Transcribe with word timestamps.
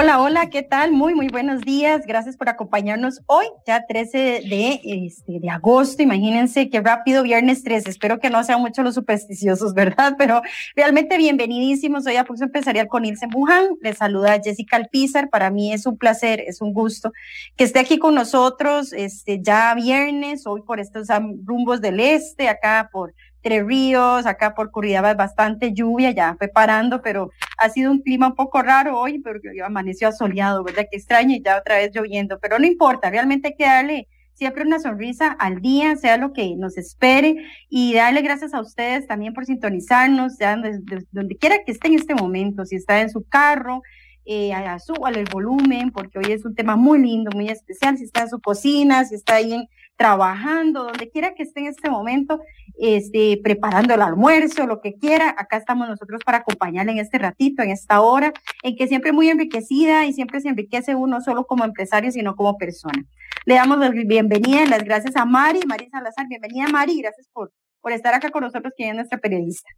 Hola, 0.00 0.20
hola, 0.20 0.48
¿qué 0.48 0.62
tal? 0.62 0.92
Muy, 0.92 1.12
muy 1.12 1.26
buenos 1.26 1.62
días. 1.62 2.06
Gracias 2.06 2.36
por 2.36 2.48
acompañarnos 2.48 3.20
hoy, 3.26 3.46
ya 3.66 3.84
13 3.84 4.18
de, 4.48 4.80
este, 4.84 5.40
de 5.40 5.50
agosto. 5.50 6.04
Imagínense 6.04 6.70
qué 6.70 6.80
rápido, 6.80 7.24
viernes 7.24 7.64
13. 7.64 7.90
Espero 7.90 8.20
que 8.20 8.30
no 8.30 8.44
sean 8.44 8.60
mucho 8.60 8.84
los 8.84 8.94
supersticiosos, 8.94 9.74
¿verdad? 9.74 10.14
Pero 10.16 10.40
realmente 10.76 11.18
bienvenidísimos 11.18 12.06
hoy 12.06 12.14
a 12.14 12.24
Pulso 12.24 12.44
Empresarial 12.44 12.86
con 12.86 13.04
Ilse 13.04 13.26
Buján. 13.26 13.70
Les 13.80 13.98
saluda 13.98 14.40
Jessica 14.40 14.76
Alpizar. 14.76 15.30
Para 15.30 15.50
mí 15.50 15.72
es 15.72 15.84
un 15.84 15.98
placer, 15.98 16.44
es 16.46 16.60
un 16.60 16.72
gusto 16.72 17.12
que 17.56 17.64
esté 17.64 17.80
aquí 17.80 17.98
con 17.98 18.14
nosotros 18.14 18.92
este, 18.92 19.42
ya 19.42 19.74
viernes, 19.74 20.46
hoy 20.46 20.62
por 20.62 20.78
estos 20.78 21.08
rumbos 21.44 21.80
del 21.80 21.98
este, 21.98 22.48
acá 22.48 22.88
por 22.92 23.14
Tres 23.42 23.64
Ríos, 23.64 24.26
acá 24.26 24.54
por 24.54 24.70
Curridabat 24.70 25.16
bastante 25.16 25.72
lluvia, 25.72 26.10
ya 26.10 26.34
fue 26.36 26.48
parando, 26.48 27.00
pero 27.02 27.30
ha 27.56 27.68
sido 27.68 27.90
un 27.90 28.00
clima 28.00 28.28
un 28.28 28.34
poco 28.34 28.62
raro 28.62 28.98
hoy, 28.98 29.20
porque 29.20 29.48
amaneció 29.64 30.08
asoleado, 30.08 30.64
¿verdad? 30.64 30.86
Que 30.90 30.96
extraño 30.96 31.34
y 31.34 31.42
ya 31.42 31.58
otra 31.58 31.76
vez 31.76 31.90
lloviendo, 31.94 32.38
pero 32.40 32.58
no 32.58 32.66
importa, 32.66 33.10
realmente 33.10 33.48
hay 33.48 33.54
que 33.54 33.64
darle 33.64 34.08
siempre 34.34 34.64
una 34.64 34.78
sonrisa 34.78 35.32
al 35.32 35.60
día, 35.60 35.96
sea 35.96 36.16
lo 36.16 36.32
que 36.32 36.54
nos 36.56 36.78
espere, 36.78 37.36
y 37.68 37.94
darle 37.94 38.22
gracias 38.22 38.54
a 38.54 38.60
ustedes 38.60 39.06
también 39.06 39.34
por 39.34 39.44
sintonizarnos, 39.46 40.38
ya 40.38 40.56
donde, 40.56 41.04
donde 41.10 41.36
quiera 41.36 41.58
que 41.64 41.72
esté 41.72 41.88
en 41.88 41.94
este 41.94 42.14
momento, 42.14 42.64
si 42.64 42.76
está 42.76 43.00
en 43.00 43.10
su 43.10 43.24
carro, 43.24 43.82
eh, 44.30 44.52
súbale 44.84 45.20
el 45.20 45.28
volumen, 45.32 45.90
porque 45.90 46.18
hoy 46.18 46.32
es 46.32 46.44
un 46.44 46.54
tema 46.54 46.76
muy 46.76 46.98
lindo, 47.00 47.30
muy 47.34 47.48
especial, 47.48 47.96
si 47.96 48.04
está 48.04 48.22
en 48.22 48.28
su 48.28 48.40
cocina, 48.40 49.04
si 49.06 49.14
está 49.14 49.36
ahí 49.36 49.66
trabajando, 49.96 50.84
donde 50.84 51.10
quiera 51.10 51.34
que 51.34 51.42
esté 51.42 51.60
en 51.60 51.66
este 51.68 51.88
momento, 51.88 52.38
este, 52.78 53.40
preparando 53.42 53.94
el 53.94 54.02
almuerzo, 54.02 54.66
lo 54.66 54.82
que 54.82 54.94
quiera, 54.94 55.34
acá 55.36 55.56
estamos 55.56 55.88
nosotros 55.88 56.20
para 56.26 56.38
acompañarle 56.38 56.92
en 56.92 56.98
este 56.98 57.16
ratito, 57.16 57.62
en 57.62 57.70
esta 57.70 58.02
hora, 58.02 58.34
en 58.62 58.76
que 58.76 58.86
siempre 58.86 59.12
muy 59.12 59.30
enriquecida 59.30 60.04
y 60.04 60.12
siempre 60.12 60.40
se 60.42 60.50
enriquece 60.50 60.94
uno 60.94 61.22
solo 61.22 61.46
como 61.46 61.64
empresario, 61.64 62.12
sino 62.12 62.36
como 62.36 62.58
persona. 62.58 63.02
Le 63.46 63.54
damos 63.54 63.78
la 63.78 63.88
bienvenida 63.88 64.62
y 64.62 64.68
las 64.68 64.84
gracias 64.84 65.16
a 65.16 65.24
Mari, 65.24 65.60
Mari 65.66 65.88
Salazar, 65.88 66.26
bienvenida 66.28 66.68
Mari, 66.68 67.00
gracias 67.00 67.28
por, 67.32 67.50
por 67.80 67.92
estar 67.92 68.12
acá 68.14 68.30
con 68.30 68.44
nosotros, 68.44 68.74
que 68.76 68.90
es 68.90 68.94
nuestra 68.94 69.18
periodista. 69.18 69.70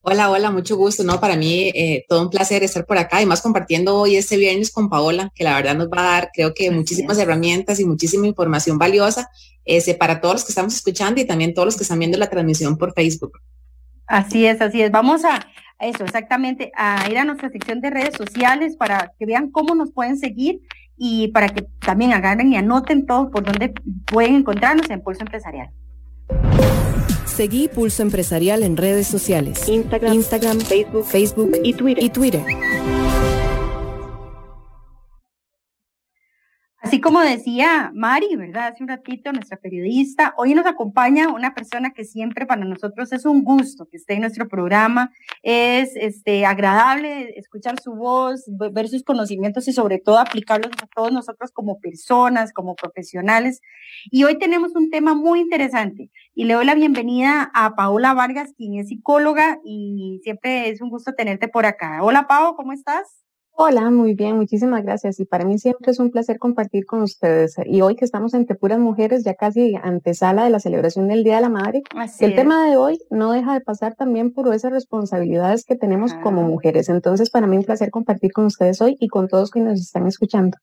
Hola, 0.00 0.30
hola, 0.30 0.50
mucho 0.52 0.76
gusto, 0.76 1.02
¿no? 1.02 1.20
Para 1.20 1.36
mí 1.36 1.70
eh, 1.74 2.04
todo 2.08 2.22
un 2.22 2.30
placer 2.30 2.62
estar 2.62 2.86
por 2.86 2.98
acá 2.98 3.20
y 3.20 3.26
más 3.26 3.42
compartiendo 3.42 3.96
hoy 3.96 4.16
este 4.16 4.36
viernes 4.36 4.70
con 4.70 4.88
Paola, 4.88 5.30
que 5.34 5.42
la 5.42 5.56
verdad 5.56 5.74
nos 5.74 5.88
va 5.88 6.00
a 6.00 6.12
dar, 6.12 6.30
creo 6.32 6.54
que 6.54 6.70
muchísimas 6.70 7.18
herramientas 7.18 7.80
y 7.80 7.84
muchísima 7.84 8.26
información 8.26 8.78
valiosa 8.78 9.28
ese, 9.64 9.94
para 9.94 10.20
todos 10.20 10.36
los 10.36 10.44
que 10.44 10.52
estamos 10.52 10.74
escuchando 10.74 11.20
y 11.20 11.26
también 11.26 11.52
todos 11.52 11.66
los 11.66 11.76
que 11.76 11.82
están 11.82 11.98
viendo 11.98 12.16
la 12.16 12.30
transmisión 12.30 12.78
por 12.78 12.94
Facebook. 12.94 13.38
Así 14.06 14.46
es, 14.46 14.60
así 14.60 14.80
es. 14.80 14.90
Vamos 14.90 15.24
a 15.24 15.46
eso, 15.80 16.04
exactamente, 16.04 16.70
a 16.76 17.06
ir 17.10 17.18
a 17.18 17.24
nuestra 17.24 17.50
sección 17.50 17.80
de 17.80 17.90
redes 17.90 18.14
sociales 18.16 18.76
para 18.76 19.12
que 19.18 19.26
vean 19.26 19.50
cómo 19.50 19.74
nos 19.74 19.92
pueden 19.92 20.16
seguir 20.16 20.60
y 20.96 21.28
para 21.28 21.48
que 21.48 21.66
también 21.80 22.12
agarren 22.12 22.52
y 22.52 22.56
anoten 22.56 23.04
todo 23.04 23.30
por 23.30 23.44
donde 23.44 23.74
pueden 24.06 24.36
encontrarnos 24.36 24.88
en 24.90 25.02
Pulso 25.02 25.22
Empresarial. 25.22 25.70
Seguí 27.38 27.68
Pulso 27.68 28.02
Empresarial 28.02 28.64
en 28.64 28.76
redes 28.76 29.06
sociales. 29.06 29.68
Instagram, 29.68 30.12
Instagram 30.12 30.58
Facebook, 30.58 31.04
Facebook 31.04 31.52
y 31.62 31.72
Twitter. 31.72 32.02
Y 32.02 32.10
Twitter. 32.10 32.42
Así 36.88 37.02
como 37.02 37.20
decía 37.20 37.92
Mari, 37.94 38.34
¿verdad? 38.34 38.68
Hace 38.68 38.82
un 38.82 38.88
ratito, 38.88 39.30
nuestra 39.30 39.58
periodista, 39.58 40.32
hoy 40.38 40.54
nos 40.54 40.64
acompaña 40.64 41.28
una 41.28 41.54
persona 41.54 41.90
que 41.90 42.02
siempre 42.02 42.46
para 42.46 42.64
nosotros 42.64 43.12
es 43.12 43.26
un 43.26 43.44
gusto 43.44 43.86
que 43.90 43.98
esté 43.98 44.14
en 44.14 44.22
nuestro 44.22 44.48
programa. 44.48 45.12
Es 45.42 45.90
este, 45.96 46.46
agradable 46.46 47.38
escuchar 47.38 47.78
su 47.78 47.94
voz, 47.94 48.46
ver 48.72 48.88
sus 48.88 49.04
conocimientos 49.04 49.68
y 49.68 49.74
sobre 49.74 49.98
todo 49.98 50.18
aplicarlos 50.18 50.72
a 50.82 50.86
todos 50.86 51.12
nosotros 51.12 51.52
como 51.52 51.78
personas, 51.78 52.54
como 52.54 52.74
profesionales. 52.74 53.60
Y 54.10 54.24
hoy 54.24 54.38
tenemos 54.38 54.74
un 54.74 54.88
tema 54.88 55.14
muy 55.14 55.40
interesante 55.40 56.10
y 56.34 56.44
le 56.44 56.54
doy 56.54 56.64
la 56.64 56.74
bienvenida 56.74 57.50
a 57.52 57.76
Paola 57.76 58.14
Vargas, 58.14 58.54
quien 58.56 58.80
es 58.80 58.88
psicóloga 58.88 59.58
y 59.62 60.20
siempre 60.22 60.70
es 60.70 60.80
un 60.80 60.88
gusto 60.88 61.12
tenerte 61.12 61.48
por 61.48 61.66
acá. 61.66 62.02
Hola 62.02 62.26
Pao, 62.26 62.56
¿cómo 62.56 62.72
estás? 62.72 63.27
Hola, 63.60 63.90
muy 63.90 64.14
bien, 64.14 64.36
muchísimas 64.36 64.84
gracias. 64.84 65.18
Y 65.18 65.24
para 65.24 65.44
mí 65.44 65.58
siempre 65.58 65.90
es 65.90 65.98
un 65.98 66.12
placer 66.12 66.38
compartir 66.38 66.86
con 66.86 67.02
ustedes. 67.02 67.56
Y 67.66 67.80
hoy 67.80 67.96
que 67.96 68.04
estamos 68.04 68.32
entre 68.34 68.54
puras 68.54 68.78
mujeres, 68.78 69.24
ya 69.24 69.34
casi 69.34 69.74
antesala 69.82 70.44
de 70.44 70.50
la 70.50 70.60
celebración 70.60 71.08
del 71.08 71.24
Día 71.24 71.34
de 71.34 71.40
la 71.40 71.48
Madre, 71.48 71.82
el 72.20 72.36
tema 72.36 72.70
de 72.70 72.76
hoy 72.76 73.00
no 73.10 73.32
deja 73.32 73.54
de 73.54 73.60
pasar 73.60 73.96
también 73.96 74.32
por 74.32 74.54
esas 74.54 74.70
responsabilidades 74.70 75.64
que 75.64 75.74
tenemos 75.74 76.14
como 76.22 76.44
mujeres. 76.44 76.88
Entonces, 76.88 77.30
para 77.30 77.48
mí 77.48 77.56
un 77.56 77.64
placer 77.64 77.90
compartir 77.90 78.30
con 78.30 78.44
ustedes 78.44 78.80
hoy 78.80 78.96
y 79.00 79.08
con 79.08 79.26
todos 79.26 79.50
que 79.50 79.58
nos 79.58 79.80
están 79.80 80.06
escuchando. 80.06 80.56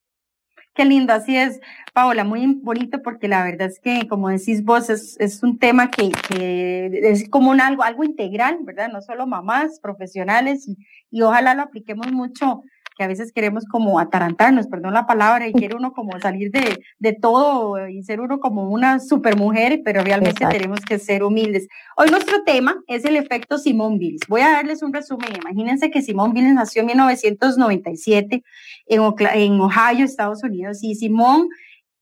Qué 0.74 0.86
lindo, 0.86 1.12
así 1.12 1.36
es, 1.36 1.60
Paola, 1.94 2.24
muy 2.24 2.46
bonito 2.64 3.02
porque 3.02 3.28
la 3.28 3.44
verdad 3.44 3.68
es 3.68 3.82
que, 3.82 4.08
como 4.08 4.30
decís 4.30 4.64
vos, 4.64 4.90
es, 4.90 5.18
es 5.20 5.44
un 5.44 5.60
tema 5.60 5.92
que, 5.92 6.12
que, 6.30 7.10
es 7.10 7.30
como 7.30 7.52
un 7.52 7.60
algo, 7.60 7.84
algo 7.84 8.06
integral, 8.06 8.60
¿verdad? 8.64 8.90
No 8.90 9.02
solo 9.02 9.28
mamás, 9.28 9.82
profesionales, 9.82 10.66
y, 10.66 10.78
y 11.12 11.22
ojalá 11.24 11.56
lo 11.56 11.64
apliquemos 11.64 12.10
mucho 12.14 12.64
que 12.96 13.04
a 13.04 13.08
veces 13.08 13.32
queremos 13.32 13.66
como 13.66 14.00
atarantarnos, 14.00 14.68
perdón 14.68 14.94
la 14.94 15.06
palabra, 15.06 15.48
y 15.48 15.54
quiere 15.68 15.76
uno 15.76 15.94
como 15.94 16.20
salir 16.20 16.52
de, 16.52 16.82
de 17.00 17.14
todo 17.14 17.88
y 17.88 18.04
ser 18.04 18.22
uno 18.22 18.40
como 18.40 18.70
una 18.70 19.00
supermujer, 19.00 19.82
pero 19.84 20.04
realmente 20.04 20.46
tenemos 20.48 20.80
que 20.82 21.00
ser 21.00 21.24
humildes. 21.24 21.68
Hoy 21.98 22.10
nuestro 22.10 22.44
tema 22.44 22.78
es 22.88 23.06
el 23.06 23.16
efecto 23.16 23.58
Simón 23.58 24.00
Biles. 24.00 24.22
Voy 24.28 24.42
a 24.42 24.52
darles 24.52 24.82
un 24.82 24.94
resumen. 24.94 25.30
Imagínense 25.42 25.92
que 25.92 26.02
Simón 26.02 26.34
Biles 26.34 26.54
nació 26.54 26.82
en 26.82 26.88
1997 26.88 28.44
en, 28.88 29.02
en 29.34 29.60
Ohio, 29.60 30.06
Estados 30.06 30.44
Unidos, 30.44 30.84
y 30.84 30.96
Simón 30.96 31.50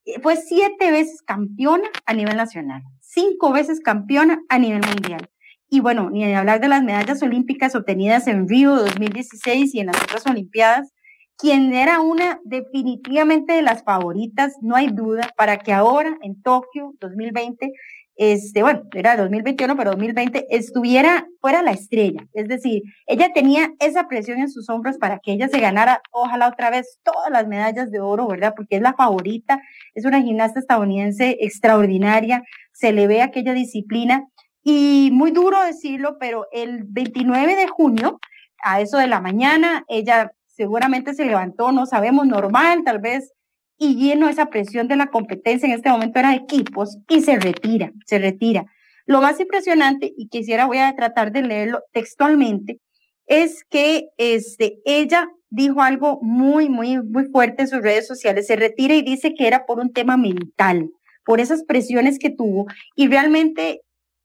eh, 0.05 0.19
fue 0.21 0.35
siete 0.35 0.91
veces 0.91 1.21
campeona 1.21 1.89
a 2.05 2.13
nivel 2.13 2.35
nacional, 2.35 2.83
cinco 2.99 3.51
veces 3.51 3.79
campeona 3.79 4.41
a 4.49 4.59
nivel 4.59 4.81
mundial. 4.85 5.29
Y 5.73 5.79
bueno, 5.79 6.11
ni 6.11 6.23
hablar 6.35 6.61
de 6.61 6.67
las 6.67 6.83
medallas 6.83 7.23
olímpicas 7.23 7.73
obtenidas 7.73 8.27
en 8.27 8.47
Río 8.47 8.75
2016 8.75 9.73
y 9.73 9.79
en 9.79 9.87
las 9.87 10.03
otras 10.03 10.27
Olimpiadas, 10.27 10.93
quien 11.35 11.73
era 11.73 11.99
una 11.99 12.39
definitivamente 12.43 13.53
de 13.53 13.63
las 13.63 13.83
favoritas, 13.83 14.53
no 14.61 14.75
hay 14.75 14.89
duda, 14.89 15.31
para 15.35 15.57
que 15.57 15.73
ahora 15.73 16.15
en 16.21 16.39
Tokio 16.43 16.93
2020, 16.99 17.71
este, 18.17 18.61
bueno, 18.61 18.83
era 18.93 19.17
2021, 19.17 19.75
pero 19.75 19.89
2020 19.89 20.45
estuviera 20.55 21.25
fuera 21.41 21.63
la 21.63 21.71
estrella. 21.71 22.23
Es 22.33 22.47
decir, 22.47 22.83
ella 23.07 23.33
tenía 23.33 23.71
esa 23.79 24.07
presión 24.07 24.37
en 24.37 24.51
sus 24.51 24.69
hombros 24.69 24.99
para 24.99 25.17
que 25.17 25.31
ella 25.31 25.47
se 25.47 25.59
ganara, 25.59 26.03
ojalá 26.11 26.49
otra 26.49 26.69
vez, 26.69 26.99
todas 27.01 27.31
las 27.31 27.47
medallas 27.47 27.89
de 27.89 27.99
oro, 27.99 28.27
¿verdad? 28.27 28.53
Porque 28.55 28.75
es 28.75 28.81
la 28.83 28.93
favorita, 28.93 29.59
es 29.95 30.05
una 30.05 30.21
gimnasta 30.21 30.59
estadounidense 30.59 31.35
extraordinaria, 31.41 32.43
se 32.73 32.91
le 32.91 33.07
ve 33.07 33.23
aquella 33.23 33.53
disciplina 33.53 34.27
y 34.63 35.09
muy 35.11 35.31
duro 35.31 35.61
decirlo, 35.63 36.17
pero 36.19 36.47
el 36.51 36.83
29 36.85 37.55
de 37.55 37.67
junio, 37.67 38.19
a 38.63 38.79
eso 38.81 38.97
de 38.97 39.07
la 39.07 39.19
mañana, 39.19 39.83
ella 39.89 40.31
seguramente 40.47 41.13
se 41.13 41.25
levantó, 41.25 41.71
no 41.71 41.85
sabemos, 41.85 42.25
normal 42.27 42.83
tal 42.85 42.99
vez, 42.99 43.33
y 43.77 43.95
lleno 43.95 44.29
esa 44.29 44.45
presión 44.47 44.87
de 44.87 44.95
la 44.95 45.07
competencia, 45.07 45.67
en 45.67 45.73
este 45.73 45.89
momento 45.89 46.19
era 46.19 46.29
de 46.29 46.37
equipos, 46.37 46.97
y 47.09 47.21
se 47.21 47.37
retira, 47.37 47.91
se 48.05 48.19
retira. 48.19 48.65
Lo 49.05 49.21
más 49.21 49.39
impresionante, 49.39 50.13
y 50.15 50.29
quisiera 50.29 50.65
voy 50.65 50.77
a 50.77 50.95
tratar 50.95 51.33
de 51.33 51.41
leerlo 51.41 51.81
textualmente, 51.91 52.79
es 53.25 53.63
que 53.69 54.07
este, 54.17 54.79
ella 54.85 55.27
dijo 55.49 55.81
algo 55.81 56.19
muy, 56.21 56.69
muy, 56.69 57.01
muy 57.03 57.25
fuerte 57.25 57.63
en 57.63 57.67
sus 57.67 57.81
redes 57.81 58.07
sociales, 58.07 58.47
se 58.47 58.55
retira 58.55 58.95
y 58.95 59.01
dice 59.01 59.33
que 59.33 59.47
era 59.47 59.65
por 59.65 59.79
un 59.79 59.91
tema 59.91 60.17
mental, 60.17 60.89
por 61.25 61.39
esas 61.39 61.63
presiones 61.63 62.17
que 62.17 62.29
tuvo, 62.29 62.65
y 62.95 63.07
realmente 63.07 63.81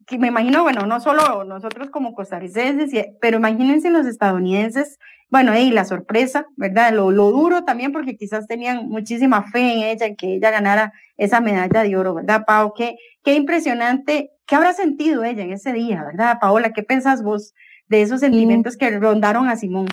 que 0.08 0.18
me 0.18 0.28
imagino, 0.28 0.62
bueno, 0.62 0.86
no 0.86 1.00
solo 1.00 1.44
nosotros 1.44 1.90
como 1.90 2.14
costarricenses, 2.14 2.90
pero 3.20 3.36
imagínense 3.36 3.90
los 3.90 4.06
estadounidenses, 4.06 4.98
bueno, 5.28 5.54
y 5.56 5.70
la 5.70 5.84
sorpresa, 5.84 6.46
¿verdad? 6.56 6.94
Lo, 6.94 7.10
lo 7.10 7.30
duro 7.30 7.64
también, 7.64 7.92
porque 7.92 8.16
quizás 8.16 8.46
tenían 8.46 8.88
muchísima 8.88 9.42
fe 9.50 9.74
en 9.74 9.78
ella, 9.80 10.06
en 10.06 10.16
que 10.16 10.34
ella 10.34 10.50
ganara 10.50 10.94
esa 11.18 11.40
medalla 11.40 11.82
de 11.82 11.94
oro, 11.94 12.14
¿verdad, 12.14 12.44
Pau? 12.46 12.72
Qué, 12.74 12.96
qué 13.22 13.34
impresionante, 13.34 14.30
¿qué 14.46 14.56
habrá 14.56 14.72
sentido 14.72 15.24
ella 15.24 15.44
en 15.44 15.52
ese 15.52 15.74
día, 15.74 16.02
¿verdad, 16.02 16.38
Paola? 16.40 16.72
¿Qué 16.72 16.82
pensás 16.82 17.22
vos 17.22 17.54
de 17.88 18.00
esos 18.00 18.20
sentimientos 18.20 18.78
que 18.78 18.98
rondaron 18.98 19.48
a 19.48 19.56
Simón? 19.56 19.88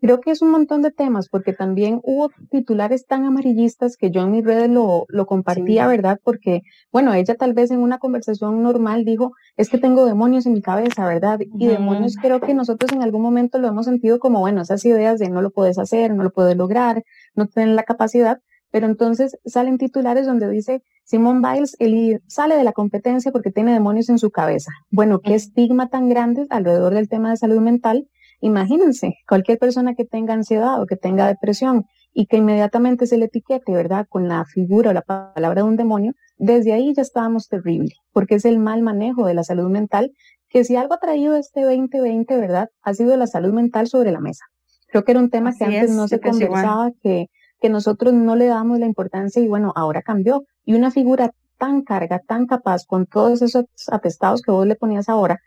Creo 0.00 0.20
que 0.20 0.30
es 0.30 0.42
un 0.42 0.50
montón 0.50 0.82
de 0.82 0.90
temas, 0.90 1.28
porque 1.28 1.52
también 1.52 2.00
hubo 2.02 2.30
titulares 2.50 3.06
tan 3.06 3.24
amarillistas 3.24 3.96
que 3.96 4.10
yo 4.10 4.22
en 4.22 4.30
mis 4.30 4.44
redes 4.44 4.68
lo, 4.68 5.06
lo 5.08 5.26
compartía, 5.26 5.86
¿verdad? 5.86 6.20
Porque, 6.22 6.62
bueno, 6.92 7.14
ella 7.14 7.34
tal 7.34 7.54
vez 7.54 7.70
en 7.70 7.80
una 7.80 7.98
conversación 7.98 8.62
normal 8.62 9.04
dijo, 9.04 9.32
es 9.56 9.70
que 9.70 9.78
tengo 9.78 10.04
demonios 10.04 10.44
en 10.46 10.52
mi 10.52 10.62
cabeza, 10.62 11.06
¿verdad? 11.06 11.40
Y 11.40 11.66
demonios 11.66 12.16
creo 12.20 12.40
que 12.40 12.54
nosotros 12.54 12.92
en 12.92 13.02
algún 13.02 13.22
momento 13.22 13.58
lo 13.58 13.68
hemos 13.68 13.86
sentido 13.86 14.18
como, 14.18 14.40
bueno, 14.40 14.62
esas 14.62 14.84
ideas 14.84 15.18
de 15.18 15.30
no 15.30 15.40
lo 15.40 15.50
puedes 15.50 15.78
hacer, 15.78 16.14
no 16.14 16.22
lo 16.22 16.30
puedes 16.30 16.56
lograr, 16.56 17.02
no 17.34 17.46
tienes 17.46 17.74
la 17.74 17.84
capacidad, 17.84 18.38
pero 18.70 18.86
entonces 18.86 19.38
salen 19.44 19.78
titulares 19.78 20.26
donde 20.26 20.48
dice, 20.50 20.82
Simón 21.04 21.40
Biles 21.40 21.76
él 21.78 22.20
sale 22.26 22.56
de 22.56 22.64
la 22.64 22.72
competencia 22.72 23.32
porque 23.32 23.52
tiene 23.52 23.72
demonios 23.72 24.08
en 24.08 24.18
su 24.18 24.30
cabeza. 24.30 24.72
Bueno, 24.90 25.20
qué 25.20 25.34
estigma 25.34 25.88
tan 25.88 26.08
grande 26.08 26.46
alrededor 26.50 26.92
del 26.92 27.08
tema 27.08 27.30
de 27.30 27.36
salud 27.36 27.60
mental 27.60 28.08
Imagínense, 28.40 29.14
cualquier 29.28 29.58
persona 29.58 29.94
que 29.94 30.04
tenga 30.04 30.34
ansiedad 30.34 30.80
o 30.80 30.86
que 30.86 30.96
tenga 30.96 31.26
depresión 31.26 31.84
y 32.12 32.26
que 32.26 32.38
inmediatamente 32.38 33.06
se 33.06 33.18
le 33.18 33.26
etiquete, 33.26 33.72
¿verdad? 33.72 34.06
Con 34.08 34.28
la 34.28 34.44
figura 34.44 34.90
o 34.90 34.92
la 34.92 35.02
palabra 35.02 35.62
de 35.62 35.68
un 35.68 35.76
demonio, 35.76 36.12
desde 36.38 36.72
ahí 36.72 36.92
ya 36.94 37.02
estábamos 37.02 37.48
terrible, 37.48 37.92
porque 38.12 38.36
es 38.36 38.44
el 38.44 38.58
mal 38.58 38.82
manejo 38.82 39.26
de 39.26 39.34
la 39.34 39.44
salud 39.44 39.68
mental, 39.70 40.12
que 40.48 40.64
si 40.64 40.76
algo 40.76 40.94
ha 40.94 40.98
traído 40.98 41.36
este 41.36 41.62
2020, 41.62 42.36
¿verdad? 42.36 42.68
Ha 42.82 42.94
sido 42.94 43.16
la 43.16 43.26
salud 43.26 43.52
mental 43.52 43.88
sobre 43.88 44.12
la 44.12 44.20
mesa. 44.20 44.44
Creo 44.88 45.04
que 45.04 45.12
era 45.12 45.20
un 45.20 45.30
tema 45.30 45.52
que 45.54 45.64
antes 45.64 45.90
no 45.90 46.08
se 46.08 46.20
conversaba, 46.20 46.90
que, 47.02 47.26
que 47.60 47.68
nosotros 47.68 48.14
no 48.14 48.36
le 48.36 48.46
dábamos 48.46 48.78
la 48.78 48.86
importancia 48.86 49.42
y 49.42 49.48
bueno, 49.48 49.72
ahora 49.76 50.02
cambió. 50.02 50.44
Y 50.64 50.74
una 50.74 50.90
figura 50.90 51.32
tan 51.58 51.82
carga, 51.82 52.20
tan 52.26 52.46
capaz, 52.46 52.84
con 52.86 53.06
todos 53.06 53.42
esos 53.42 53.64
atestados 53.90 54.42
que 54.42 54.52
vos 54.52 54.66
le 54.66 54.76
ponías 54.76 55.08
ahora, 55.08 55.40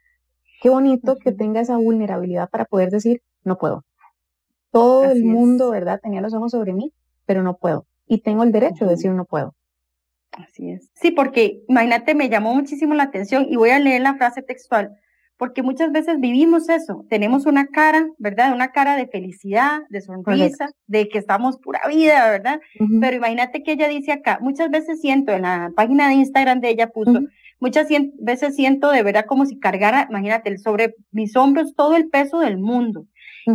Qué 0.62 0.70
bonito 0.70 1.16
que 1.18 1.32
tenga 1.32 1.62
esa 1.62 1.78
vulnerabilidad 1.78 2.50
para 2.50 2.66
poder 2.66 2.90
decir, 2.90 3.22
no 3.44 3.58
puedo. 3.58 3.86
Todo 4.72 5.06
el 5.06 5.24
mundo, 5.24 5.72
¿verdad? 5.72 6.00
Tenía 6.02 6.22
los 6.22 6.34
ojos 6.34 6.52
sobre 6.52 6.74
mí, 6.74 6.94
pero 7.26 7.44
no 7.44 7.58
puedo. 7.58 7.86
Y 8.08 8.22
tengo 8.22 8.44
el 8.44 8.52
derecho 8.52 8.86
de 8.86 8.92
decir 8.92 9.12
no 9.12 9.26
puedo. 9.26 9.56
Así 10.32 10.70
es. 10.70 10.90
Sí, 10.94 11.12
porque 11.12 11.64
imagínate, 11.68 12.14
me 12.14 12.30
llamó 12.30 12.54
muchísimo 12.54 12.94
la 12.94 13.04
atención 13.04 13.48
y 13.50 13.56
voy 13.56 13.72
a 13.72 13.80
leer 13.80 14.02
la 14.02 14.16
frase 14.16 14.42
textual, 14.42 14.92
porque 15.38 15.64
muchas 15.64 15.92
veces 15.92 16.20
vivimos 16.20 16.70
eso, 16.70 17.06
tenemos 17.10 17.46
una 17.46 17.68
cara, 17.68 18.08
¿verdad? 18.18 18.54
Una 18.54 18.72
cara 18.72 18.96
de 18.96 19.08
felicidad, 19.08 19.82
de 19.90 20.02
sonrisa, 20.02 20.70
de 20.86 21.08
que 21.08 21.18
estamos 21.18 21.58
pura 21.58 21.80
vida, 21.88 22.30
¿verdad? 22.30 22.60
Pero 23.00 23.18
imagínate 23.18 23.64
que 23.64 23.72
ella 23.72 23.88
dice 23.88 24.12
acá, 24.12 24.40
muchas 24.42 24.70
veces 24.70 25.02
siento 25.02 25.32
en 25.32 25.44
la 25.44 25.72
página 25.76 26.10
de 26.10 26.16
Instagram 26.16 26.60
de 26.60 26.70
ella 26.70 26.88
puso, 26.88 27.22
Muchas 27.60 27.88
veces 28.20 28.56
siento 28.56 28.90
de 28.92 29.04
verdad 29.04 29.26
como 29.28 29.46
si 29.46 29.60
cargara, 29.60 30.08
imagínate, 30.10 30.58
sobre 30.58 30.96
mis 31.12 31.36
hombros 31.36 31.76
todo 31.76 31.96
el 31.96 32.10
peso 32.10 32.40
del 32.40 32.58
mundo. 32.58 33.06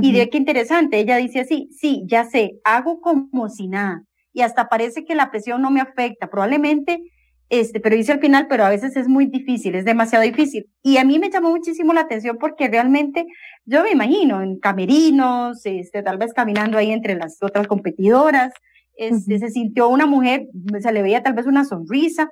Y 0.01 0.12
de 0.12 0.29
qué 0.29 0.39
interesante, 0.39 0.99
ella 0.99 1.17
dice 1.17 1.41
así, 1.41 1.69
sí, 1.71 2.03
ya 2.06 2.25
sé, 2.25 2.59
hago 2.65 3.01
como 3.01 3.49
si 3.49 3.69
nada. 3.69 4.03
Y 4.33 4.41
hasta 4.41 4.69
parece 4.69 5.05
que 5.05 5.15
la 5.15 5.31
presión 5.31 5.62
no 5.62 5.71
me 5.71 5.81
afecta. 5.81 6.29
Probablemente, 6.29 7.01
este, 7.49 7.79
pero 7.79 7.95
dice 7.95 8.12
al 8.12 8.21
final, 8.21 8.47
pero 8.49 8.65
a 8.65 8.71
veces 8.71 8.97
es 8.97 9.06
muy 9.06 9.27
difícil, 9.27 9.77
es 9.77 9.85
demasiado 9.85 10.25
difícil. 10.25 10.67
Y 10.83 10.97
a 10.97 11.05
mí 11.05 11.19
me 11.21 11.31
llamó 11.31 11.50
muchísimo 11.50 11.93
la 11.93 12.00
atención 12.00 12.39
porque 12.41 12.69
realmente 12.69 13.27
yo 13.65 13.83
me 13.85 13.93
imagino 13.93 14.43
en 14.43 14.59
camerinos, 14.59 15.65
este, 15.65 16.03
tal 16.03 16.19
vez 16.19 16.33
caminando 16.33 16.77
ahí 16.77 16.91
entre 16.91 17.15
las 17.15 17.41
otras 17.41 17.69
competidoras, 17.69 18.53
este, 18.97 19.39
se 19.39 19.50
sintió 19.50 19.89
una 19.89 20.07
mujer, 20.07 20.47
se 20.81 20.93
le 20.93 21.03
veía 21.03 21.23
tal 21.23 21.35
vez 21.35 21.47
una 21.47 21.65
sonrisa, 21.65 22.31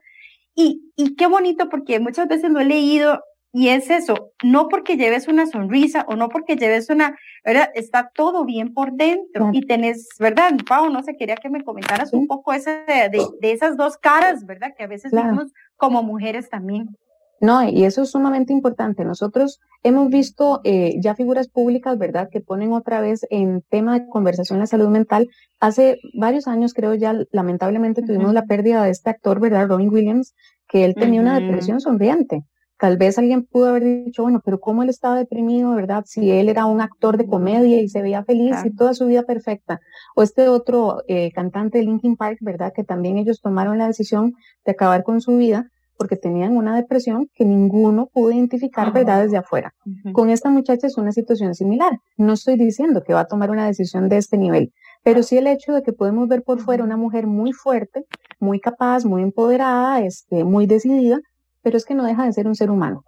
y, 0.55 0.93
y 0.97 1.17
qué 1.17 1.27
bonito 1.27 1.69
porque 1.69 2.01
muchas 2.01 2.29
veces 2.29 2.51
lo 2.51 2.61
he 2.61 2.65
leído 2.65 3.23
y 3.55 3.69
es 3.69 3.91
eso, 3.91 4.33
no 4.43 4.69
porque 4.69 4.97
lleves 4.97 5.29
una 5.29 5.47
sonrisa 5.47 6.07
o 6.09 6.17
no 6.17 6.31
porque 6.31 6.57
lleves 6.57 6.89
una, 6.89 7.19
¿verdad? 7.45 7.71
Está 7.75 8.11
todo 8.15 8.47
bien 8.47 8.73
por 8.73 8.93
dentro 8.93 9.51
y 9.53 9.67
tenés, 9.67 10.09
¿verdad? 10.19 10.53
Pau, 10.67 10.89
no 10.89 11.03
sé, 11.03 11.17
quería 11.17 11.37
que 11.37 11.51
me 11.51 11.63
comentaras 11.63 12.15
un 12.15 12.27
poco 12.27 12.55
ese 12.55 12.85
de, 12.87 13.27
de, 13.41 13.53
esas 13.53 13.77
dos 13.77 13.99
caras, 13.99 14.47
¿verdad? 14.47 14.71
Que 14.75 14.85
a 14.85 14.87
veces 14.87 15.13
vemos 15.13 15.53
como 15.77 16.03
mujeres 16.03 16.49
también. 16.49 16.97
No, 17.43 17.69
y 17.69 17.83
eso 17.83 18.03
es 18.03 18.13
sumamente 18.13 18.53
importante. 18.53 19.05
Nosotros 19.05 19.59
hemos 19.83 20.11
visto 20.11 20.61
eh, 20.63 20.95
ya 21.01 21.17
figuras 21.17 21.49
públicas, 21.49 21.99
¿verdad?, 21.99 22.29
que 22.31 22.41
ponen 22.41 22.73
otra 22.73 23.01
vez 23.01 23.27
en 23.31 23.63
tema 23.69 23.99
de 23.99 24.07
conversación 24.07 24.61
la 24.61 24.69
salud 24.69 24.89
mental. 24.89 25.29
Hace 25.59 25.99
varios 26.15 26.47
años, 26.47 26.73
creo 26.73 26.95
ya, 26.95 27.17
lamentablemente 27.33 28.03
tuvimos 28.03 28.33
la 28.33 28.45
pérdida 28.45 28.85
de 28.85 28.91
este 28.91 29.11
actor, 29.11 29.41
¿verdad?, 29.41 29.67
Robin 29.67 29.93
Williams, 29.93 30.37
que 30.69 30.85
él 30.85 30.95
tenía 30.95 31.21
una 31.21 31.41
depresión 31.41 31.81
sonriente. 31.81 32.45
Tal 32.79 32.97
vez 32.97 33.19
alguien 33.19 33.45
pudo 33.45 33.71
haber 33.71 34.05
dicho, 34.05 34.23
bueno, 34.23 34.41
pero 34.45 34.61
¿cómo 34.61 34.85
él 34.85 34.89
estaba 34.89 35.17
deprimido, 35.17 35.75
verdad? 35.75 36.05
Si 36.07 36.31
él 36.31 36.49
era 36.49 36.67
un 36.67 36.81
actor 36.81 37.17
de 37.17 37.27
comedia 37.27 37.81
y 37.81 37.89
se 37.89 38.03
veía 38.03 38.23
feliz 38.23 38.55
y 38.65 38.71
toda 38.71 38.95
su 38.95 39.07
vida 39.07 39.25
perfecta. 39.25 39.81
O 40.15 40.23
este 40.23 40.49
otro 40.49 41.03
eh, 41.09 41.33
cantante 41.33 41.79
de 41.79 41.85
Linkin 41.85 42.17
Park, 42.17 42.39
¿verdad? 42.41 42.73
Que 42.73 42.85
también 42.85 43.19
ellos 43.19 43.41
tomaron 43.41 43.79
la 43.79 43.89
decisión 43.89 44.35
de 44.65 44.73
acabar 44.73 45.03
con 45.03 45.21
su 45.21 45.37
vida 45.37 45.73
porque 45.97 46.17
tenían 46.17 46.57
una 46.57 46.75
depresión 46.75 47.29
que 47.35 47.45
ninguno 47.45 48.07
pudo 48.13 48.33
identificar, 48.33 48.93
¿verdad?, 48.93 49.23
desde 49.23 49.37
afuera. 49.37 49.75
Con 50.13 50.31
esta 50.31 50.51
muchacha 50.51 50.87
es 50.87 50.97
una 50.97 51.13
situación 51.13 51.55
similar. 51.55 51.93
No 52.17 52.33
estoy 52.33 52.57
diciendo 52.57 53.03
que 53.03 53.15
va 53.15 53.21
a 53.21 53.27
tomar 53.27 53.51
una 53.51 53.67
decisión 53.67 54.09
de 54.09 54.17
este 54.17 54.37
nivel, 54.37 54.73
pero 55.03 55.23
sí 55.23 55.39
el 55.39 55.47
hecho 55.47 55.73
de 55.73 55.83
que 55.83 55.93
podemos 55.93 56.29
ver 56.29 56.43
por 56.43 56.61
fuera 56.61 56.85
una 56.85 56.97
mujer 56.97 57.27
muy 57.27 57.53
fuerte, 57.53 58.05
muy 58.41 58.61
capaz, 58.61 59.05
muy 59.05 59.23
empoderada, 59.23 60.01
este, 60.01 60.45
muy 60.45 60.67
decidida, 60.67 61.21
pero 61.63 61.77
es 61.77 61.85
que 61.85 61.95
no 61.95 62.05
deja 62.05 62.25
de 62.25 62.33
ser 62.33 62.47
un 62.47 62.55
ser 62.55 62.71
humano. 62.71 63.05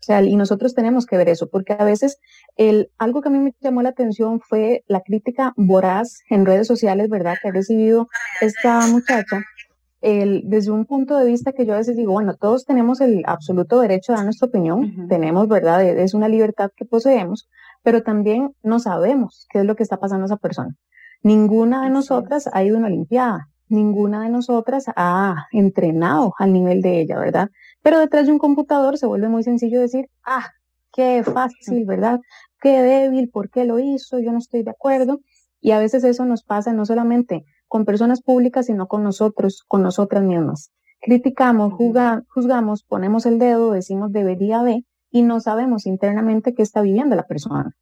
O 0.00 0.04
sea, 0.08 0.22
y 0.22 0.36
nosotros 0.36 0.74
tenemos 0.74 1.04
que 1.04 1.16
ver 1.16 1.28
eso, 1.28 1.48
porque 1.50 1.74
a 1.74 1.84
veces 1.84 2.18
el, 2.56 2.90
algo 2.98 3.20
que 3.20 3.28
a 3.28 3.32
mí 3.32 3.40
me 3.40 3.54
llamó 3.60 3.82
la 3.82 3.90
atención 3.90 4.40
fue 4.40 4.82
la 4.86 5.02
crítica 5.02 5.52
voraz 5.56 6.20
en 6.30 6.46
redes 6.46 6.66
sociales, 6.66 7.10
¿verdad?, 7.10 7.34
que 7.42 7.48
ha 7.48 7.52
recibido 7.52 8.06
esta 8.40 8.86
muchacha, 8.86 9.42
el, 10.00 10.42
desde 10.46 10.70
un 10.70 10.84
punto 10.84 11.16
de 11.16 11.26
vista 11.26 11.52
que 11.52 11.66
yo 11.66 11.74
a 11.74 11.78
veces 11.78 11.96
digo, 11.96 12.12
bueno, 12.12 12.34
todos 12.34 12.64
tenemos 12.64 13.00
el 13.00 13.22
absoluto 13.26 13.80
derecho 13.80 14.12
a 14.12 14.16
dar 14.16 14.24
nuestra 14.24 14.48
opinión, 14.48 15.08
tenemos, 15.08 15.48
¿verdad? 15.48 15.84
Es 15.84 16.14
una 16.14 16.28
libertad 16.28 16.70
que 16.76 16.84
poseemos, 16.84 17.48
pero 17.82 18.02
también 18.02 18.54
no 18.62 18.78
sabemos 18.78 19.46
qué 19.50 19.60
es 19.60 19.64
lo 19.64 19.74
que 19.74 19.82
está 19.82 19.98
pasando 19.98 20.24
a 20.24 20.26
esa 20.26 20.36
persona. 20.36 20.76
Ninguna 21.22 21.82
de 21.82 21.90
nosotras 21.90 22.48
ha 22.52 22.62
ido 22.62 22.76
a 22.76 22.80
una 22.80 22.90
limpiada, 22.90 23.48
ninguna 23.68 24.22
de 24.22 24.28
nosotras 24.28 24.84
ha 24.94 25.48
entrenado 25.52 26.34
al 26.38 26.52
nivel 26.52 26.80
de 26.80 27.00
ella, 27.00 27.18
¿verdad? 27.18 27.50
Pero 27.82 27.98
detrás 27.98 28.26
de 28.26 28.32
un 28.32 28.38
computador 28.38 28.98
se 28.98 29.06
vuelve 29.06 29.28
muy 29.28 29.42
sencillo 29.42 29.80
decir, 29.80 30.08
ah, 30.24 30.46
qué 30.92 31.22
fácil, 31.24 31.84
¿verdad? 31.84 32.20
Qué 32.60 32.82
débil, 32.82 33.30
¿por 33.30 33.50
qué 33.50 33.64
lo 33.64 33.78
hizo? 33.78 34.18
Yo 34.18 34.32
no 34.32 34.38
estoy 34.38 34.62
de 34.62 34.70
acuerdo. 34.70 35.20
Y 35.60 35.72
a 35.72 35.78
veces 35.78 36.04
eso 36.04 36.24
nos 36.24 36.44
pasa 36.44 36.72
no 36.72 36.86
solamente 36.86 37.44
con 37.68 37.84
personas 37.84 38.22
públicas, 38.22 38.66
sino 38.66 38.88
con 38.88 39.04
nosotros, 39.04 39.64
con 39.68 39.82
nosotras 39.82 40.22
mismas. 40.22 40.72
Criticamos, 41.00 41.74
juzgamos, 41.74 42.82
ponemos 42.82 43.26
el 43.26 43.38
dedo, 43.38 43.70
decimos 43.70 44.12
debería 44.12 44.62
de, 44.62 44.84
y 45.10 45.22
no 45.22 45.40
sabemos 45.40 45.86
internamente 45.86 46.54
qué 46.54 46.62
está 46.62 46.82
viviendo 46.82 47.14
la 47.14 47.26
persona. 47.26 47.76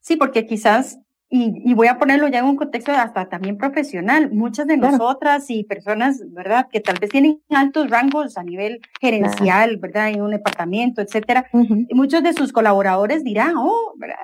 Sí, 0.00 0.16
porque 0.16 0.46
quizás 0.46 1.00
y, 1.32 1.74
voy 1.74 1.86
a 1.86 1.96
ponerlo 1.96 2.26
ya 2.26 2.40
en 2.40 2.46
un 2.46 2.56
contexto 2.56 2.90
hasta 2.90 3.28
también 3.28 3.56
profesional. 3.56 4.32
Muchas 4.32 4.66
de 4.66 4.76
nosotras 4.76 5.48
y 5.48 5.62
personas, 5.62 6.20
¿verdad?, 6.32 6.66
que 6.70 6.80
tal 6.80 6.96
vez 7.00 7.10
tienen 7.10 7.40
altos 7.50 7.88
rangos 7.88 8.36
a 8.36 8.42
nivel 8.42 8.80
gerencial, 9.00 9.76
¿verdad?, 9.76 10.08
en 10.08 10.22
un 10.22 10.32
departamento, 10.32 11.00
etcétera. 11.00 11.46
y 11.52 11.94
muchos 11.94 12.24
de 12.24 12.32
sus 12.32 12.52
colaboradores 12.52 13.22
dirán, 13.22 13.54
oh, 13.56 13.94
¿verdad? 13.96 14.16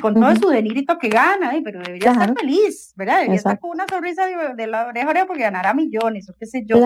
con 0.00 0.14
todo 0.14 0.34
su 0.36 0.48
delirito 0.48 0.98
que 0.98 1.10
gana, 1.10 1.52
pero 1.62 1.82
debería 1.82 2.12
estar 2.12 2.34
feliz, 2.34 2.94
¿verdad? 2.96 3.16
Debería 3.16 3.36
estar 3.36 3.60
con 3.60 3.72
una 3.72 3.84
sonrisa 3.86 4.24
de, 4.56 4.66
la 4.66 4.86
oreja 4.86 5.26
porque 5.26 5.42
ganará 5.42 5.74
millones 5.74 6.30
o 6.30 6.34
qué 6.38 6.46
sé 6.46 6.64
yo. 6.66 6.78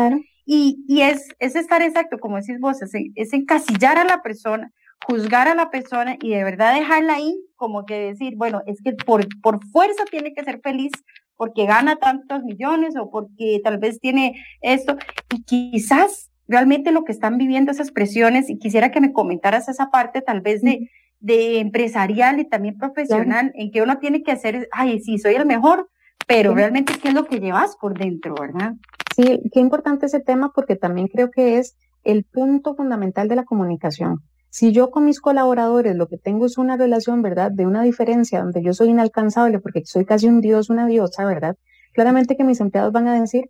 Y, 0.45 0.85
y 0.89 1.03
es, 1.03 1.29
es 1.39 1.55
estar 1.55 1.81
exacto, 1.81 2.19
como 2.19 2.37
decís 2.37 2.59
vos, 2.59 2.83
es, 2.83 2.91
es 3.15 3.33
encasillar 3.33 3.99
a 3.99 4.05
la 4.05 4.21
persona 4.21 4.73
juzgar 5.07 5.49
a 5.49 5.55
la 5.55 5.71
persona 5.71 6.17
y 6.21 6.31
de 6.31 6.45
verdad 6.45 6.75
dejarla 6.75 7.15
ahí, 7.15 7.41
como 7.57 7.85
que 7.85 7.99
decir, 7.99 8.37
bueno, 8.37 8.63
es 8.67 8.81
que 8.83 8.93
por, 8.93 9.27
por 9.41 9.65
fuerza 9.67 10.05
tiene 10.11 10.33
que 10.35 10.45
ser 10.45 10.61
feliz 10.61 10.93
porque 11.37 11.65
gana 11.65 11.97
tantos 11.97 12.43
millones 12.45 12.95
o 12.97 13.11
porque 13.11 13.61
tal 13.65 13.79
vez 13.79 13.99
tiene 13.99 14.35
esto. 14.61 14.97
Y 15.35 15.43
quizás 15.45 16.31
realmente 16.47 16.93
lo 16.93 17.05
que 17.05 17.13
están 17.13 17.39
viviendo 17.39 17.71
esas 17.71 17.93
presiones, 17.93 18.51
y 18.51 18.59
quisiera 18.59 18.91
que 18.91 19.01
me 19.01 19.13
comentaras 19.13 19.69
esa 19.69 19.91
parte 19.91 20.21
tal 20.21 20.43
vez 20.43 20.61
de, 20.63 20.91
de 21.21 21.61
empresarial 21.61 22.41
y 22.41 22.49
también 22.49 22.77
profesional, 22.77 23.53
en 23.55 23.71
que 23.71 23.83
uno 23.83 23.99
tiene 23.99 24.23
que 24.23 24.33
hacer, 24.33 24.69
ay, 24.73 25.01
sí, 25.01 25.19
soy 25.19 25.35
el 25.35 25.47
mejor, 25.47 25.89
pero 26.27 26.55
realmente 26.55 26.93
qué 27.01 27.09
es 27.09 27.15
lo 27.15 27.25
que 27.25 27.41
llevas 27.41 27.77
por 27.81 27.99
dentro, 27.99 28.35
¿verdad? 28.39 28.75
Sí, 29.17 29.41
qué 29.53 29.61
importante 29.61 30.07
ese 30.07 30.21
tema 30.21 30.53
porque 30.55 30.77
también 30.77 31.09
creo 31.09 31.31
que 31.31 31.59
es 31.59 31.77
el 32.05 32.25
punto 32.25 32.75
fundamental 32.75 33.29
de 33.29 33.37
la 33.37 33.45
comunicación. 33.45 34.21
Si 34.51 34.73
yo 34.73 34.91
con 34.91 35.05
mis 35.05 35.21
colaboradores 35.21 35.95
lo 35.95 36.09
que 36.09 36.19
tengo 36.19 36.45
es 36.47 36.59
una 36.59 36.77
relación, 36.77 37.23
¿verdad? 37.23 37.53
De 37.53 37.67
una 37.67 37.83
diferencia 37.83 38.43
donde 38.43 38.63
yo 38.63 38.75
soy 38.75 38.89
inalcanzable 38.89 39.61
porque 39.61 39.83
soy 39.85 40.05
casi 40.05 40.27
un 40.27 40.41
dios, 40.41 40.71
una 40.71 40.87
diosa, 40.87 41.25
¿verdad? 41.25 41.57
Claramente 41.95 42.37
que 42.37 42.43
mis 42.43 42.61
empleados 42.61 42.93
van 42.93 43.07
a 43.07 43.21
decir, 43.21 43.45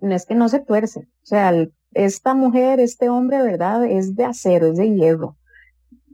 no 0.00 0.14
es 0.14 0.24
que 0.24 0.34
no 0.34 0.48
se 0.48 0.60
tuerce. 0.60 1.00
O 1.00 1.26
sea, 1.26 1.52
esta 1.92 2.32
mujer, 2.32 2.80
este 2.80 3.10
hombre, 3.10 3.42
¿verdad? 3.42 3.84
Es 3.84 4.16
de 4.16 4.24
acero, 4.24 4.68
es 4.68 4.76
de 4.78 4.94
hierro. 4.94 5.36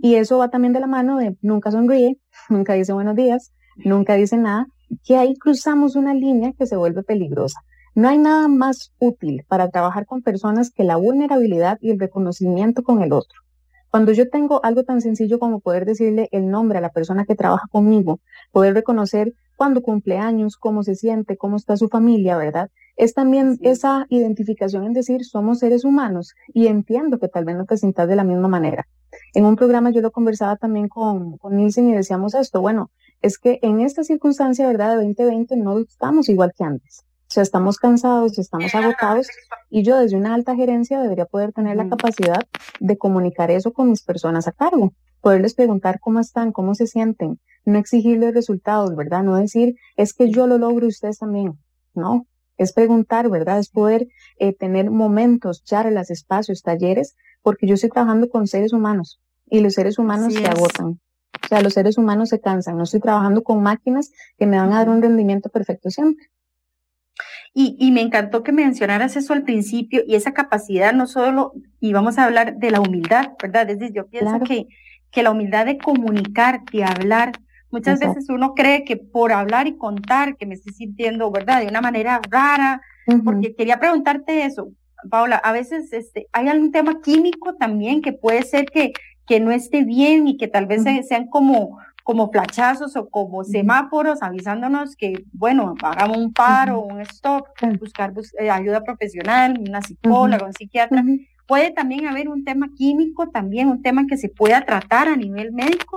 Y 0.02 0.16
eso 0.16 0.38
va 0.38 0.50
también 0.50 0.72
de 0.72 0.80
la 0.80 0.88
mano 0.88 1.16
de 1.18 1.36
nunca 1.40 1.70
sonríe, 1.70 2.18
nunca 2.48 2.74
dice 2.74 2.92
buenos 2.92 3.14
días, 3.14 3.52
nunca 3.76 4.14
dicen 4.14 4.42
nada, 4.42 4.66
que 5.04 5.16
ahí 5.16 5.34
cruzamos 5.36 5.94
una 5.94 6.12
línea 6.12 6.52
que 6.58 6.66
se 6.66 6.76
vuelve 6.76 7.04
peligrosa. 7.04 7.60
No 7.94 8.08
hay 8.08 8.18
nada 8.18 8.48
más 8.48 8.92
útil 8.98 9.44
para 9.46 9.70
trabajar 9.70 10.06
con 10.06 10.22
personas 10.22 10.70
que 10.70 10.82
la 10.82 10.96
vulnerabilidad 10.96 11.78
y 11.80 11.92
el 11.92 12.00
reconocimiento 12.00 12.82
con 12.82 13.00
el 13.02 13.12
otro. 13.12 13.43
Cuando 13.94 14.10
yo 14.10 14.28
tengo 14.28 14.58
algo 14.64 14.82
tan 14.82 15.00
sencillo 15.00 15.38
como 15.38 15.60
poder 15.60 15.84
decirle 15.84 16.28
el 16.32 16.50
nombre 16.50 16.78
a 16.78 16.80
la 16.80 16.90
persona 16.90 17.24
que 17.26 17.36
trabaja 17.36 17.68
conmigo, 17.70 18.18
poder 18.50 18.74
reconocer 18.74 19.34
cuándo 19.54 19.82
cumple 19.82 20.18
años, 20.18 20.56
cómo 20.56 20.82
se 20.82 20.96
siente, 20.96 21.36
cómo 21.36 21.54
está 21.54 21.76
su 21.76 21.86
familia, 21.86 22.36
¿verdad? 22.36 22.72
Es 22.96 23.14
también 23.14 23.56
esa 23.60 24.06
identificación 24.08 24.84
en 24.84 24.94
decir 24.94 25.24
somos 25.24 25.60
seres 25.60 25.84
humanos 25.84 26.34
y 26.52 26.66
entiendo 26.66 27.20
que 27.20 27.28
tal 27.28 27.44
vez 27.44 27.54
no 27.54 27.66
te 27.66 27.76
sientas 27.76 28.08
de 28.08 28.16
la 28.16 28.24
misma 28.24 28.48
manera. 28.48 28.88
En 29.32 29.44
un 29.44 29.54
programa 29.54 29.92
yo 29.92 30.00
lo 30.00 30.10
conversaba 30.10 30.56
también 30.56 30.88
con, 30.88 31.38
con 31.38 31.54
Nielsen 31.54 31.88
y 31.88 31.94
decíamos 31.94 32.34
esto, 32.34 32.60
bueno, 32.60 32.90
es 33.22 33.38
que 33.38 33.60
en 33.62 33.80
esta 33.80 34.02
circunstancia, 34.02 34.66
¿verdad? 34.66 34.98
De 34.98 35.04
2020 35.04 35.56
no 35.56 35.78
estamos 35.78 36.28
igual 36.28 36.50
que 36.58 36.64
antes. 36.64 37.04
O 37.34 37.38
sea, 37.42 37.42
estamos 37.42 37.78
cansados, 37.78 38.38
estamos 38.38 38.72
agotados 38.76 39.26
y 39.68 39.82
yo 39.82 39.98
desde 39.98 40.16
una 40.16 40.34
alta 40.34 40.54
gerencia 40.54 41.02
debería 41.02 41.24
poder 41.24 41.52
tener 41.52 41.76
la 41.76 41.88
capacidad 41.88 42.38
de 42.78 42.96
comunicar 42.96 43.50
eso 43.50 43.72
con 43.72 43.90
mis 43.90 44.04
personas 44.04 44.46
a 44.46 44.52
cargo, 44.52 44.92
poderles 45.20 45.54
preguntar 45.54 45.98
cómo 45.98 46.20
están, 46.20 46.52
cómo 46.52 46.76
se 46.76 46.86
sienten, 46.86 47.40
no 47.64 47.76
exigirles 47.76 48.34
resultados, 48.34 48.94
¿verdad? 48.94 49.24
No 49.24 49.34
decir, 49.34 49.74
es 49.96 50.14
que 50.14 50.30
yo 50.30 50.46
lo 50.46 50.58
logro 50.58 50.86
y 50.86 50.90
ustedes 50.90 51.18
también. 51.18 51.58
No, 51.92 52.28
es 52.56 52.72
preguntar, 52.72 53.28
¿verdad? 53.28 53.58
Es 53.58 53.68
poder 53.68 54.06
eh, 54.38 54.54
tener 54.54 54.92
momentos, 54.92 55.64
charlas, 55.64 56.12
espacios, 56.12 56.62
talleres, 56.62 57.16
porque 57.42 57.66
yo 57.66 57.74
estoy 57.74 57.90
trabajando 57.90 58.28
con 58.28 58.46
seres 58.46 58.72
humanos 58.72 59.20
y 59.46 59.58
los 59.58 59.74
seres 59.74 59.98
humanos 59.98 60.34
se 60.34 60.46
agotan. 60.46 61.00
O 61.42 61.48
sea, 61.48 61.62
los 61.62 61.74
seres 61.74 61.98
humanos 61.98 62.28
se 62.28 62.38
cansan. 62.38 62.76
No 62.76 62.84
estoy 62.84 63.00
trabajando 63.00 63.42
con 63.42 63.60
máquinas 63.60 64.12
que 64.38 64.46
me 64.46 64.56
van 64.56 64.72
a 64.72 64.76
dar 64.76 64.88
un 64.88 65.02
rendimiento 65.02 65.48
perfecto 65.48 65.90
siempre. 65.90 66.28
Y, 67.52 67.76
y, 67.78 67.92
me 67.92 68.00
encantó 68.00 68.42
que 68.42 68.50
mencionaras 68.50 69.16
eso 69.16 69.32
al 69.32 69.44
principio 69.44 70.02
y 70.06 70.16
esa 70.16 70.34
capacidad 70.34 70.92
no 70.92 71.06
solo, 71.06 71.52
y 71.80 71.92
vamos 71.92 72.18
a 72.18 72.24
hablar 72.24 72.56
de 72.56 72.70
la 72.72 72.80
humildad, 72.80 73.32
¿verdad? 73.40 73.70
Es 73.70 73.78
decir, 73.78 73.94
yo 73.94 74.08
pienso 74.08 74.40
que, 74.40 74.66
que 75.12 75.22
la 75.22 75.30
humildad 75.30 75.66
de 75.66 75.78
comunicar, 75.78 76.62
de 76.72 76.82
hablar, 76.84 77.32
muchas 77.70 78.00
veces 78.00 78.28
uno 78.28 78.54
cree 78.54 78.84
que 78.84 78.96
por 78.96 79.32
hablar 79.32 79.68
y 79.68 79.76
contar 79.76 80.36
que 80.36 80.46
me 80.46 80.54
estoy 80.54 80.72
sintiendo, 80.72 81.30
¿verdad? 81.30 81.60
De 81.60 81.68
una 81.68 81.80
manera 81.80 82.20
rara, 82.28 82.80
porque 83.24 83.54
quería 83.54 83.78
preguntarte 83.78 84.44
eso, 84.44 84.72
Paula, 85.10 85.36
a 85.36 85.52
veces 85.52 85.92
este, 85.92 86.28
hay 86.32 86.48
algún 86.48 86.72
tema 86.72 87.00
químico 87.02 87.54
también 87.54 88.00
que 88.00 88.12
puede 88.12 88.42
ser 88.42 88.66
que, 88.66 88.92
que 89.26 89.40
no 89.40 89.50
esté 89.50 89.84
bien 89.84 90.28
y 90.28 90.36
que 90.36 90.48
tal 90.48 90.66
vez 90.66 90.82
sean 91.06 91.28
como, 91.28 91.78
como 92.04 92.30
flachazos 92.30 92.94
o 92.96 93.08
como 93.08 93.42
semáforos 93.44 94.22
avisándonos 94.22 94.94
que, 94.94 95.24
bueno, 95.32 95.74
hagamos 95.82 96.18
un 96.18 96.32
paro, 96.34 96.82
un 96.82 97.00
stop, 97.00 97.46
buscar 97.80 98.12
eh, 98.38 98.50
ayuda 98.50 98.82
profesional, 98.82 99.58
una 99.58 99.80
psicóloga, 99.80 100.46
un 100.46 100.52
psiquiatra. 100.52 101.02
Puede 101.46 101.70
también 101.72 102.06
haber 102.06 102.28
un 102.28 102.44
tema 102.44 102.68
químico, 102.76 103.30
también 103.30 103.68
un 103.68 103.82
tema 103.82 104.06
que 104.06 104.18
se 104.18 104.28
pueda 104.28 104.64
tratar 104.66 105.08
a 105.08 105.16
nivel 105.16 105.52
médico. 105.52 105.96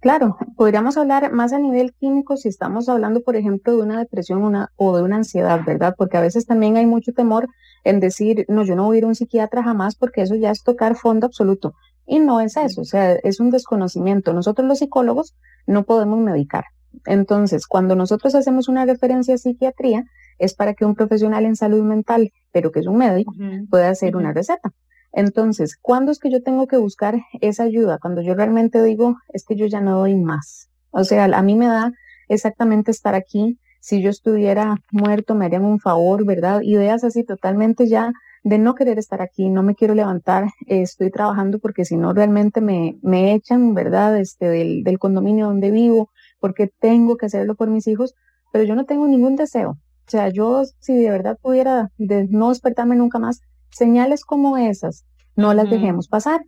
Claro, 0.00 0.36
podríamos 0.56 0.98
hablar 0.98 1.32
más 1.32 1.52
a 1.52 1.58
nivel 1.58 1.94
químico 1.94 2.36
si 2.36 2.48
estamos 2.48 2.88
hablando, 2.88 3.22
por 3.22 3.36
ejemplo, 3.36 3.76
de 3.76 3.82
una 3.82 3.98
depresión 3.98 4.42
una, 4.42 4.70
o 4.76 4.96
de 4.96 5.04
una 5.04 5.16
ansiedad, 5.16 5.60
¿verdad? 5.64 5.94
Porque 5.96 6.16
a 6.16 6.20
veces 6.20 6.46
también 6.46 6.76
hay 6.76 6.84
mucho 6.84 7.12
temor 7.12 7.48
en 7.84 8.00
decir, 8.00 8.44
no, 8.48 8.64
yo 8.64 8.74
no 8.74 8.84
voy 8.84 8.96
a 8.96 8.98
ir 8.98 9.04
a 9.04 9.06
un 9.06 9.14
psiquiatra 9.14 9.62
jamás 9.62 9.94
porque 9.94 10.22
eso 10.22 10.34
ya 10.34 10.50
es 10.50 10.64
tocar 10.64 10.96
fondo 10.96 11.26
absoluto. 11.26 11.74
Y 12.06 12.18
no 12.18 12.40
es 12.40 12.56
eso, 12.56 12.82
o 12.82 12.84
sea, 12.84 13.12
es 13.12 13.40
un 13.40 13.50
desconocimiento. 13.50 14.32
Nosotros 14.32 14.68
los 14.68 14.78
psicólogos 14.78 15.34
no 15.66 15.84
podemos 15.84 16.18
medicar. 16.18 16.64
Entonces, 17.06 17.66
cuando 17.66 17.96
nosotros 17.96 18.34
hacemos 18.34 18.68
una 18.68 18.84
referencia 18.84 19.34
a 19.34 19.38
psiquiatría, 19.38 20.04
es 20.38 20.54
para 20.54 20.74
que 20.74 20.84
un 20.84 20.94
profesional 20.94 21.44
en 21.44 21.56
salud 21.56 21.82
mental, 21.82 22.32
pero 22.52 22.70
que 22.70 22.80
es 22.80 22.86
un 22.86 22.98
médico, 22.98 23.32
pueda 23.70 23.88
hacer 23.88 24.16
una 24.16 24.32
receta. 24.32 24.72
Entonces, 25.12 25.78
¿cuándo 25.80 26.10
es 26.10 26.18
que 26.18 26.30
yo 26.30 26.42
tengo 26.42 26.66
que 26.66 26.76
buscar 26.76 27.20
esa 27.40 27.62
ayuda? 27.64 27.98
Cuando 27.98 28.20
yo 28.20 28.34
realmente 28.34 28.82
digo, 28.82 29.16
es 29.32 29.44
que 29.44 29.54
yo 29.54 29.66
ya 29.66 29.80
no 29.80 29.98
doy 29.98 30.16
más. 30.16 30.68
O 30.90 31.04
sea, 31.04 31.24
a 31.24 31.42
mí 31.42 31.54
me 31.54 31.66
da 31.66 31.92
exactamente 32.28 32.90
estar 32.90 33.14
aquí. 33.14 33.58
Si 33.84 34.00
yo 34.00 34.08
estuviera 34.08 34.76
muerto, 34.92 35.34
me 35.34 35.44
harían 35.44 35.66
un 35.66 35.78
favor, 35.78 36.24
¿verdad? 36.24 36.62
Ideas 36.62 37.04
así 37.04 37.22
totalmente 37.22 37.86
ya 37.86 38.14
de 38.42 38.56
no 38.56 38.74
querer 38.74 38.98
estar 38.98 39.20
aquí, 39.20 39.50
no 39.50 39.62
me 39.62 39.74
quiero 39.74 39.94
levantar, 39.94 40.46
estoy 40.66 41.10
trabajando 41.10 41.58
porque 41.58 41.84
si 41.84 41.98
no 41.98 42.14
realmente 42.14 42.62
me, 42.62 42.96
me 43.02 43.34
echan, 43.34 43.74
¿verdad? 43.74 44.18
Este, 44.18 44.48
del, 44.48 44.84
del 44.84 44.98
condominio 44.98 45.48
donde 45.48 45.70
vivo, 45.70 46.08
porque 46.40 46.72
tengo 46.80 47.18
que 47.18 47.26
hacerlo 47.26 47.56
por 47.56 47.68
mis 47.68 47.86
hijos, 47.86 48.14
pero 48.54 48.64
yo 48.64 48.74
no 48.74 48.86
tengo 48.86 49.06
ningún 49.06 49.36
deseo. 49.36 49.72
O 49.72 50.10
sea, 50.10 50.30
yo 50.30 50.62
si 50.80 50.94
de 50.94 51.10
verdad 51.10 51.36
pudiera 51.42 51.90
de 51.98 52.26
no 52.30 52.48
despertarme 52.48 52.96
nunca 52.96 53.18
más, 53.18 53.42
señales 53.68 54.24
como 54.24 54.56
esas, 54.56 55.04
no 55.36 55.52
las 55.52 55.68
dejemos 55.68 56.08
pasar, 56.08 56.40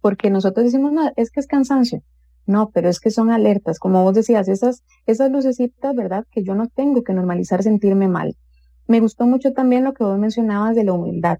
porque 0.00 0.30
nosotros 0.30 0.66
decimos, 0.66 0.92
no, 0.92 1.10
es 1.16 1.32
que 1.32 1.40
es 1.40 1.48
cansancio. 1.48 2.04
No, 2.46 2.70
pero 2.70 2.88
es 2.88 3.00
que 3.00 3.10
son 3.10 3.30
alertas, 3.30 3.78
como 3.78 4.04
vos 4.04 4.14
decías, 4.14 4.48
esas, 4.48 4.84
esas 5.04 5.30
lucecitas, 5.30 5.94
¿verdad? 5.94 6.24
Que 6.30 6.44
yo 6.44 6.54
no 6.54 6.68
tengo 6.68 7.02
que 7.02 7.12
normalizar 7.12 7.62
sentirme 7.62 8.08
mal. 8.08 8.36
Me 8.86 9.00
gustó 9.00 9.26
mucho 9.26 9.52
también 9.52 9.82
lo 9.82 9.94
que 9.94 10.04
vos 10.04 10.18
mencionabas 10.18 10.76
de 10.76 10.84
la 10.84 10.92
humildad, 10.92 11.38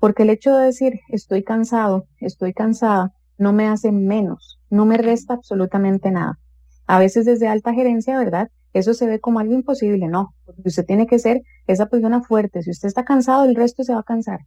porque 0.00 0.22
el 0.22 0.30
hecho 0.30 0.56
de 0.56 0.66
decir 0.66 1.00
estoy 1.10 1.44
cansado, 1.44 2.06
estoy 2.20 2.54
cansada, 2.54 3.12
no 3.36 3.52
me 3.52 3.68
hace 3.68 3.92
menos, 3.92 4.58
no 4.70 4.86
me 4.86 4.96
resta 4.96 5.34
absolutamente 5.34 6.10
nada. 6.10 6.38
A 6.86 6.98
veces 6.98 7.26
desde 7.26 7.48
alta 7.48 7.74
gerencia, 7.74 8.18
¿verdad? 8.18 8.48
Eso 8.72 8.94
se 8.94 9.06
ve 9.06 9.20
como 9.20 9.40
algo 9.40 9.52
imposible, 9.52 10.08
no, 10.08 10.34
porque 10.44 10.62
usted 10.64 10.86
tiene 10.86 11.06
que 11.06 11.18
ser 11.18 11.42
esa 11.66 11.86
persona 11.86 12.22
fuerte. 12.22 12.62
Si 12.62 12.70
usted 12.70 12.88
está 12.88 13.04
cansado, 13.04 13.44
el 13.44 13.54
resto 13.54 13.84
se 13.84 13.92
va 13.92 14.00
a 14.00 14.04
cansar. 14.04 14.40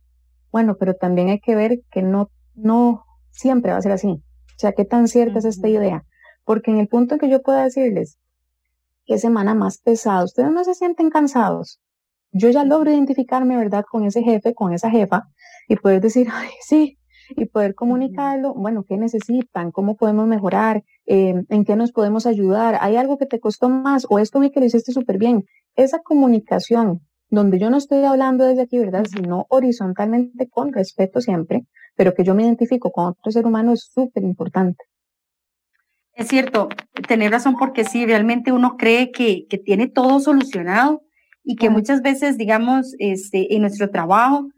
Bueno, 0.52 0.76
pero 0.80 0.96
también 0.96 1.30
hay 1.30 1.40
que 1.40 1.56
ver 1.56 1.82
que 1.92 2.02
no, 2.02 2.30
no 2.56 3.06
siempre 3.30 3.72
va 3.72 3.78
a 3.78 3.82
ser 3.82 3.92
así. 3.92 4.24
O 4.60 4.62
sea, 4.62 4.74
qué 4.74 4.84
tan 4.84 5.08
cierta 5.08 5.40
es 5.40 5.46
esta 5.46 5.70
idea. 5.70 6.04
Porque 6.44 6.70
en 6.70 6.80
el 6.80 6.90
punto 6.90 7.16
en 7.16 7.20
que 7.22 7.30
yo 7.30 7.42
pueda 7.42 7.64
decirles, 7.64 8.20
qué 9.06 9.18
semana 9.18 9.56
más 9.56 9.78
pesada, 9.78 10.26
ustedes 10.26 10.52
no 10.52 10.66
se 10.66 10.74
sienten 10.74 11.10
cansados, 11.10 11.80
yo 12.34 12.50
ya 12.50 12.66
logro 12.66 12.92
identificarme, 12.92 13.56
¿verdad?, 13.56 13.86
con 13.90 14.04
ese 14.04 14.22
jefe, 14.22 14.54
con 14.54 14.74
esa 14.74 14.90
jefa, 14.90 15.30
y 15.70 15.78
poder 15.78 16.02
decir, 16.02 16.28
ay, 16.34 16.50
sí, 16.60 16.98
y 17.38 17.46
poder 17.46 17.74
comunicarlo, 17.74 18.54
bueno, 18.54 18.84
¿qué 18.86 18.98
necesitan? 18.98 19.72
¿Cómo 19.72 19.96
podemos 19.96 20.28
mejorar? 20.28 20.84
Eh, 21.06 21.36
¿En 21.48 21.64
qué 21.64 21.78
nos 21.78 21.94
podemos 21.94 22.26
ayudar? 22.26 22.80
¿Hay 22.82 22.98
algo 22.98 23.18
que 23.18 23.28
te 23.28 23.40
costó 23.40 23.70
más? 23.70 24.06
¿O 24.10 24.20
esto 24.20 24.42
vi 24.42 24.52
que 24.52 24.60
lo 24.60 24.66
hiciste 24.66 24.92
súper 24.92 25.20
bien? 25.20 25.46
Esa 25.78 26.00
comunicación, 26.00 27.00
donde 27.30 27.60
yo 27.60 27.70
no 27.70 27.78
estoy 27.78 28.04
hablando 28.04 28.46
desde 28.46 28.64
aquí, 28.64 28.80
¿verdad? 28.80 29.06
Sino 29.06 29.46
horizontalmente, 29.50 30.50
con 30.50 30.74
respeto 30.74 31.22
siempre, 31.22 31.66
pero 31.96 32.14
que 32.14 32.24
yo 32.24 32.36
me 32.36 32.44
identifico 32.44 32.92
con 32.92 33.06
otro 33.08 33.32
ser 33.32 33.46
humano 33.46 33.74
es 33.74 33.90
súper 33.94 34.24
importante. 34.24 34.84
Es 36.14 36.28
cierto, 36.28 36.68
tener 37.08 37.32
razón 37.32 37.56
porque 37.58 37.86
sí, 37.86 38.06
realmente 38.06 38.52
uno 38.52 38.76
cree 38.78 39.12
que, 39.12 39.46
que 39.50 39.58
tiene 39.58 39.88
todo 39.88 40.20
solucionado 40.20 41.02
y 41.44 41.56
que 41.56 41.70
muchas 41.70 42.02
veces, 42.02 42.38
digamos, 42.38 42.94
este, 43.00 43.56
en 43.56 43.62
nuestro 43.62 43.90
trabajo, 43.90 44.50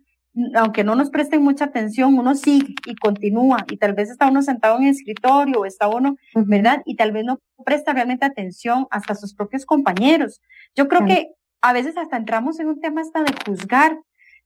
aunque 0.56 0.84
no 0.84 0.96
nos 0.96 1.10
presten 1.10 1.44
mucha 1.44 1.66
atención, 1.66 2.18
uno 2.18 2.36
sigue 2.36 2.74
y 2.86 2.96
continúa 2.96 3.66
y 3.70 3.78
tal 3.78 3.94
vez 3.94 4.10
está 4.10 4.28
uno 4.30 4.42
sentado 4.42 4.78
en 4.78 4.86
el 4.86 4.92
escritorio 4.92 5.60
o 5.60 5.66
está 5.66 5.88
uno, 5.88 6.16
¿verdad? 6.34 6.82
Y 6.86 6.96
tal 6.96 7.12
vez 7.12 7.26
no 7.26 7.40
presta 7.66 7.94
realmente 7.94 8.26
atención 8.26 8.88
hasta 8.92 9.14
a 9.14 9.16
sus 9.16 9.36
propios 9.36 9.66
compañeros. 9.66 10.42
Yo 10.76 10.88
creo 10.88 11.06
que 11.06 11.28
a 11.62 11.74
veces 11.74 11.98
hasta 11.98 12.18
entramos 12.18 12.60
en 12.60 12.68
un 12.68 12.80
tema 12.80 13.02
hasta 13.02 13.24
de 13.24 13.34
juzgar. 13.46 14.00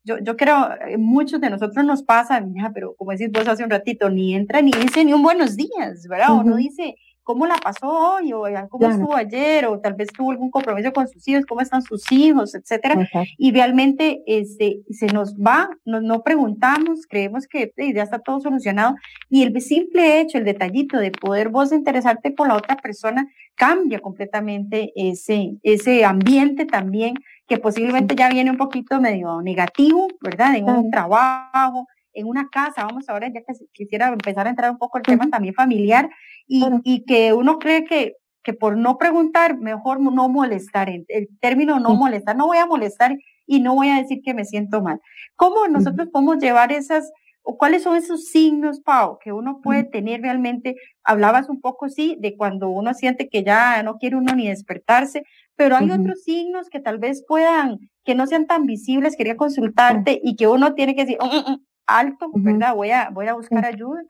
Yo, 0.04 0.18
yo 0.20 0.38
creo, 0.38 0.70
eh, 0.88 0.98
muchos 0.98 1.42
de 1.42 1.50
nosotros 1.50 1.84
nos 1.84 2.04
pasa, 2.04 2.40
mira, 2.42 2.72
pero 2.74 2.96
como 2.96 3.12
decís 3.12 3.32
vos 3.32 3.48
hace 3.48 3.64
un 3.64 3.72
ratito, 3.72 4.10
ni 4.10 4.36
entra 4.36 4.62
ni 4.62 4.72
dice 4.72 5.04
ni 5.04 5.14
un 5.14 5.24
buenos 5.24 5.56
días, 5.56 6.08
¿verdad? 6.08 6.34
O 6.34 6.44
no 6.44 6.58
dice, 6.58 6.96
cómo 7.26 7.48
la 7.48 7.58
pasó 7.58 7.88
hoy, 7.90 8.32
o 8.34 8.44
cómo 8.70 8.88
estuvo 8.88 9.16
ayer, 9.16 9.66
o 9.66 9.80
tal 9.80 9.96
vez 9.96 10.10
tuvo 10.16 10.30
algún 10.30 10.52
compromiso 10.52 10.94
con 10.94 11.08
sus 11.08 11.28
hijos, 11.28 11.46
cómo 11.48 11.60
están 11.60 11.82
sus 11.82 12.10
hijos, 12.12 12.54
etcétera. 12.54 13.10
Y 13.38 13.52
realmente 13.52 14.22
este, 14.28 14.84
se 14.92 15.08
nos 15.08 15.36
va, 15.36 15.68
no, 15.86 16.02
no 16.02 16.22
preguntamos, 16.22 17.08
creemos 17.10 17.48
que 17.48 17.74
ya 17.94 18.04
está 18.04 18.20
todo 18.20 18.40
solucionado. 18.40 18.96
Y 19.28 19.42
el 19.42 19.60
simple 19.60 20.22
hecho, 20.22 20.38
el 20.38 20.46
detallito 20.46 21.00
de 21.00 21.10
poder 21.10 21.50
vos 21.50 21.72
interesarte 21.72 22.30
por 22.30 22.48
la 22.48 22.56
otra 22.56 22.78
persona, 22.78 23.28
cambia 23.56 24.00
completamente 24.00 24.92
ese, 24.96 25.58
ese 25.64 26.06
ambiente 26.06 26.66
también, 26.66 27.16
que 27.48 27.58
posiblemente 27.58 28.16
ya 28.16 28.30
viene 28.30 28.52
un 28.52 28.58
poquito 28.58 29.02
medio 29.02 29.42
negativo, 29.42 30.08
¿verdad? 30.22 30.56
En 30.56 30.70
un 30.70 30.92
trabajo, 30.92 31.88
en 32.16 32.28
una 32.28 32.50
casa, 32.50 32.86
vamos 32.86 33.08
ahora 33.10 33.28
ya 33.28 33.42
que 33.42 33.54
quisiera 33.74 34.08
empezar 34.08 34.48
a 34.48 34.50
entrar 34.50 34.72
un 34.72 34.78
poco 34.78 34.98
el 34.98 35.04
tema 35.04 35.30
también 35.30 35.54
familiar 35.54 36.10
y, 36.48 36.66
y, 36.84 37.06
que 37.06 37.34
uno 37.34 37.60
cree 37.60 37.86
que, 37.86 38.16
que 38.44 38.54
por 38.54 38.78
no 38.78 38.98
preguntar, 38.98 39.58
mejor 39.58 40.00
no 40.00 40.30
molestar, 40.30 40.90
el, 40.90 41.06
término 41.40 41.80
no 41.80 41.96
molestar, 41.96 42.36
no 42.36 42.48
voy 42.48 42.58
a 42.58 42.66
molestar 42.66 43.18
y 43.46 43.60
no 43.60 43.76
voy 43.76 43.90
a 43.90 43.98
decir 43.98 44.22
que 44.24 44.34
me 44.34 44.46
siento 44.46 44.82
mal. 44.82 45.02
¿Cómo 45.36 45.68
nosotros 45.68 46.10
podemos 46.12 46.38
llevar 46.38 46.72
esas, 46.72 47.12
o 47.42 47.58
cuáles 47.58 47.84
son 47.84 47.96
esos 47.96 48.26
signos, 48.26 48.82
Pau, 48.82 49.20
que 49.24 49.32
uno 49.32 49.62
puede 49.62 49.84
tener 49.84 50.22
realmente. 50.22 50.76
Hablabas 51.04 51.48
un 51.48 51.62
poco, 51.62 51.90
sí, 51.90 52.18
de 52.20 52.36
cuando 52.36 52.70
uno 52.70 52.94
siente 52.94 53.30
que 53.30 53.44
ya 53.44 53.82
no 53.84 53.98
quiere 53.98 54.16
uno 54.16 54.34
ni 54.36 54.48
despertarse, 54.48 55.24
pero 55.56 55.76
hay 55.76 55.92
otros 55.92 56.24
signos 56.24 56.70
que 56.70 56.80
tal 56.80 56.98
vez 56.98 57.24
puedan, 57.28 57.80
que 58.04 58.16
no 58.16 58.28
sean 58.28 58.48
tan 58.48 58.66
visibles, 58.66 59.16
quería 59.16 59.38
consultarte 59.38 60.20
y 60.24 60.36
que 60.36 60.48
uno 60.48 60.74
tiene 60.74 60.96
que 60.96 61.06
decir, 61.06 61.18
mm, 61.22 61.26
mm, 61.26 61.54
mm, 61.54 61.66
alto, 61.88 62.30
¿verdad? 62.34 62.76
Voy 62.76 62.92
a, 62.92 63.10
voy 63.10 63.28
a 63.28 63.34
buscar 63.34 63.66
ayuda. 63.66 64.02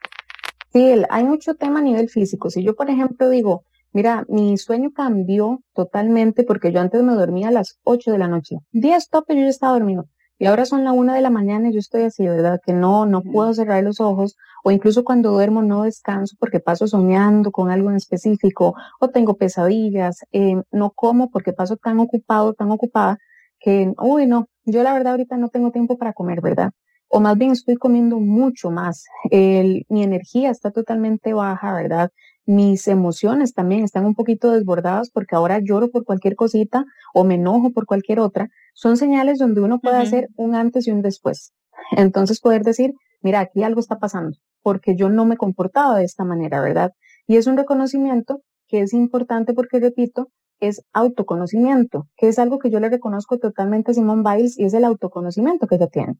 Sí, 0.72 0.94
hay 1.08 1.24
mucho 1.24 1.54
tema 1.54 1.80
a 1.80 1.82
nivel 1.82 2.08
físico. 2.08 2.50
Si 2.50 2.62
yo, 2.62 2.74
por 2.74 2.90
ejemplo, 2.90 3.30
digo, 3.30 3.64
mira, 3.92 4.24
mi 4.28 4.56
sueño 4.58 4.90
cambió 4.92 5.60
totalmente 5.74 6.44
porque 6.44 6.72
yo 6.72 6.80
antes 6.80 7.02
me 7.02 7.14
dormía 7.14 7.48
a 7.48 7.52
las 7.52 7.78
8 7.84 8.12
de 8.12 8.18
la 8.18 8.28
noche. 8.28 8.56
10 8.72 9.08
topes 9.08 9.36
yo 9.36 9.42
ya 9.42 9.48
estaba 9.48 9.72
dormido. 9.72 10.06
Y 10.38 10.46
ahora 10.46 10.66
son 10.66 10.84
la 10.84 10.92
una 10.92 11.14
de 11.14 11.22
la 11.22 11.30
mañana 11.30 11.70
y 11.70 11.72
yo 11.72 11.78
estoy 11.78 12.02
así, 12.02 12.26
¿verdad? 12.26 12.60
Que 12.62 12.74
no, 12.74 13.06
no 13.06 13.22
puedo 13.22 13.54
cerrar 13.54 13.82
los 13.82 14.00
ojos 14.00 14.36
o 14.62 14.70
incluso 14.70 15.02
cuando 15.02 15.30
duermo 15.30 15.62
no 15.62 15.84
descanso 15.84 16.36
porque 16.38 16.60
paso 16.60 16.86
soñando 16.86 17.50
con 17.52 17.70
algo 17.70 17.88
en 17.88 17.96
específico 17.96 18.74
o 19.00 19.08
tengo 19.08 19.36
pesadillas, 19.36 20.24
eh, 20.32 20.60
no 20.72 20.90
como 20.90 21.30
porque 21.30 21.54
paso 21.54 21.76
tan 21.76 22.00
ocupado, 22.00 22.52
tan 22.52 22.70
ocupada 22.70 23.16
que, 23.58 23.94
uy, 23.98 24.26
no, 24.26 24.48
yo 24.64 24.82
la 24.82 24.92
verdad 24.92 25.12
ahorita 25.12 25.38
no 25.38 25.48
tengo 25.48 25.70
tiempo 25.70 25.96
para 25.96 26.12
comer, 26.12 26.42
¿verdad? 26.42 26.72
O 27.08 27.20
más 27.20 27.36
bien 27.38 27.52
estoy 27.52 27.76
comiendo 27.76 28.18
mucho 28.18 28.70
más. 28.70 29.04
El, 29.30 29.86
mi 29.88 30.02
energía 30.02 30.50
está 30.50 30.70
totalmente 30.70 31.32
baja, 31.34 31.72
¿verdad? 31.74 32.10
Mis 32.46 32.86
emociones 32.88 33.54
también 33.54 33.84
están 33.84 34.04
un 34.04 34.14
poquito 34.14 34.52
desbordadas 34.52 35.10
porque 35.10 35.34
ahora 35.34 35.58
lloro 35.60 35.90
por 35.90 36.04
cualquier 36.04 36.36
cosita 36.36 36.84
o 37.14 37.24
me 37.24 37.34
enojo 37.34 37.72
por 37.72 37.86
cualquier 37.86 38.20
otra 38.20 38.48
son 38.72 38.96
señales 38.96 39.38
donde 39.38 39.62
uno 39.62 39.80
puede 39.80 39.96
hacer 39.96 40.28
un 40.36 40.54
antes 40.54 40.86
y 40.86 40.90
un 40.90 41.02
después. 41.02 41.52
Entonces 41.92 42.40
poder 42.40 42.62
decir, 42.62 42.92
mira, 43.22 43.40
aquí 43.40 43.62
algo 43.62 43.80
está 43.80 43.98
pasando, 43.98 44.36
porque 44.62 44.96
yo 44.96 45.08
no 45.08 45.24
me 45.24 45.36
comportaba 45.36 45.98
de 45.98 46.04
esta 46.04 46.24
manera, 46.24 46.60
¿verdad? 46.60 46.92
Y 47.26 47.36
es 47.36 47.46
un 47.46 47.56
reconocimiento 47.56 48.42
que 48.68 48.80
es 48.80 48.92
importante 48.92 49.54
porque, 49.54 49.80
repito, 49.80 50.28
es 50.60 50.82
autoconocimiento, 50.92 52.06
que 52.16 52.28
es 52.28 52.38
algo 52.38 52.58
que 52.58 52.70
yo 52.70 52.80
le 52.80 52.88
reconozco 52.88 53.38
totalmente 53.38 53.90
a 53.90 53.94
Simón 53.94 54.22
Biles 54.22 54.58
y 54.58 54.64
es 54.64 54.74
el 54.74 54.84
autoconocimiento 54.84 55.66
que 55.66 55.76
ella 55.76 55.88
tiene. 55.88 56.14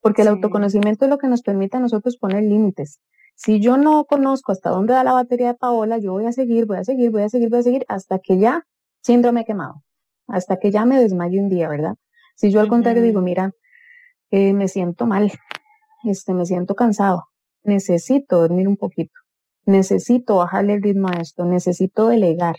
Porque 0.00 0.22
el 0.22 0.28
autoconocimiento 0.28 1.04
es 1.04 1.10
lo 1.10 1.18
que 1.18 1.28
nos 1.28 1.42
permite 1.42 1.76
a 1.76 1.80
nosotros 1.80 2.16
poner 2.16 2.42
límites. 2.42 3.00
Si 3.34 3.60
yo 3.60 3.76
no 3.76 4.04
conozco 4.04 4.52
hasta 4.52 4.70
dónde 4.70 4.94
da 4.94 5.04
la 5.04 5.12
batería 5.12 5.48
de 5.48 5.54
Paola, 5.54 5.98
yo 5.98 6.12
voy 6.12 6.26
a 6.26 6.32
seguir, 6.32 6.66
voy 6.66 6.78
a 6.78 6.84
seguir, 6.84 7.10
voy 7.10 7.22
a 7.22 7.28
seguir, 7.28 7.48
voy 7.48 7.60
a 7.60 7.62
seguir 7.62 7.84
hasta 7.88 8.18
que 8.18 8.38
ya 8.38 8.66
síndrome 9.02 9.44
quemado 9.44 9.82
hasta 10.30 10.58
que 10.58 10.70
ya 10.70 10.84
me 10.84 11.00
desmayo 11.00 11.40
un 11.40 11.48
día, 11.48 11.68
¿verdad? 11.68 11.96
Si 12.36 12.50
yo 12.50 12.60
al 12.60 12.68
contrario 12.68 13.02
digo, 13.02 13.20
mira, 13.20 13.52
eh, 14.30 14.52
me 14.52 14.68
siento 14.68 15.06
mal, 15.06 15.32
este, 16.04 16.34
me 16.34 16.46
siento 16.46 16.74
cansado, 16.74 17.24
necesito 17.62 18.40
dormir 18.40 18.68
un 18.68 18.76
poquito, 18.76 19.12
necesito 19.66 20.36
bajarle 20.36 20.74
el 20.74 20.82
ritmo 20.82 21.08
a 21.08 21.20
esto, 21.20 21.44
necesito 21.44 22.08
delegar, 22.08 22.56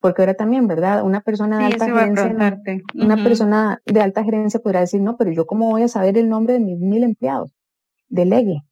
porque 0.00 0.22
ahora 0.22 0.34
también, 0.34 0.66
¿verdad? 0.66 1.04
Una 1.04 1.20
persona 1.20 1.58
de 1.58 1.64
alta 1.64 1.86
gerencia, 1.86 2.58
una 2.94 3.22
persona 3.22 3.80
de 3.84 4.00
alta 4.00 4.24
gerencia 4.24 4.60
podrá 4.60 4.80
decir, 4.80 5.00
no, 5.00 5.16
pero 5.16 5.30
yo 5.30 5.46
cómo 5.46 5.70
voy 5.70 5.82
a 5.82 5.88
saber 5.88 6.16
el 6.18 6.28
nombre 6.28 6.54
de 6.54 6.60
mis 6.60 6.78
mil 6.78 7.04
empleados, 7.04 7.52
delegue, 8.08 8.62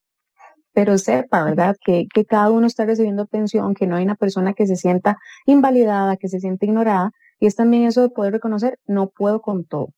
pero 0.72 0.96
sepa, 0.96 1.44
¿verdad? 1.44 1.76
Que, 1.84 2.06
que 2.12 2.24
cada 2.24 2.50
uno 2.50 2.66
está 2.66 2.84
recibiendo 2.86 3.22
atención, 3.22 3.74
que 3.74 3.86
no 3.86 3.96
hay 3.96 4.04
una 4.04 4.14
persona 4.14 4.54
que 4.54 4.66
se 4.66 4.76
sienta 4.76 5.18
invalidada, 5.44 6.16
que 6.16 6.28
se 6.28 6.40
sienta 6.40 6.66
ignorada, 6.66 7.10
y 7.40 7.46
es 7.46 7.56
también 7.56 7.84
eso 7.84 8.02
de 8.02 8.10
poder 8.10 8.32
reconocer, 8.32 8.78
no 8.86 9.08
puedo 9.10 9.40
con 9.40 9.64
todo. 9.64 9.88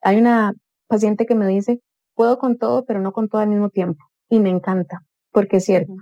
Hay 0.00 0.16
una 0.16 0.54
paciente 0.86 1.26
que 1.26 1.34
me 1.34 1.46
dice, 1.46 1.80
puedo 2.14 2.38
con 2.38 2.58
todo, 2.58 2.84
pero 2.84 3.00
no 3.00 3.12
con 3.12 3.28
todo 3.28 3.40
al 3.40 3.48
mismo 3.48 3.70
tiempo. 3.70 4.04
Y 4.28 4.40
me 4.40 4.50
encanta, 4.50 5.02
porque 5.32 5.58
es 5.58 5.64
cierto. 5.64 5.92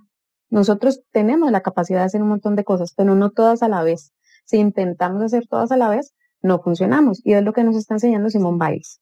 Nosotros 0.49 1.03
tenemos 1.13 1.51
la 1.51 1.61
capacidad 1.61 2.01
de 2.01 2.07
hacer 2.07 2.23
un 2.23 2.29
montón 2.29 2.57
de 2.57 2.65
cosas, 2.65 2.95
pero 2.97 3.15
no 3.15 3.31
todas 3.31 3.63
a 3.63 3.69
la 3.69 3.83
vez. 3.83 4.13
Si 4.47 4.57
intentamos 4.57 5.23
hacer 5.23 5.47
todas 5.47 5.71
a 5.73 5.77
la 5.77 5.91
vez, 5.91 6.15
no 6.41 6.61
funcionamos. 6.61 7.21
Y 7.25 7.35
es 7.35 7.45
lo 7.45 7.53
que 7.53 7.65
nos 7.65 7.77
está 7.77 7.95
enseñando 7.95 8.31
Simón 8.31 8.59
Biles. 8.59 9.01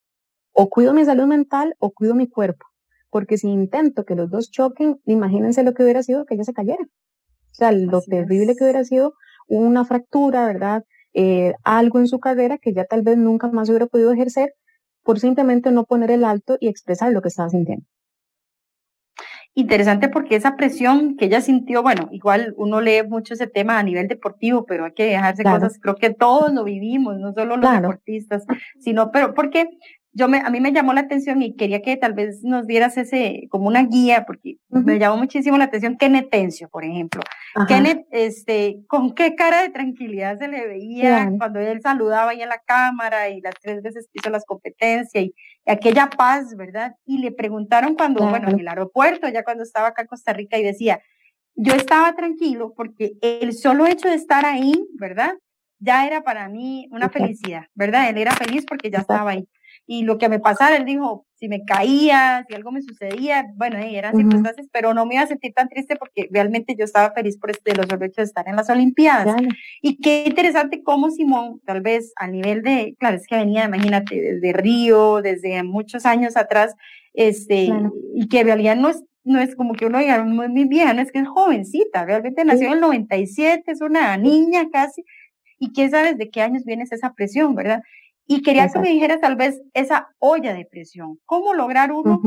O 0.53 0.69
cuido 0.69 0.93
mi 0.93 1.05
salud 1.05 1.27
mental 1.27 1.75
o 1.79 1.93
cuido 1.93 2.15
mi 2.15 2.29
cuerpo. 2.29 2.67
Porque 3.11 3.39
si 3.39 3.49
intento 3.49 4.05
que 4.05 4.17
los 4.17 4.31
dos 4.31 4.51
choquen, 4.51 5.01
imagínense 5.05 5.63
lo 5.63 5.75
que 5.75 5.85
hubiera 5.85 6.03
sido 6.03 6.25
que 6.25 6.35
ella 6.35 6.45
se 6.45 6.53
cayera. 6.53 6.83
O 6.83 7.55
sea, 7.55 7.71
lo 7.71 8.01
terrible 8.03 8.57
que 8.57 8.65
hubiera 8.65 8.83
sido 8.85 9.15
una 9.47 9.85
fractura, 9.85 10.47
¿verdad? 10.47 10.85
Eh, 11.13 11.53
algo 11.63 12.01
en 12.01 12.09
su 12.09 12.19
carrera 12.19 12.59
que 12.59 12.73
ya 12.73 12.85
tal 12.87 13.03
vez 13.03 13.17
nunca 13.17 13.49
más 13.49 13.69
hubiera 13.69 13.87
podido 13.87 14.13
ejercer 14.13 14.55
por 15.05 15.21
simplemente 15.21 15.71
no 15.71 15.85
poner 15.85 16.11
el 16.11 16.25
alto 16.25 16.57
y 16.59 16.69
expresar 16.69 17.13
lo 17.13 17.23
que 17.23 17.29
estaba 17.29 17.51
sintiendo. 17.51 17.87
Interesante 19.57 20.09
porque 20.09 20.35
esa 20.35 20.57
presión 20.57 21.17
que 21.17 21.27
ella 21.27 21.41
sintió, 21.41 21.83
bueno, 21.83 22.09
igual 22.11 22.55
uno 22.57 22.81
lee 22.81 23.05
mucho 23.09 23.35
ese 23.35 23.47
tema 23.47 23.79
a 23.79 23.85
nivel 23.85 24.09
deportivo, 24.09 24.67
pero 24.67 24.87
hay 24.87 24.93
que 24.93 25.05
dejarse 25.05 25.45
cosas, 25.45 25.79
creo 25.81 25.95
que 25.95 26.11
todos 26.11 26.53
lo 26.53 26.65
vivimos, 26.65 27.19
no 27.19 27.33
solo 27.33 27.57
los 27.57 27.71
deportistas, 27.71 28.45
sino, 28.81 29.13
pero 29.13 29.33
porque 29.33 29.69
yo 30.15 30.29
me, 30.29 30.39
a 30.39 30.51
mí 30.51 30.61
me 30.61 30.73
llamó 30.73 30.93
la 30.93 31.03
atención 31.03 31.43
y 31.43 31.55
quería 31.55 31.83
que 31.83 31.97
tal 31.97 32.15
vez 32.15 32.43
nos 32.43 32.67
dieras 32.67 32.97
ese, 32.97 33.47
como 33.51 33.67
una 33.67 33.85
guía, 33.85 34.25
porque 34.27 34.57
me 34.69 34.99
llamó 34.99 35.17
muchísimo 35.17 35.59
la 35.59 35.65
atención 35.65 35.97
Kenneth 35.99 36.31
Tencio, 36.31 36.69
por 36.69 36.85
ejemplo. 36.85 37.21
Kenneth, 37.69 38.07
este, 38.11 38.79
con 38.87 39.15
qué 39.15 39.35
cara 39.35 39.63
de 39.63 39.71
tranquilidad 39.71 40.39
se 40.39 40.49
le 40.49 40.67
veía 40.67 41.31
cuando 41.39 41.59
él 41.59 41.81
saludaba 41.83 42.31
ahí 42.31 42.43
en 42.43 42.49
la 42.49 42.61
cámara 42.65 43.29
y 43.29 43.41
las 43.41 43.55
tres 43.61 43.83
veces 43.83 44.09
hizo 44.13 44.31
las 44.31 44.45
competencias 44.45 45.25
y, 45.25 45.35
aquella 45.67 46.11
paz, 46.11 46.57
¿verdad? 46.57 46.95
Y 47.05 47.19
le 47.19 47.33
preguntaron 47.33 47.95
cuando, 47.95 48.27
bueno, 48.29 48.51
en 48.51 48.61
el 48.61 48.69
aeropuerto, 48.69 49.29
ya 49.29 49.45
cuando 49.45 49.63
estaba 49.63 49.89
acá 49.89 50.03
en 50.03 50.09
Costa 50.09 50.33
Rica 50.33 50.59
y 50.59 50.63
decía, 50.63 51.01
yo 51.55 51.75
estaba 51.75 52.15
tranquilo 52.15 52.75
porque 52.77 53.13
el 53.23 53.53
solo 53.53 53.87
hecho 53.87 54.09
de 54.09 54.15
estar 54.15 54.45
ahí, 54.45 54.75
¿verdad? 54.95 55.35
Ya 55.79 56.07
era 56.07 56.23
para 56.23 56.49
mí 56.49 56.89
una 56.91 57.09
felicidad, 57.09 57.67
¿verdad? 57.75 58.09
Él 58.09 58.19
era 58.19 58.33
feliz 58.33 58.65
porque 58.67 58.91
ya 58.91 58.99
estaba 58.99 59.31
ahí 59.31 59.49
y 59.87 60.03
lo 60.03 60.19
que 60.19 60.29
me 60.29 60.41
pasara, 60.41 60.77
él 60.77 60.85
dijo, 60.85 61.27
si 61.45 61.49
me 61.51 61.63
caía, 61.67 62.43
si 62.49 62.55
algo 62.55 62.73
me 62.73 62.81
sucedía, 62.81 63.45
bueno, 63.57 63.77
eran 63.77 64.17
circunstancias, 64.17 64.67
pero 64.73 64.95
no 64.95 65.05
me 65.05 65.17
iba 65.17 65.25
a 65.25 65.27
sentir 65.27 65.53
tan 65.53 65.69
triste 65.69 65.95
porque 65.95 66.27
realmente 66.31 66.75
yo 66.75 66.87
estaba 66.87 67.13
feliz 67.13 67.37
por 67.37 67.51
este, 67.51 67.75
los 67.75 67.85
hecho 67.85 68.23
de 68.23 68.23
estar 68.23 68.49
en 68.49 68.57
las 68.57 68.71
Olimpiadas. 68.71 69.37
Y 69.83 69.99
qué 70.01 70.25
interesante 70.27 70.83
cómo 70.83 71.11
Simón, 71.11 71.61
tal 71.67 71.83
vez 71.83 72.15
a 72.17 72.29
nivel 72.29 72.63
de, 72.63 72.97
claro, 72.99 73.17
es 73.17 73.27
que 73.27 73.37
venía, 73.37 73.67
imagínate, 73.67 74.19
desde 74.19 74.55
Río, 74.55 75.21
desde 75.21 75.63
muchos 75.65 76.07
años 76.07 76.39
atrás, 76.39 76.75
este, 77.13 77.71
y 78.15 78.27
que 78.29 78.41
en 78.41 78.47
realidad 78.47 78.77
no 78.77 78.89
es, 78.89 79.05
no 79.23 79.39
es 79.39 79.55
como 79.55 79.75
que 79.75 79.85
uno 79.85 79.99
diga, 79.99 80.25
muy, 80.25 80.49
muy 80.49 80.65
vieja, 80.65 80.95
no 80.95 81.03
es 81.03 81.13
que 81.13 81.19
es 81.19 81.29
jovencita, 81.29 82.07
realmente 82.07 82.43
nació 82.47 82.69
en 82.69 82.73
el 82.75 82.81
97, 82.81 83.71
es 83.71 83.83
una 83.83 84.17
niña 84.17 84.71
casi, 84.73 85.05
y 85.59 85.73
quién 85.73 85.91
sabe 85.91 86.15
desde 86.15 86.31
qué 86.31 86.41
años 86.41 86.65
viene 86.65 86.85
esa 86.91 87.13
presión, 87.13 87.55
¿verdad? 87.55 87.83
Y 88.27 88.43
quería 88.43 88.69
que 88.69 88.79
me 88.79 88.91
dijeras 88.91 89.21
tal 89.21 89.37
vez 89.37 89.61
esa 89.75 90.09
olla 90.19 90.55
de 90.55 90.65
presión. 90.65 91.19
¿Cómo 91.27 91.55
lograr 91.55 91.93
uno 91.93 92.21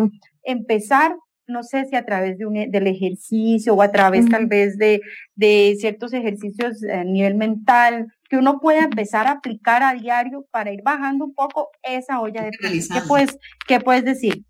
empezar, 0.44 1.16
no 1.48 1.64
sé 1.64 1.86
si 1.86 1.96
a 1.96 2.06
través 2.06 2.38
de 2.38 2.46
un, 2.46 2.54
del 2.70 2.88
ejercicio 2.88 3.74
o 3.74 3.82
a 3.82 3.92
través 3.92 4.28
tal 4.30 4.46
vez 4.46 4.78
de, 4.78 5.02
de 5.36 5.76
ciertos 5.80 6.14
ejercicios 6.14 6.84
a 6.84 7.04
nivel 7.04 7.36
mental, 7.36 8.08
que 8.30 8.38
uno 8.38 8.60
pueda 8.60 8.84
empezar 8.84 9.28
a 9.28 9.32
aplicar 9.32 9.82
a 9.82 9.94
diario 9.94 10.46
para 10.52 10.72
ir 10.72 10.82
bajando 10.84 11.26
un 11.26 11.34
poco 11.34 11.70
esa 11.82 12.20
olla 12.20 12.44
de 12.44 12.52
presión? 12.60 13.00
¿Qué 13.00 13.08
puedes, 13.08 13.38
qué 13.68 13.80
puedes 13.80 14.06
decir? 14.06 14.44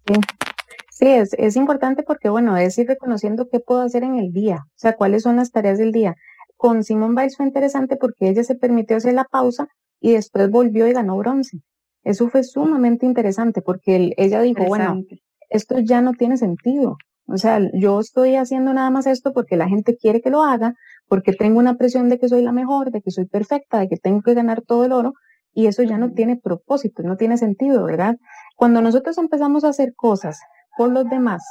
Sí, 0.91 1.07
es, 1.07 1.33
es 1.37 1.55
importante 1.55 2.03
porque, 2.03 2.27
bueno, 2.27 2.57
es 2.57 2.77
ir 2.77 2.87
reconociendo 2.87 3.47
qué 3.49 3.59
puedo 3.59 3.81
hacer 3.81 4.03
en 4.03 4.17
el 4.17 4.33
día, 4.33 4.65
o 4.65 4.77
sea, 4.79 4.93
cuáles 4.93 5.23
son 5.23 5.35
las 5.37 5.51
tareas 5.51 5.77
del 5.77 5.91
día. 5.91 6.15
Con 6.57 6.83
Simón 6.83 7.13
Biles 7.13 7.37
fue 7.37 7.45
interesante 7.45 7.97
porque 7.97 8.29
ella 8.29 8.43
se 8.43 8.55
permitió 8.55 8.97
hacer 8.97 9.13
la 9.13 9.25
pausa 9.25 9.67
y 9.99 10.13
después 10.13 10.49
volvió 10.49 10.87
y 10.87 10.93
ganó 10.93 11.17
bronce. 11.17 11.59
Eso 12.03 12.29
fue 12.29 12.43
sumamente 12.43 13.05
interesante 13.05 13.61
porque 13.61 14.13
ella 14.17 14.41
dijo, 14.41 14.63
bueno, 14.65 15.01
esto 15.49 15.79
ya 15.79 16.01
no 16.01 16.13
tiene 16.13 16.37
sentido. 16.37 16.97
O 17.27 17.37
sea, 17.37 17.59
yo 17.73 17.99
estoy 17.99 18.35
haciendo 18.35 18.73
nada 18.73 18.89
más 18.89 19.05
esto 19.05 19.33
porque 19.33 19.57
la 19.57 19.67
gente 19.67 19.97
quiere 19.97 20.21
que 20.21 20.29
lo 20.29 20.43
haga, 20.43 20.73
porque 21.07 21.33
tengo 21.33 21.59
una 21.59 21.75
presión 21.75 22.07
de 22.07 22.17
que 22.17 22.29
soy 22.29 22.41
la 22.41 22.53
mejor, 22.53 22.91
de 22.91 23.01
que 23.01 23.11
soy 23.11 23.25
perfecta, 23.25 23.79
de 23.79 23.89
que 23.89 23.97
tengo 23.97 24.21
que 24.21 24.33
ganar 24.33 24.61
todo 24.61 24.85
el 24.85 24.93
oro, 24.93 25.13
y 25.53 25.65
eso 25.65 25.83
ya 25.83 25.97
no 25.97 26.11
tiene 26.11 26.37
propósito, 26.37 27.03
no 27.03 27.17
tiene 27.17 27.37
sentido, 27.37 27.83
¿verdad? 27.83 28.15
Cuando 28.55 28.81
nosotros 28.81 29.17
empezamos 29.17 29.63
a 29.63 29.69
hacer 29.69 29.93
cosas 29.95 30.39
por 30.77 30.91
los 30.91 31.09
demás, 31.09 31.43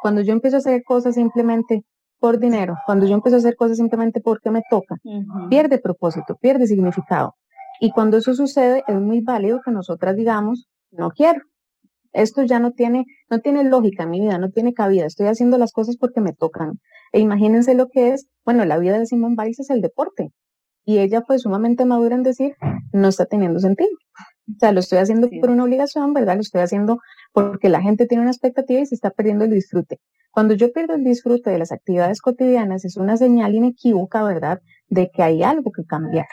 cuando 0.00 0.22
yo 0.22 0.32
empiezo 0.32 0.56
a 0.56 0.60
hacer 0.60 0.82
cosas 0.84 1.16
simplemente 1.16 1.82
por 2.20 2.38
dinero, 2.38 2.76
cuando 2.86 3.06
yo 3.06 3.14
empiezo 3.14 3.36
a 3.36 3.40
hacer 3.40 3.56
cosas 3.56 3.76
simplemente 3.76 4.20
porque 4.20 4.50
me 4.50 4.62
toca, 4.70 4.96
pierde 5.50 5.78
propósito, 5.78 6.36
pierde 6.40 6.66
significado. 6.66 7.34
Y 7.80 7.90
cuando 7.92 8.16
eso 8.18 8.34
sucede, 8.34 8.82
es 8.86 9.00
muy 9.00 9.20
válido 9.20 9.60
que 9.64 9.70
nosotras 9.70 10.16
digamos, 10.16 10.68
no 10.90 11.10
quiero. 11.10 11.42
Esto 12.12 12.42
ya 12.42 12.58
no 12.58 12.72
tiene, 12.72 13.04
no 13.30 13.40
tiene 13.40 13.64
lógica 13.64 14.04
en 14.04 14.10
mi 14.10 14.20
vida, 14.20 14.38
no 14.38 14.50
tiene 14.50 14.72
cabida. 14.72 15.06
Estoy 15.06 15.26
haciendo 15.26 15.58
las 15.58 15.72
cosas 15.72 15.96
porque 15.96 16.20
me 16.20 16.32
tocan. 16.32 16.80
E 17.12 17.20
imagínense 17.20 17.74
lo 17.74 17.88
que 17.88 18.12
es, 18.12 18.26
bueno, 18.44 18.64
la 18.64 18.78
vida 18.78 18.98
de 18.98 19.06
Simón 19.06 19.36
Biles 19.36 19.60
es 19.60 19.70
el 19.70 19.80
deporte. 19.80 20.30
Y 20.84 20.98
ella 20.98 21.22
fue 21.26 21.38
sumamente 21.38 21.84
madura 21.84 22.16
en 22.16 22.22
decir, 22.22 22.54
no 22.92 23.08
está 23.08 23.26
teniendo 23.26 23.60
sentido. 23.60 23.90
O 24.48 24.58
sea, 24.58 24.72
lo 24.72 24.80
estoy 24.80 24.98
haciendo 24.98 25.28
por 25.40 25.50
una 25.50 25.64
obligación, 25.64 26.14
¿verdad? 26.14 26.36
Lo 26.36 26.40
estoy 26.40 26.62
haciendo 26.62 26.98
porque 27.32 27.68
la 27.68 27.82
gente 27.82 28.06
tiene 28.06 28.22
una 28.22 28.30
expectativa 28.30 28.80
y 28.80 28.86
se 28.86 28.94
está 28.94 29.10
perdiendo 29.10 29.44
el 29.44 29.50
disfrute. 29.50 30.00
Cuando 30.30 30.54
yo 30.54 30.72
pierdo 30.72 30.94
el 30.94 31.04
disfrute 31.04 31.50
de 31.50 31.58
las 31.58 31.72
actividades 31.72 32.20
cotidianas, 32.22 32.84
es 32.84 32.96
una 32.96 33.16
señal 33.16 33.54
inequívoca, 33.54 34.22
¿verdad?, 34.22 34.60
de 34.88 35.10
que 35.10 35.22
hay 35.22 35.42
algo 35.42 35.70
que 35.72 35.84
cambiar. 35.84 36.26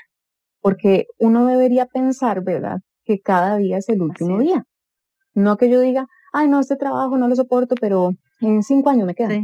Porque 0.66 1.06
uno 1.20 1.46
debería 1.46 1.86
pensar, 1.86 2.44
¿verdad?, 2.44 2.80
que 3.04 3.20
cada 3.20 3.56
día 3.58 3.78
es 3.78 3.88
el 3.88 4.02
último 4.02 4.40
día. 4.40 4.64
No 5.36 5.58
que 5.58 5.70
yo 5.70 5.80
diga, 5.80 6.08
ay, 6.34 6.48
no, 6.48 6.60
este 6.60 6.76
trabajo 6.76 7.20
no 7.20 7.28
lo 7.28 7.36
soporto, 7.36 7.76
pero 7.80 8.10
en 8.42 8.64
cinco 8.64 8.90
años 8.90 9.06
me 9.06 9.14
queda. 9.14 9.40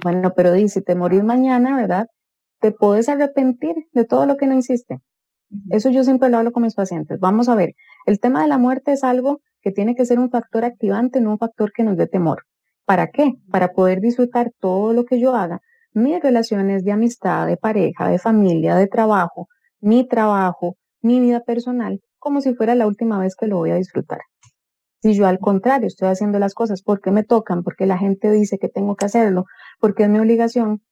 Bueno, 0.00 0.34
pero 0.36 0.52
dice, 0.52 0.78
si 0.78 0.84
te 0.84 0.94
morís 0.94 1.24
mañana, 1.24 1.74
¿verdad? 1.74 2.06
Te 2.60 2.70
puedes 2.70 3.08
arrepentir 3.08 3.74
de 3.92 4.04
todo 4.04 4.26
lo 4.26 4.36
que 4.36 4.46
no 4.46 4.56
hiciste. 4.56 5.00
Eso 5.70 5.90
yo 5.90 6.04
siempre 6.04 6.28
lo 6.28 6.38
hablo 6.38 6.52
con 6.52 6.62
mis 6.62 6.76
pacientes. 6.76 7.18
Vamos 7.18 7.48
a 7.48 7.56
ver, 7.56 7.70
el 8.06 8.20
tema 8.20 8.40
de 8.40 8.46
la 8.46 8.58
muerte 8.58 8.92
es 8.92 9.02
algo 9.02 9.40
que 9.60 9.72
tiene 9.72 9.96
que 9.96 10.04
ser 10.04 10.20
un 10.20 10.30
factor 10.30 10.64
activante, 10.64 11.20
no 11.20 11.32
un 11.32 11.38
factor 11.38 11.72
que 11.72 11.82
nos 11.82 11.96
dé 11.96 12.06
temor. 12.06 12.44
¿Para 12.84 13.08
qué? 13.08 13.32
Para 13.50 13.72
poder 13.72 14.00
disfrutar 14.00 14.52
todo 14.60 14.92
lo 14.92 15.04
que 15.04 15.18
yo 15.18 15.34
haga, 15.34 15.58
mis 15.94 16.22
relaciones 16.22 16.84
de 16.84 16.92
amistad, 16.92 17.48
de 17.48 17.56
pareja, 17.56 18.08
de 18.08 18.20
familia, 18.20 18.76
de 18.76 18.86
trabajo, 18.86 19.48
mi 19.80 20.06
trabajo, 20.06 20.76
mi 21.02 21.20
vida 21.20 21.40
personal, 21.44 22.00
como 22.18 22.40
si 22.40 22.54
fuera 22.54 22.74
la 22.74 22.86
última 22.86 23.18
vez 23.18 23.36
que 23.36 23.46
lo 23.46 23.56
voy 23.56 23.70
a 23.70 23.76
disfrutar. 23.76 24.20
Si 25.00 25.14
yo 25.14 25.26
al 25.26 25.38
contrario 25.38 25.86
estoy 25.86 26.08
haciendo 26.08 26.38
las 26.38 26.54
cosas 26.54 26.82
porque 26.82 27.10
me 27.10 27.22
tocan, 27.22 27.62
porque 27.62 27.86
la 27.86 27.98
gente 27.98 28.30
dice 28.30 28.58
que 28.58 28.68
tengo 28.68 28.96
que 28.96 29.04
hacerlo, 29.04 29.44
porque 29.78 30.04
es 30.04 30.08
mi 30.08 30.18
obligación, 30.18 30.82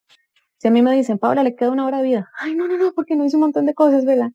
si 0.58 0.68
a 0.68 0.70
mí 0.70 0.80
me 0.80 0.94
dicen, 0.94 1.18
Paula, 1.18 1.42
le 1.42 1.54
queda 1.54 1.70
una 1.70 1.86
hora 1.86 1.98
de 1.98 2.04
vida, 2.04 2.30
ay, 2.38 2.54
no, 2.54 2.68
no, 2.68 2.78
no, 2.78 2.92
porque 2.94 3.16
no 3.16 3.24
hice 3.24 3.36
un 3.36 3.42
montón 3.42 3.66
de 3.66 3.74
cosas, 3.74 4.04
¿verdad? 4.04 4.30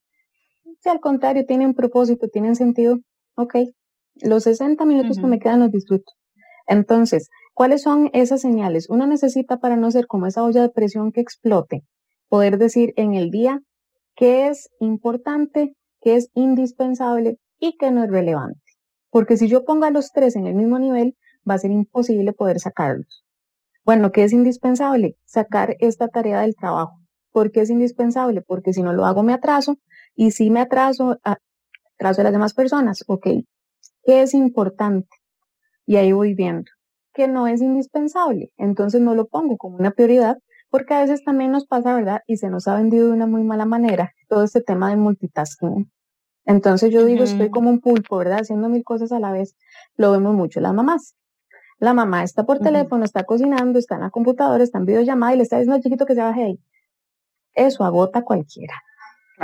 Si 0.81 0.89
al 0.89 0.99
contrario 0.99 1.45
tienen 1.45 1.73
propósito, 1.73 2.27
tienen 2.27 2.55
sentido, 2.55 2.99
ok, 3.35 3.55
los 4.21 4.43
60 4.43 4.85
minutos 4.85 5.17
que 5.17 5.27
me 5.27 5.39
quedan 5.39 5.61
los 5.61 5.71
disfruto. 5.71 6.11
Entonces, 6.67 7.29
¿cuáles 7.53 7.81
son 7.81 8.09
esas 8.13 8.41
señales? 8.41 8.89
Uno 8.89 9.07
necesita 9.07 9.57
para 9.57 9.77
no 9.77 9.89
ser 9.89 10.05
como 10.07 10.27
esa 10.27 10.43
olla 10.43 10.61
de 10.61 10.69
presión 10.69 11.11
que 11.11 11.21
explote, 11.21 11.83
poder 12.27 12.57
decir 12.57 12.93
en 12.97 13.13
el 13.13 13.29
día 13.31 13.61
qué 14.15 14.47
es 14.47 14.69
importante, 14.79 15.75
qué 16.01 16.15
es 16.15 16.29
indispensable 16.33 17.37
y 17.59 17.77
qué 17.77 17.91
no 17.91 18.03
es 18.03 18.09
relevante. 18.09 18.61
Porque 19.09 19.37
si 19.37 19.47
yo 19.47 19.65
pongo 19.65 19.85
a 19.85 19.91
los 19.91 20.11
tres 20.11 20.35
en 20.35 20.47
el 20.47 20.55
mismo 20.55 20.79
nivel, 20.79 21.15
va 21.49 21.55
a 21.55 21.59
ser 21.59 21.71
imposible 21.71 22.33
poder 22.33 22.59
sacarlos. 22.59 23.23
Bueno, 23.83 24.11
¿qué 24.11 24.23
es 24.23 24.33
indispensable? 24.33 25.17
Sacar 25.25 25.75
esta 25.79 26.07
tarea 26.07 26.41
del 26.41 26.55
trabajo. 26.55 26.99
¿Por 27.31 27.51
qué 27.51 27.61
es 27.61 27.69
indispensable? 27.69 28.41
Porque 28.41 28.73
si 28.73 28.83
no 28.83 28.93
lo 28.93 29.05
hago 29.05 29.23
me 29.23 29.33
atraso 29.33 29.77
y 30.15 30.31
si 30.31 30.49
me 30.49 30.59
atraso, 30.59 31.17
atraso 31.23 32.21
a 32.21 32.23
las 32.23 32.33
demás 32.33 32.53
personas. 32.53 33.03
Ok, 33.07 33.27
¿qué 34.03 34.21
es 34.21 34.33
importante? 34.33 35.09
Y 35.85 35.95
ahí 35.95 36.11
voy 36.11 36.35
viendo 36.35 36.69
que 37.13 37.27
no 37.27 37.47
es 37.47 37.61
indispensable. 37.61 38.51
Entonces 38.57 39.01
no 39.01 39.15
lo 39.15 39.27
pongo 39.27 39.57
como 39.57 39.77
una 39.77 39.91
prioridad 39.91 40.37
porque 40.71 40.93
a 40.93 41.01
veces 41.01 41.23
también 41.23 41.51
nos 41.51 41.67
pasa, 41.67 41.93
¿verdad? 41.93 42.21
Y 42.25 42.37
se 42.37 42.49
nos 42.49 42.67
ha 42.67 42.75
vendido 42.75 43.07
de 43.07 43.13
una 43.13 43.27
muy 43.27 43.43
mala 43.43 43.65
manera 43.65 44.13
todo 44.27 44.43
este 44.43 44.61
tema 44.61 44.89
de 44.89 44.95
multitasking. 44.95 45.91
Entonces 46.45 46.91
yo 46.91 47.05
digo, 47.05 47.23
estoy 47.23 47.51
como 47.51 47.69
un 47.69 47.81
pulpo, 47.81 48.17
¿verdad? 48.17 48.39
Haciendo 48.39 48.69
mil 48.69 48.83
cosas 48.83 49.11
a 49.11 49.19
la 49.19 49.31
vez. 49.31 49.55
Lo 49.95 50.11
vemos 50.11 50.33
mucho 50.33 50.59
las 50.61 50.73
mamás. 50.73 51.15
La 51.77 51.93
mamá 51.93 52.23
está 52.23 52.45
por 52.45 52.59
teléfono, 52.59 53.03
está 53.03 53.25
cocinando, 53.25 53.77
está 53.79 53.95
en 53.95 54.01
la 54.01 54.09
computadora, 54.09 54.63
está 54.63 54.77
en 54.77 54.85
videollamada 54.85 55.33
y 55.33 55.37
le 55.37 55.43
está 55.43 55.57
diciendo 55.57 55.75
al 55.75 55.81
chiquito 55.81 56.05
que 56.05 56.15
se 56.15 56.21
baje 56.21 56.43
ahí. 56.43 56.59
Eso 57.53 57.83
agota 57.83 58.19
a 58.19 58.23
cualquiera. 58.23 58.75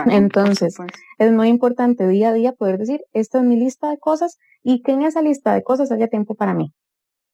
Entonces, 0.05 0.75
es 1.17 1.31
muy 1.31 1.49
importante 1.49 2.07
día 2.07 2.29
a 2.29 2.33
día 2.33 2.53
poder 2.53 2.77
decir, 2.77 3.01
esta 3.13 3.39
es 3.39 3.43
mi 3.43 3.57
lista 3.57 3.89
de 3.89 3.97
cosas 3.97 4.37
y 4.63 4.81
que 4.81 4.91
en 4.91 5.01
esa 5.01 5.21
lista 5.21 5.53
de 5.53 5.63
cosas 5.63 5.91
haya 5.91 6.07
tiempo 6.07 6.35
para 6.35 6.53
mí. 6.53 6.73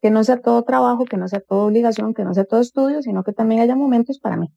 Que 0.04 0.12
no 0.12 0.24
sea 0.26 0.42
todo 0.42 0.64
trabajo, 0.64 1.06
que 1.06 1.16
no 1.16 1.30
sea 1.30 1.40
todo 1.40 1.68
obligación, 1.68 2.14
que 2.14 2.26
no 2.26 2.34
sea 2.34 2.44
todo 2.44 2.60
estudio, 2.60 3.02
sino 3.02 3.24
que 3.24 3.32
también 3.32 3.62
haya 3.62 3.76
momentos 3.76 4.20
para 4.20 4.36
mí. 4.36 4.52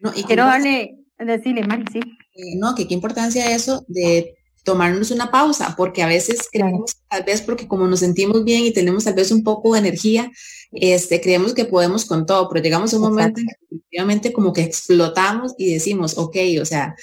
No, 0.00 0.12
y 0.14 0.22
quiero 0.24 0.44
darle, 0.44 0.98
decirle, 1.18 1.66
Mari, 1.66 1.84
sí. 1.90 2.00
Eh, 2.34 2.56
no, 2.58 2.74
que 2.74 2.86
qué 2.86 2.92
importancia 2.92 3.54
eso 3.54 3.86
de 3.88 4.34
tomarnos 4.64 5.10
una 5.10 5.30
pausa, 5.30 5.74
porque 5.78 6.02
a 6.02 6.06
veces 6.06 6.48
creemos, 6.52 6.96
tal 7.08 7.24
vez 7.24 7.40
porque 7.40 7.66
como 7.66 7.86
nos 7.86 8.00
sentimos 8.00 8.44
bien 8.44 8.64
y 8.64 8.72
tenemos 8.72 9.04
tal 9.04 9.14
vez 9.14 9.32
un 9.32 9.42
poco 9.42 9.72
de 9.72 9.80
energía, 9.80 10.30
este, 10.72 11.20
creemos 11.22 11.54
que 11.54 11.64
podemos 11.64 12.04
con 12.04 12.26
todo, 12.26 12.50
pero 12.50 12.62
llegamos 12.62 12.92
a 12.92 12.96
un 12.96 13.02
momento 13.02 13.40
en 13.40 13.46
que 13.46 13.54
definitivamente 13.70 14.32
como 14.32 14.52
que 14.52 14.60
explotamos 14.60 15.54
y 15.56 15.72
decimos, 15.72 16.18
ok, 16.18 16.36
o 16.60 16.66
sea, 16.66 16.94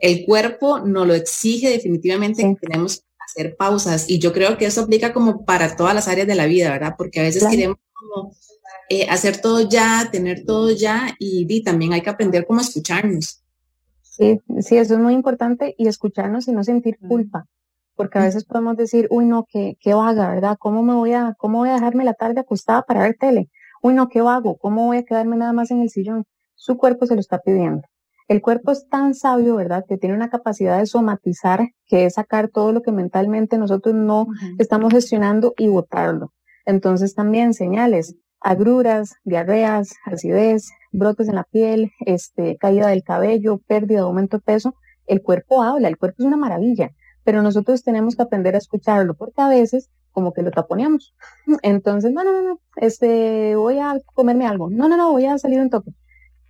el 0.00 0.24
cuerpo 0.24 0.80
nos 0.80 1.06
lo 1.06 1.14
exige 1.14 1.68
definitivamente 1.68 2.42
que 2.42 2.66
tenemos 2.66 3.04
hacer 3.34 3.56
pausas 3.56 4.08
y 4.08 4.18
yo 4.18 4.32
creo 4.32 4.56
que 4.56 4.66
eso 4.66 4.82
aplica 4.82 5.12
como 5.12 5.44
para 5.44 5.76
todas 5.76 5.94
las 5.94 6.08
áreas 6.08 6.26
de 6.26 6.34
la 6.34 6.46
vida, 6.46 6.70
¿verdad? 6.70 6.94
Porque 6.96 7.20
a 7.20 7.24
veces 7.24 7.44
queremos 7.44 7.78
como 7.92 8.32
eh, 8.88 9.06
hacer 9.08 9.40
todo 9.40 9.68
ya, 9.68 10.08
tener 10.10 10.44
todo 10.44 10.70
ya 10.70 11.14
y, 11.18 11.46
y 11.48 11.62
también 11.64 11.92
hay 11.92 12.02
que 12.02 12.10
aprender 12.10 12.46
cómo 12.46 12.60
escucharnos. 12.60 13.42
Sí, 14.02 14.40
sí, 14.60 14.76
eso 14.76 14.94
es 14.94 15.00
muy 15.00 15.14
importante 15.14 15.74
y 15.76 15.88
escucharnos 15.88 16.46
y 16.46 16.52
no 16.52 16.62
sentir 16.62 16.98
culpa, 16.98 17.46
porque 17.96 18.18
a 18.18 18.22
veces 18.22 18.44
podemos 18.44 18.76
decir, 18.76 19.08
uy, 19.10 19.26
no, 19.26 19.44
qué, 19.50 19.76
qué 19.80 19.94
vaga, 19.94 20.28
¿verdad? 20.28 20.56
¿Cómo 20.60 20.84
me 20.84 20.94
voy 20.94 21.12
a, 21.12 21.34
cómo 21.36 21.58
voy 21.58 21.70
a 21.70 21.74
dejarme 21.74 22.04
la 22.04 22.14
tarde 22.14 22.40
acostada 22.40 22.82
para 22.82 23.02
ver 23.02 23.16
tele? 23.18 23.50
Uy, 23.82 23.94
no, 23.94 24.08
qué 24.08 24.20
vago, 24.20 24.56
¿cómo 24.56 24.86
voy 24.86 24.98
a 24.98 25.04
quedarme 25.04 25.36
nada 25.36 25.52
más 25.52 25.72
en 25.72 25.80
el 25.80 25.90
sillón? 25.90 26.24
Su 26.54 26.76
cuerpo 26.76 27.06
se 27.06 27.14
lo 27.14 27.20
está 27.20 27.40
pidiendo. 27.40 27.82
El 28.26 28.40
cuerpo 28.40 28.72
es 28.72 28.88
tan 28.88 29.14
sabio, 29.14 29.56
¿verdad? 29.56 29.84
Que 29.86 29.98
tiene 29.98 30.14
una 30.14 30.30
capacidad 30.30 30.78
de 30.78 30.86
somatizar, 30.86 31.68
que 31.86 32.06
es 32.06 32.14
sacar 32.14 32.48
todo 32.48 32.72
lo 32.72 32.80
que 32.80 32.90
mentalmente 32.92 33.58
nosotros 33.58 33.94
no 33.94 34.26
estamos 34.58 34.92
gestionando 34.92 35.52
y 35.58 35.68
botarlo. 35.68 36.32
Entonces 36.64 37.14
también 37.14 37.52
señales, 37.52 38.16
agruras, 38.40 39.14
diarreas, 39.24 39.94
acidez, 40.06 40.70
brotes 40.92 41.28
en 41.28 41.34
la 41.34 41.44
piel, 41.44 41.92
este, 42.06 42.56
caída 42.56 42.88
del 42.88 43.02
cabello, 43.02 43.58
pérdida, 43.66 44.00
aumento 44.00 44.38
de 44.38 44.42
peso, 44.42 44.74
el 45.06 45.22
cuerpo 45.22 45.62
habla, 45.62 45.88
el 45.88 45.98
cuerpo 45.98 46.22
es 46.22 46.26
una 46.26 46.36
maravilla, 46.36 46.90
pero 47.24 47.42
nosotros 47.42 47.82
tenemos 47.82 48.16
que 48.16 48.22
aprender 48.22 48.54
a 48.54 48.58
escucharlo, 48.58 49.14
porque 49.14 49.42
a 49.42 49.48
veces 49.48 49.90
como 50.12 50.32
que 50.32 50.42
lo 50.42 50.50
taponeamos. 50.50 51.14
Entonces, 51.62 52.12
no, 52.12 52.24
no, 52.24 52.42
no, 52.42 52.60
este, 52.76 53.56
voy 53.56 53.78
a 53.78 53.98
comerme 54.14 54.46
algo, 54.46 54.70
no, 54.70 54.88
no, 54.88 54.96
no, 54.96 55.12
voy 55.12 55.26
a 55.26 55.38
salir 55.38 55.60
un 55.60 55.70
toque. 55.70 55.90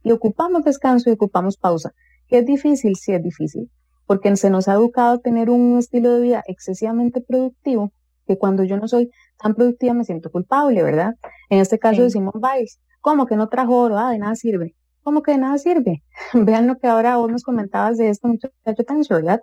Y 0.04 0.12
ocupamos 0.12 0.62
descanso 0.62 1.10
y 1.10 1.14
ocupamos 1.14 1.56
pausa. 1.56 1.90
Que 2.28 2.38
es 2.38 2.46
difícil, 2.46 2.94
sí 2.94 3.12
es 3.12 3.22
difícil, 3.22 3.70
porque 4.06 4.34
se 4.36 4.50
nos 4.50 4.68
ha 4.68 4.74
educado 4.74 5.16
a 5.16 5.18
tener 5.18 5.50
un 5.50 5.78
estilo 5.78 6.14
de 6.14 6.20
vida 6.20 6.44
excesivamente 6.46 7.20
productivo, 7.20 7.90
que 8.26 8.38
cuando 8.38 8.62
yo 8.62 8.76
no 8.76 8.86
soy 8.86 9.10
tan 9.38 9.54
productiva 9.54 9.94
me 9.94 10.04
siento 10.04 10.30
culpable, 10.30 10.82
¿verdad? 10.82 11.14
En 11.50 11.58
este 11.58 11.78
caso 11.78 12.02
decimos 12.02 12.34
Biles, 12.34 12.78
¿cómo 13.00 13.26
que 13.26 13.36
no 13.36 13.48
trajo 13.48 13.76
oro? 13.76 13.98
Ah, 13.98 14.12
de 14.12 14.18
nada 14.18 14.36
sirve. 14.36 14.74
¿Cómo 15.02 15.22
que 15.22 15.32
de 15.32 15.38
nada 15.38 15.58
sirve? 15.58 16.02
Vean 16.32 16.66
lo 16.66 16.78
que 16.78 16.86
ahora 16.86 17.16
vos 17.16 17.30
nos 17.30 17.42
comentabas 17.42 17.98
de 17.98 18.08
esto 18.08 18.28
muchacho 18.28 18.84
tan 18.86 19.02
¿verdad? 19.08 19.40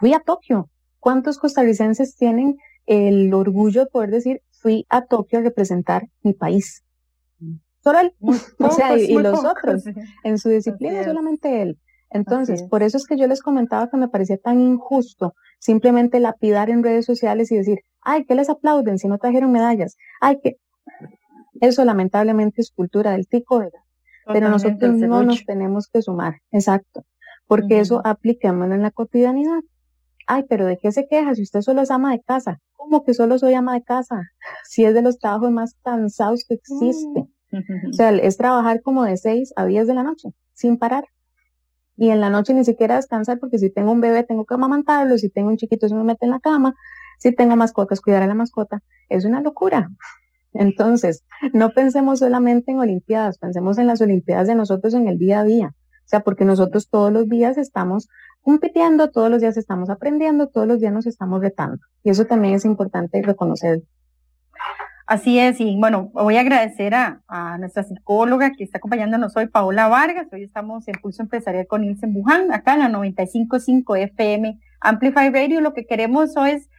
Fui 0.00 0.14
a 0.14 0.20
Tokio. 0.20 0.68
¿Cuántos 0.98 1.38
costarricenses 1.38 2.16
tienen 2.16 2.56
el 2.86 3.32
orgullo 3.32 3.84
de 3.84 3.90
poder 3.90 4.10
decir, 4.10 4.40
fui 4.50 4.86
a 4.88 5.04
Tokio 5.06 5.38
a 5.38 5.42
representar 5.42 6.08
mi 6.22 6.34
país? 6.34 6.82
Solo 7.82 8.00
él. 8.00 8.14
o 8.58 8.70
sea, 8.70 8.96
y, 8.96 9.16
los 9.16 9.44
otros. 9.44 9.84
En 10.24 10.38
su 10.38 10.48
disciplina 10.48 11.04
solamente 11.04 11.62
él. 11.62 11.78
Entonces, 12.10 12.64
por 12.64 12.82
eso 12.82 12.96
es 12.96 13.06
que 13.06 13.16
yo 13.16 13.28
les 13.28 13.40
comentaba 13.40 13.88
que 13.88 13.96
me 13.96 14.08
parecía 14.08 14.36
tan 14.36 14.60
injusto 14.60 15.34
simplemente 15.60 16.18
lapidar 16.18 16.68
en 16.68 16.82
redes 16.82 17.06
sociales 17.06 17.52
y 17.52 17.56
decir, 17.56 17.78
ay, 18.00 18.24
que 18.24 18.34
les 18.34 18.50
aplauden 18.50 18.98
si 18.98 19.06
no 19.06 19.18
trajeron 19.18 19.52
medallas, 19.52 19.96
ay, 20.20 20.40
que 20.42 20.56
eso 21.60 21.84
lamentablemente 21.84 22.62
es 22.62 22.72
cultura 22.72 23.12
del 23.12 23.28
tico, 23.28 23.58
¿verdad? 23.58 23.80
Pero 24.26 24.48
nosotros 24.48 24.94
no 24.94 25.22
nos 25.22 25.44
tenemos 25.44 25.88
que 25.88 26.02
sumar, 26.02 26.34
exacto, 26.52 27.04
porque 27.46 27.80
eso 27.80 28.00
apliquémoslo 28.04 28.74
en 28.74 28.82
la 28.82 28.90
cotidianidad. 28.90 29.60
Ay, 30.26 30.44
pero 30.48 30.66
¿de 30.66 30.78
qué 30.78 30.92
se 30.92 31.08
queja 31.08 31.34
si 31.34 31.42
usted 31.42 31.62
solo 31.62 31.82
es 31.82 31.90
ama 31.90 32.12
de 32.12 32.22
casa? 32.22 32.60
¿Cómo 32.74 33.02
que 33.02 33.14
solo 33.14 33.38
soy 33.38 33.54
ama 33.54 33.74
de 33.74 33.82
casa? 33.82 34.22
Si 34.64 34.84
es 34.84 34.94
de 34.94 35.02
los 35.02 35.18
trabajos 35.18 35.50
más 35.50 35.74
cansados 35.82 36.44
que 36.48 36.54
existe. 36.54 37.26
O 37.52 37.92
sea, 37.92 38.10
es 38.10 38.36
trabajar 38.36 38.80
como 38.82 39.04
de 39.04 39.16
6 39.16 39.52
a 39.56 39.66
10 39.66 39.86
de 39.86 39.94
la 39.94 40.02
noche, 40.02 40.30
sin 40.52 40.78
parar 40.78 41.04
y 42.00 42.08
en 42.08 42.20
la 42.22 42.30
noche 42.30 42.54
ni 42.54 42.64
siquiera 42.64 42.96
descansar 42.96 43.38
porque 43.38 43.58
si 43.58 43.68
tengo 43.68 43.92
un 43.92 44.00
bebé 44.00 44.24
tengo 44.24 44.46
que 44.46 44.54
amamantarlo, 44.54 45.18
si 45.18 45.28
tengo 45.28 45.50
un 45.50 45.58
chiquito 45.58 45.86
se 45.86 45.94
me 45.94 46.02
mete 46.02 46.24
en 46.24 46.30
la 46.30 46.40
cama, 46.40 46.74
si 47.18 47.30
tengo 47.34 47.56
mascotas, 47.56 48.00
cuidar 48.00 48.22
a 48.22 48.26
la 48.26 48.34
mascota, 48.34 48.82
es 49.10 49.26
una 49.26 49.42
locura. 49.42 49.90
Entonces, 50.54 51.24
no 51.52 51.74
pensemos 51.74 52.20
solamente 52.20 52.72
en 52.72 52.78
Olimpiadas, 52.78 53.36
pensemos 53.36 53.76
en 53.76 53.86
las 53.86 54.00
Olimpiadas 54.00 54.48
de 54.48 54.54
nosotros 54.54 54.94
en 54.94 55.08
el 55.08 55.18
día 55.18 55.40
a 55.40 55.44
día. 55.44 55.66
O 55.68 56.08
sea, 56.10 56.20
porque 56.20 56.46
nosotros 56.46 56.88
todos 56.88 57.12
los 57.12 57.28
días 57.28 57.58
estamos 57.58 58.08
compitiendo, 58.40 59.10
todos 59.10 59.30
los 59.30 59.42
días 59.42 59.58
estamos 59.58 59.90
aprendiendo, 59.90 60.48
todos 60.48 60.66
los 60.66 60.80
días 60.80 60.94
nos 60.94 61.06
estamos 61.06 61.42
retando. 61.42 61.76
Y 62.02 62.08
eso 62.08 62.24
también 62.24 62.54
es 62.54 62.64
importante 62.64 63.20
reconocer. 63.20 63.82
Así 65.10 65.40
es, 65.40 65.60
y 65.60 65.74
bueno, 65.76 66.12
voy 66.14 66.36
a 66.36 66.40
agradecer 66.40 66.94
a, 66.94 67.20
nuestra 67.58 67.82
psicóloga 67.82 68.52
que 68.52 68.62
está 68.62 68.78
acompañándonos 68.78 69.36
hoy, 69.36 69.48
Paola 69.48 69.88
Vargas. 69.88 70.28
Hoy 70.30 70.44
estamos 70.44 70.86
en 70.86 70.94
Pulso 71.02 71.20
Empresarial 71.22 71.66
con 71.66 71.82
Ilse 71.82 72.06
Buján, 72.06 72.52
acá 72.52 72.74
en 72.74 72.78
la 72.78 72.88
95.5 72.90 73.98
FM 74.04 74.56
Amplify 74.80 75.30
Radio 75.30 75.60
lo 75.60 75.74
que 75.74 75.84
queremos 75.84 76.36
es 76.46 76.70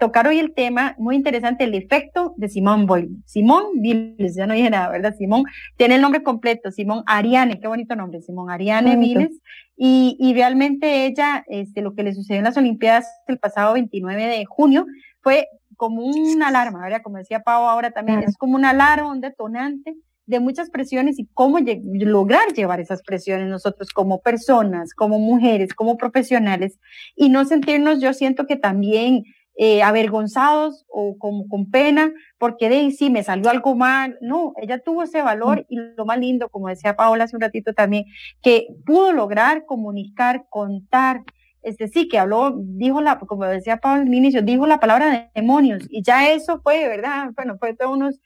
tocar 0.00 0.26
hoy 0.26 0.40
el 0.40 0.52
tema 0.52 0.96
muy 0.98 1.14
interesante, 1.14 1.62
el 1.62 1.76
efecto 1.76 2.34
de 2.36 2.48
Simón 2.48 2.86
Boyle. 2.86 3.22
Simón 3.24 3.66
Viles, 3.76 4.34
ya 4.34 4.48
no 4.48 4.54
dije 4.54 4.68
nada, 4.68 4.90
¿verdad? 4.90 5.14
Simón 5.16 5.44
tiene 5.76 5.94
el 5.94 6.02
nombre 6.02 6.24
completo, 6.24 6.72
Simón 6.72 7.04
Ariane, 7.06 7.60
qué 7.60 7.68
bonito 7.68 7.94
nombre, 7.94 8.20
Simón 8.20 8.50
Ariane 8.50 8.96
Viles. 8.96 9.40
Y, 9.76 10.16
y, 10.18 10.34
realmente 10.34 11.06
ella, 11.06 11.44
este, 11.46 11.82
lo 11.82 11.94
que 11.94 12.02
le 12.02 12.14
sucedió 12.14 12.38
en 12.38 12.44
las 12.46 12.56
Olimpiadas 12.56 13.06
el 13.28 13.38
pasado 13.38 13.74
29 13.74 14.24
de 14.24 14.44
junio 14.44 14.86
fue 15.20 15.46
como 15.76 16.02
una 16.02 16.48
alarma, 16.48 16.82
¿verdad? 16.82 17.02
Como 17.02 17.18
decía 17.18 17.40
Pau 17.40 17.66
ahora 17.66 17.90
también, 17.90 18.22
es 18.22 18.36
como 18.36 18.56
una 18.56 18.70
alarma, 18.70 19.10
un 19.10 19.20
detonante 19.20 19.94
de 20.26 20.40
muchas 20.40 20.70
presiones 20.70 21.18
y 21.18 21.28
cómo 21.34 21.58
lograr 21.84 22.52
llevar 22.52 22.80
esas 22.80 23.02
presiones 23.02 23.48
nosotros 23.48 23.90
como 23.90 24.20
personas, 24.20 24.92
como 24.92 25.18
mujeres, 25.18 25.72
como 25.72 25.96
profesionales 25.96 26.78
y 27.14 27.28
no 27.28 27.44
sentirnos, 27.44 28.00
yo 28.00 28.12
siento 28.12 28.46
que 28.46 28.56
también 28.56 29.22
eh, 29.58 29.82
avergonzados 29.82 30.84
o 30.88 31.16
como 31.16 31.48
con 31.48 31.70
pena, 31.70 32.12
porque 32.36 32.68
de 32.68 32.90
sí 32.90 33.08
me 33.08 33.22
salió 33.22 33.48
algo 33.48 33.74
mal. 33.74 34.18
No, 34.20 34.52
ella 34.60 34.80
tuvo 34.80 35.04
ese 35.04 35.22
valor 35.22 35.64
y 35.70 35.76
lo 35.96 36.04
más 36.04 36.18
lindo, 36.18 36.50
como 36.50 36.68
decía 36.68 36.94
Paola 36.94 37.24
hace 37.24 37.36
un 37.36 37.40
ratito 37.40 37.72
también, 37.72 38.04
que 38.42 38.66
pudo 38.84 39.12
lograr 39.12 39.64
comunicar, 39.64 40.44
contar. 40.50 41.22
Este 41.66 41.88
sí, 41.88 42.06
que 42.06 42.20
habló, 42.20 42.54
dijo 42.56 43.00
la, 43.00 43.18
como 43.18 43.44
decía 43.44 43.78
Paola 43.78 44.02
al 44.02 44.14
inicio, 44.14 44.40
dijo 44.40 44.68
la 44.68 44.78
palabra 44.78 45.10
de 45.10 45.30
demonios 45.34 45.84
y 45.90 46.00
ya 46.04 46.30
eso 46.30 46.60
fue, 46.62 46.86
¿verdad? 46.86 47.30
Bueno, 47.34 47.56
fue 47.58 47.74
todo 47.74 47.90
unos, 47.92 48.20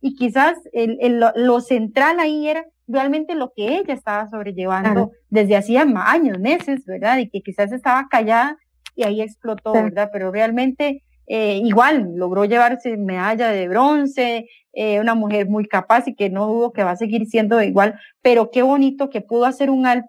y 0.00 0.14
quizás 0.14 0.56
el, 0.72 0.96
el, 1.02 1.22
lo 1.34 1.60
central 1.60 2.20
ahí 2.20 2.48
era 2.48 2.64
realmente 2.88 3.34
lo 3.34 3.52
que 3.54 3.76
ella 3.76 3.92
estaba 3.92 4.28
sobrellevando 4.28 5.10
desde 5.28 5.56
hacía 5.56 5.86
años, 6.06 6.38
meses, 6.38 6.86
¿verdad? 6.86 7.18
Y 7.18 7.28
que 7.28 7.42
quizás 7.42 7.70
estaba 7.70 8.08
callada 8.08 8.56
y 8.94 9.04
ahí 9.04 9.20
explotó, 9.20 9.74
¿verdad? 9.74 10.08
Pero 10.10 10.32
realmente 10.32 11.02
eh, 11.26 11.60
igual 11.62 12.14
logró 12.14 12.46
llevarse 12.46 12.96
medalla 12.96 13.50
de 13.50 13.68
bronce, 13.68 14.48
eh, 14.72 15.00
una 15.00 15.14
mujer 15.14 15.50
muy 15.50 15.66
capaz 15.66 16.08
y 16.08 16.14
que 16.14 16.30
no 16.30 16.46
dudo 16.46 16.72
que 16.72 16.82
va 16.82 16.92
a 16.92 16.96
seguir 16.96 17.26
siendo 17.26 17.60
igual, 17.62 18.00
pero 18.22 18.50
qué 18.50 18.62
bonito 18.62 19.10
que 19.10 19.20
pudo 19.20 19.44
hacer 19.44 19.68
un 19.68 19.84
alto 19.84 20.08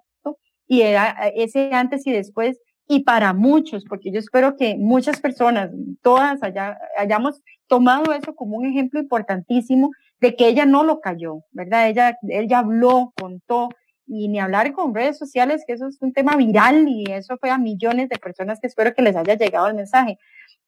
y 0.67 0.83
era 0.83 1.17
ese 1.35 1.73
antes 1.73 2.07
y 2.07 2.13
después 2.13 2.61
y 2.87 3.01
para 3.01 3.33
muchos, 3.33 3.83
porque 3.85 4.11
yo 4.11 4.19
espero 4.19 4.55
que 4.55 4.75
muchas 4.77 5.19
personas, 5.19 5.71
todas 6.01 6.41
allá, 6.41 6.77
hayamos 6.97 7.41
tomado 7.67 8.13
eso 8.13 8.33
como 8.35 8.57
un 8.57 8.65
ejemplo 8.65 8.99
importantísimo 8.99 9.91
de 10.21 10.35
que 10.35 10.47
ella 10.47 10.65
no 10.65 10.83
lo 10.83 11.01
cayó, 11.01 11.43
¿verdad? 11.51 11.89
Ella, 11.89 12.17
ella 12.29 12.59
habló, 12.59 13.13
contó, 13.19 13.69
y 14.07 14.29
ni 14.29 14.39
hablar 14.39 14.71
con 14.71 14.95
redes 14.95 15.17
sociales, 15.17 15.63
que 15.67 15.73
eso 15.73 15.87
es 15.87 16.01
un 16.01 16.13
tema 16.13 16.35
viral 16.37 16.87
y 16.87 17.03
eso 17.11 17.37
fue 17.37 17.49
a 17.49 17.57
millones 17.57 18.07
de 18.09 18.17
personas 18.17 18.59
que 18.59 18.67
espero 18.67 18.93
que 18.93 19.01
les 19.01 19.15
haya 19.15 19.35
llegado 19.35 19.67
el 19.67 19.75
mensaje. 19.75 20.17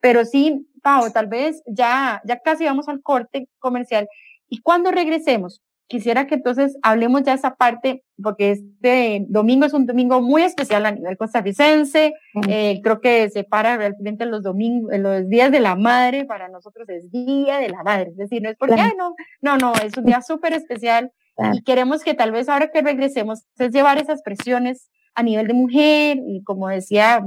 Pero 0.00 0.24
sí, 0.24 0.68
Pau, 0.82 1.10
tal 1.10 1.26
vez 1.26 1.62
ya, 1.66 2.20
ya 2.24 2.38
casi 2.40 2.64
vamos 2.64 2.88
al 2.88 3.02
corte 3.02 3.48
comercial 3.58 4.08
y 4.48 4.60
cuando 4.60 4.90
regresemos, 4.90 5.62
quisiera 5.90 6.28
que 6.28 6.36
entonces 6.36 6.78
hablemos 6.82 7.24
ya 7.24 7.34
esa 7.34 7.56
parte, 7.56 8.04
porque 8.22 8.52
este 8.52 9.26
domingo 9.28 9.66
es 9.66 9.74
un 9.74 9.86
domingo 9.86 10.22
muy 10.22 10.42
especial 10.42 10.86
a 10.86 10.92
nivel 10.92 11.16
costarricense, 11.16 12.14
eh, 12.48 12.80
creo 12.82 13.00
que 13.00 13.28
se 13.28 13.42
para 13.42 13.76
realmente 13.76 14.24
los 14.24 14.44
domingos, 14.44 14.96
los 14.96 15.28
días 15.28 15.50
de 15.50 15.58
la 15.58 15.74
madre, 15.74 16.24
para 16.26 16.48
nosotros 16.48 16.88
es 16.88 17.10
Día 17.10 17.58
de 17.58 17.70
la 17.70 17.82
Madre, 17.82 18.10
es 18.10 18.16
decir, 18.16 18.40
no 18.40 18.48
es 18.48 18.56
porque, 18.56 18.76
no, 18.96 19.16
no, 19.42 19.58
no, 19.58 19.72
es 19.84 19.96
un 19.98 20.04
día 20.04 20.22
súper 20.22 20.52
especial 20.52 21.10
y 21.52 21.62
queremos 21.62 22.04
que 22.04 22.14
tal 22.14 22.30
vez 22.30 22.48
ahora 22.48 22.70
que 22.70 22.82
regresemos 22.82 23.44
es 23.58 23.72
llevar 23.72 23.98
esas 23.98 24.22
presiones 24.22 24.90
a 25.14 25.24
nivel 25.24 25.48
de 25.48 25.54
mujer 25.54 26.18
y 26.24 26.44
como 26.44 26.68
decía 26.68 27.20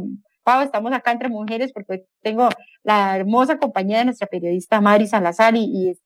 Pau, 0.44 0.62
estamos 0.62 0.92
acá 0.92 1.12
entre 1.12 1.30
mujeres 1.30 1.72
porque 1.72 2.06
tengo 2.22 2.50
la 2.84 3.16
hermosa 3.16 3.58
compañía 3.58 4.00
de 4.00 4.06
nuestra 4.06 4.28
periodista 4.28 4.82
Mari 4.82 5.08
Salazar 5.08 5.56
y, 5.56 5.64
y 5.64 5.98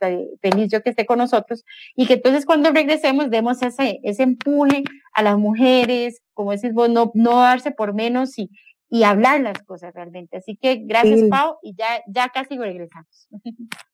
feliz 0.41 0.71
yo 0.71 0.84
que 0.84 0.91
esté 0.91 1.06
con 1.08 1.17
nosotros 1.17 1.65
y 1.95 2.06
que 2.06 2.13
entonces 2.13 2.45
cuando 2.45 2.71
regresemos 2.71 3.32
demos 3.32 3.62
ese, 3.63 4.00
ese 4.04 4.23
empuje 4.23 4.84
a 5.13 5.23
las 5.23 5.38
mujeres, 5.38 6.21
como 6.34 6.52
decís 6.52 6.73
vos, 6.73 6.89
no, 6.89 7.12
no 7.15 7.41
darse 7.41 7.71
por 7.71 7.93
menos 7.95 8.38
y, 8.38 8.52
y 8.89 9.04
hablar 9.04 9.41
las 9.41 9.63
cosas 9.63 9.93
realmente. 9.93 10.38
Así 10.38 10.56
que 10.56 10.76
gracias 10.86 11.23
Pau 11.30 11.58
y 11.63 11.73
ya, 11.76 12.04
ya 12.08 12.30
casi 12.30 12.58
regresamos. 12.58 13.28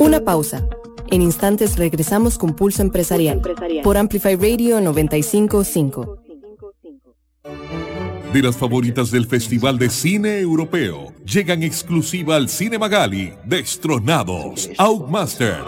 Una 0.00 0.24
pausa. 0.24 0.66
En 1.10 1.22
instantes 1.22 1.76
regresamos 1.76 2.38
con 2.38 2.54
Pulso 2.54 2.82
Empresarial, 2.82 3.42
por 3.82 3.96
Amplify 3.96 4.36
Radio 4.36 4.80
955. 4.80 6.18
De 8.32 8.42
las 8.42 8.56
favoritas 8.56 9.10
del 9.10 9.26
Festival 9.26 9.76
de 9.76 9.90
Cine 9.90 10.38
Europeo, 10.38 11.12
llegan 11.24 11.64
exclusiva 11.64 12.36
al 12.36 12.48
Cine 12.48 12.78
Magali, 12.78 13.32
Destronados, 13.44 14.70
Outmaster 14.78 15.64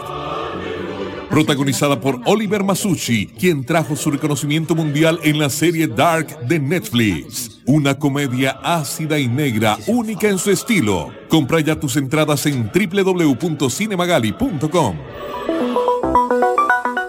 protagonizada 1.33 1.99
por 1.99 2.21
Oliver 2.25 2.63
Masucci, 2.63 3.25
quien 3.25 3.65
trajo 3.65 3.95
su 3.95 4.11
reconocimiento 4.11 4.75
mundial 4.75 5.19
en 5.23 5.39
la 5.39 5.49
serie 5.49 5.87
Dark 5.87 6.41
de 6.41 6.59
Netflix. 6.59 7.59
Una 7.65 7.97
comedia 7.97 8.59
ácida 8.61 9.17
y 9.17 9.27
negra, 9.27 9.79
única 9.87 10.29
en 10.29 10.37
su 10.37 10.51
estilo. 10.51 11.09
Compra 11.29 11.59
ya 11.59 11.79
tus 11.79 11.97
entradas 11.97 12.45
en 12.45 12.69
www.cinemagali.com. 12.71 14.95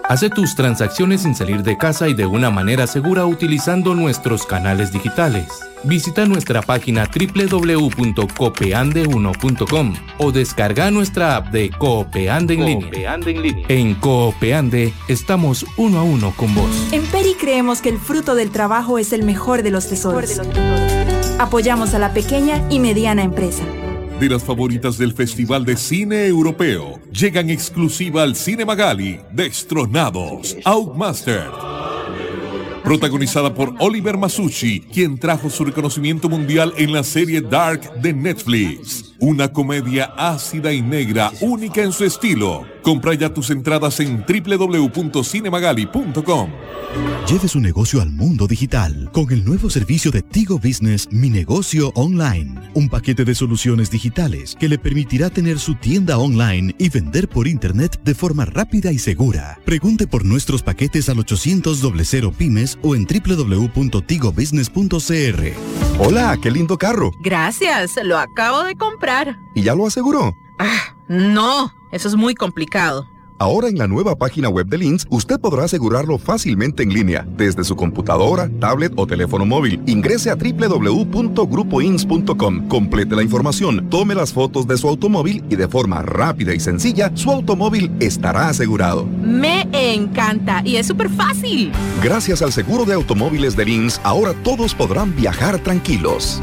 Hace 0.07 0.29
tus 0.29 0.53
transacciones 0.53 1.23
sin 1.23 1.33
salir 1.33 1.63
de 1.63 1.77
casa 1.77 2.07
y 2.07 2.13
de 2.13 2.27
una 2.27 2.51
manera 2.51 2.85
segura 2.85 3.25
utilizando 3.25 3.95
nuestros 3.95 4.45
canales 4.45 4.91
digitales. 4.91 5.47
Visita 5.83 6.27
nuestra 6.27 6.61
página 6.61 7.07
www.copeande1.com 7.07 9.93
o 10.19 10.31
descarga 10.31 10.91
nuestra 10.91 11.37
app 11.37 11.47
de 11.47 11.71
Coopeande 11.71 12.53
en, 12.53 12.65
línea. 12.65 13.17
en 13.67 13.95
Coopeande 13.95 14.93
estamos 15.07 15.65
uno 15.75 15.97
a 15.99 16.03
uno 16.03 16.35
con 16.35 16.53
vos. 16.53 16.69
En 16.91 17.03
Peri 17.07 17.33
creemos 17.33 17.81
que 17.81 17.89
el 17.89 17.97
fruto 17.97 18.35
del 18.35 18.51
trabajo 18.51 18.99
es 18.99 19.11
el 19.11 19.23
mejor 19.23 19.63
de 19.63 19.71
los 19.71 19.89
tesoros. 19.89 20.39
Apoyamos 21.39 21.95
a 21.95 21.99
la 21.99 22.13
pequeña 22.13 22.61
y 22.69 22.77
mediana 22.79 23.23
empresa 23.23 23.63
de 24.19 24.29
las 24.29 24.43
favoritas 24.43 24.97
del 24.97 25.13
Festival 25.13 25.65
de 25.65 25.75
Cine 25.75 26.27
Europeo, 26.27 26.99
llegan 27.11 27.49
exclusiva 27.49 28.23
al 28.23 28.35
Cine 28.35 28.63
Magali, 28.63 29.19
Destronados, 29.31 30.55
Outmaster. 30.63 31.49
Protagonizada 32.83 33.53
por 33.53 33.73
Oliver 33.79 34.17
Masucci, 34.17 34.79
quien 34.79 35.17
trajo 35.17 35.49
su 35.49 35.65
reconocimiento 35.65 36.29
mundial 36.29 36.73
en 36.77 36.93
la 36.93 37.03
serie 37.03 37.41
Dark 37.41 37.99
de 38.01 38.13
Netflix. 38.13 39.14
Una 39.19 39.51
comedia 39.51 40.13
ácida 40.17 40.73
y 40.73 40.81
negra, 40.81 41.31
única 41.41 41.81
en 41.81 41.91
su 41.91 42.05
estilo 42.05 42.65
Compra 42.85 43.13
ya 43.15 43.33
tus 43.33 43.49
entradas 43.49 43.99
en 43.99 44.23
www.cinemagali.com. 44.27 46.51
Lleve 47.27 47.47
su 47.47 47.59
negocio 47.59 47.99
al 47.99 48.11
mundo 48.11 48.45
digital 48.45 49.09
con 49.11 49.31
el 49.31 49.43
nuevo 49.43 49.71
servicio 49.71 50.11
de 50.11 50.21
Tigo 50.21 50.59
Business 50.59 51.07
Mi 51.11 51.31
Negocio 51.31 51.91
Online. 51.95 52.69
Un 52.75 52.87
paquete 52.87 53.25
de 53.25 53.33
soluciones 53.33 53.89
digitales 53.89 54.55
que 54.59 54.69
le 54.69 54.77
permitirá 54.77 55.31
tener 55.31 55.57
su 55.57 55.73
tienda 55.73 56.19
online 56.19 56.75
y 56.77 56.89
vender 56.89 57.27
por 57.27 57.47
internet 57.47 57.99
de 58.03 58.13
forma 58.13 58.45
rápida 58.45 58.91
y 58.91 58.99
segura. 58.99 59.59
Pregunte 59.65 60.05
por 60.05 60.23
nuestros 60.23 60.61
paquetes 60.61 61.09
al 61.09 61.17
800 61.17 61.81
00 62.05 62.31
pymes 62.33 62.77
o 62.83 62.95
en 62.95 63.07
www.tigobusiness.cr. 63.07 65.53
Hola, 65.97 66.37
qué 66.39 66.51
lindo 66.51 66.77
carro. 66.77 67.09
Gracias, 67.23 67.93
lo 68.03 68.19
acabo 68.19 68.63
de 68.63 68.75
comprar. 68.75 69.04
¿Y 69.53 69.61
ya 69.61 69.75
lo 69.75 69.85
aseguró? 69.85 70.35
Ah, 70.59 70.95
no. 71.07 71.71
Eso 71.91 72.07
es 72.07 72.15
muy 72.15 72.35
complicado. 72.35 73.07
Ahora 73.37 73.67
en 73.67 73.77
la 73.77 73.85
nueva 73.85 74.15
página 74.15 74.47
web 74.47 74.67
de 74.67 74.77
Lins, 74.77 75.05
usted 75.09 75.41
podrá 75.41 75.65
asegurarlo 75.65 76.17
fácilmente 76.17 76.83
en 76.83 76.93
línea, 76.93 77.27
desde 77.35 77.65
su 77.65 77.75
computadora, 77.75 78.49
tablet 78.61 78.93
o 78.95 79.05
teléfono 79.05 79.45
móvil. 79.45 79.83
Ingrese 79.87 80.29
a 80.29 80.35
www.grupoins.com, 80.35 82.69
complete 82.69 83.13
la 83.13 83.23
información, 83.23 83.89
tome 83.89 84.15
las 84.15 84.31
fotos 84.31 84.65
de 84.67 84.77
su 84.77 84.87
automóvil 84.87 85.43
y 85.49 85.57
de 85.57 85.67
forma 85.67 86.01
rápida 86.01 86.53
y 86.53 86.61
sencilla, 86.61 87.11
su 87.13 87.29
automóvil 87.29 87.91
estará 87.99 88.47
asegurado. 88.47 89.05
Me 89.05 89.67
encanta 89.73 90.61
y 90.63 90.77
es 90.77 90.87
súper 90.87 91.09
fácil. 91.09 91.73
Gracias 92.01 92.41
al 92.41 92.53
seguro 92.53 92.85
de 92.85 92.93
automóviles 92.93 93.57
de 93.57 93.65
Lins, 93.65 93.99
ahora 94.03 94.33
todos 94.43 94.73
podrán 94.73 95.13
viajar 95.13 95.59
tranquilos. 95.59 96.41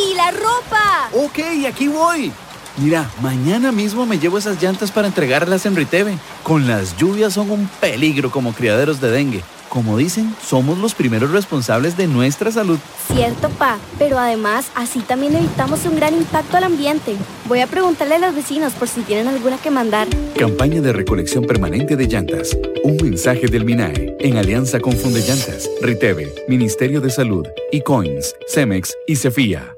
¡Papi, 0.00 0.14
la 0.14 0.30
ropa! 0.30 1.10
Ok, 1.12 1.66
aquí 1.68 1.88
voy. 1.88 2.32
Mira, 2.78 3.10
mañana 3.20 3.72
mismo 3.72 4.06
me 4.06 4.18
llevo 4.18 4.38
esas 4.38 4.62
llantas 4.62 4.90
para 4.90 5.08
entregarlas 5.08 5.66
en 5.66 5.76
Riteve. 5.76 6.16
Con 6.42 6.66
las 6.66 6.96
lluvias 6.96 7.34
son 7.34 7.50
un 7.50 7.68
peligro 7.80 8.30
como 8.30 8.52
criaderos 8.52 9.00
de 9.00 9.10
dengue. 9.10 9.42
como 9.68 9.96
dicen, 9.96 10.34
somos 10.44 10.78
los 10.78 10.96
primeros 10.96 11.30
responsables 11.30 11.96
de 11.96 12.08
nuestra 12.08 12.50
salud. 12.50 12.76
Cierto, 13.12 13.48
pa, 13.50 13.78
pero 14.00 14.18
además 14.18 14.66
así 14.74 14.98
también 14.98 15.36
evitamos 15.36 15.84
un 15.84 15.94
gran 15.94 16.12
impacto 16.16 16.56
al 16.56 16.64
ambiente. 16.64 17.14
Voy 17.46 17.60
a 17.60 17.68
preguntarle 17.68 18.16
a 18.16 18.18
los 18.18 18.34
vecinos 18.34 18.72
por 18.72 18.88
si 18.88 19.02
tienen 19.02 19.28
alguna 19.28 19.58
que 19.58 19.70
mandar. 19.70 20.08
Campaña 20.36 20.80
de 20.80 20.92
recolección 20.92 21.44
permanente 21.44 21.94
de 21.94 22.06
llantas. 22.08 22.56
Un 22.82 22.96
mensaje 22.96 23.46
del 23.46 23.64
MINAE, 23.64 24.16
en 24.18 24.38
alianza 24.38 24.80
con 24.80 24.92
Funde 24.92 25.20
Llantas, 25.20 25.70
Riteve, 25.82 26.34
Ministerio 26.48 27.00
de 27.00 27.10
Salud, 27.10 27.46
Coins, 27.84 28.34
Cemex 28.48 28.96
y 29.06 29.14
Cefía 29.14 29.76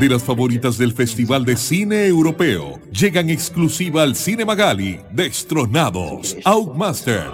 de 0.00 0.08
las 0.08 0.22
favoritas 0.22 0.78
del 0.78 0.92
Festival 0.92 1.44
de 1.44 1.56
Cine 1.56 2.06
Europeo. 2.06 2.80
Llegan 2.90 3.30
exclusiva 3.30 4.02
al 4.02 4.14
Cine 4.14 4.44
Magali, 4.44 5.00
Destronados, 5.10 6.36
Outmaster. 6.44 7.24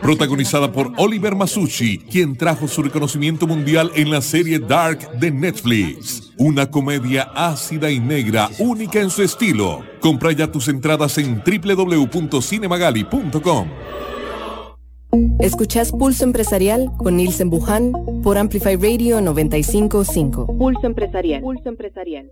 Protagonizada 0.00 0.70
por 0.70 0.92
Oliver 0.96 1.34
Masucci, 1.34 1.98
quien 1.98 2.36
trajo 2.36 2.68
su 2.68 2.82
reconocimiento 2.82 3.46
mundial 3.46 3.90
en 3.94 4.10
la 4.10 4.20
serie 4.20 4.58
Dark 4.58 5.18
de 5.18 5.30
Netflix. 5.30 6.30
Una 6.36 6.70
comedia 6.70 7.30
ácida 7.34 7.90
y 7.90 7.98
negra, 7.98 8.50
única 8.58 9.00
en 9.00 9.10
su 9.10 9.22
estilo. 9.22 9.82
Compra 10.00 10.32
ya 10.32 10.52
tus 10.52 10.68
entradas 10.68 11.16
en 11.18 11.42
www.cinemagali.com. 11.44 13.68
Escuchas 15.38 15.92
Pulso 15.92 16.24
Empresarial 16.24 16.90
con 16.96 17.16
Nielsen 17.16 17.48
Buján 17.48 17.92
por 18.24 18.36
Amplify 18.36 18.74
Radio 18.74 19.20
955. 19.20 20.46
Pulso 20.58 20.86
Empresarial. 20.86 21.40
Pulso 21.40 21.68
Empresarial. 21.68 22.30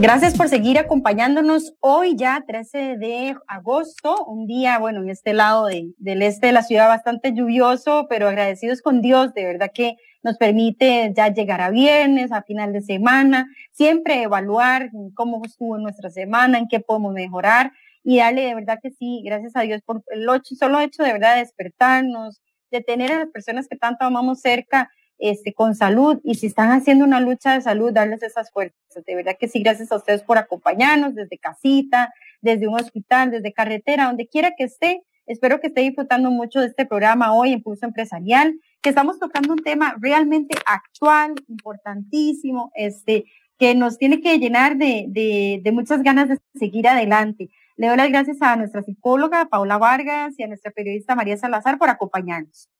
Gracias 0.00 0.36
por 0.36 0.48
seguir 0.48 0.78
acompañándonos 0.78 1.74
hoy 1.80 2.16
ya 2.16 2.44
13 2.46 2.96
de 2.96 3.34
agosto, 3.46 4.24
un 4.24 4.46
día, 4.46 4.78
bueno, 4.78 5.02
en 5.02 5.10
este 5.10 5.34
lado 5.34 5.66
del 5.66 6.22
este 6.22 6.46
de 6.46 6.52
la 6.52 6.62
ciudad 6.62 6.88
bastante 6.88 7.34
lluvioso, 7.34 8.06
pero 8.08 8.28
agradecidos 8.28 8.80
con 8.80 9.02
Dios, 9.02 9.34
de 9.34 9.44
verdad 9.44 9.70
que 9.74 9.96
nos 10.22 10.38
permite 10.38 11.12
ya 11.14 11.28
llegar 11.28 11.60
a 11.60 11.70
viernes, 11.70 12.32
a 12.32 12.42
final 12.42 12.72
de 12.72 12.80
semana, 12.80 13.48
siempre 13.72 14.22
evaluar 14.22 14.90
cómo 15.14 15.42
estuvo 15.44 15.78
nuestra 15.78 16.10
semana, 16.10 16.58
en 16.58 16.68
qué 16.68 16.80
podemos 16.80 17.12
mejorar 17.12 17.72
y 18.08 18.18
darle 18.18 18.42
de 18.42 18.54
verdad 18.54 18.78
que 18.80 18.92
sí, 18.92 19.20
gracias 19.24 19.56
a 19.56 19.62
Dios 19.62 19.82
por 19.84 20.04
el 20.10 20.28
solo 20.56 20.78
hecho 20.78 21.02
de 21.02 21.12
verdad 21.12 21.34
de 21.34 21.40
despertarnos, 21.40 22.40
de 22.70 22.80
tener 22.80 23.10
a 23.10 23.18
las 23.18 23.30
personas 23.30 23.66
que 23.66 23.76
tanto 23.76 24.04
amamos 24.04 24.40
cerca, 24.40 24.88
este, 25.18 25.52
con 25.52 25.74
salud 25.74 26.20
y 26.22 26.36
si 26.36 26.46
están 26.46 26.70
haciendo 26.70 27.04
una 27.04 27.18
lucha 27.18 27.54
de 27.54 27.62
salud, 27.62 27.92
darles 27.92 28.22
esas 28.22 28.52
fuerzas. 28.52 28.76
De 29.04 29.16
verdad 29.16 29.36
que 29.40 29.48
sí, 29.48 29.60
gracias 29.60 29.90
a 29.90 29.96
ustedes 29.96 30.22
por 30.22 30.38
acompañarnos 30.38 31.16
desde 31.16 31.36
casita, 31.36 32.14
desde 32.42 32.68
un 32.68 32.76
hospital, 32.76 33.32
desde 33.32 33.52
carretera, 33.52 34.04
donde 34.04 34.28
quiera 34.28 34.52
que 34.56 34.64
esté. 34.64 35.02
Espero 35.26 35.58
que 35.58 35.66
esté 35.66 35.80
disfrutando 35.80 36.30
mucho 36.30 36.60
de 36.60 36.68
este 36.68 36.86
programa 36.86 37.34
hoy 37.34 37.52
en 37.54 37.60
Pulso 37.60 37.86
Empresarial, 37.86 38.54
que 38.82 38.90
estamos 38.90 39.18
tocando 39.18 39.52
un 39.52 39.64
tema 39.64 39.96
realmente 40.00 40.56
actual, 40.64 41.34
importantísimo, 41.48 42.70
este, 42.76 43.24
que 43.58 43.74
nos 43.74 43.98
tiene 43.98 44.20
que 44.20 44.38
llenar 44.38 44.76
de, 44.76 45.60
de 45.60 45.72
muchas 45.72 46.04
ganas 46.04 46.28
de 46.28 46.38
seguir 46.54 46.86
adelante. 46.86 47.50
Le 47.76 47.88
doy 47.88 47.96
las 47.98 48.08
gracias 48.08 48.40
a 48.40 48.56
nuestra 48.56 48.82
psicóloga 48.82 49.48
Paula 49.50 49.76
Vargas 49.76 50.34
y 50.38 50.42
a 50.42 50.46
nuestra 50.46 50.70
periodista 50.70 51.14
María 51.14 51.36
Salazar 51.36 51.78
por 51.78 51.90
acompañarnos. 51.90 52.70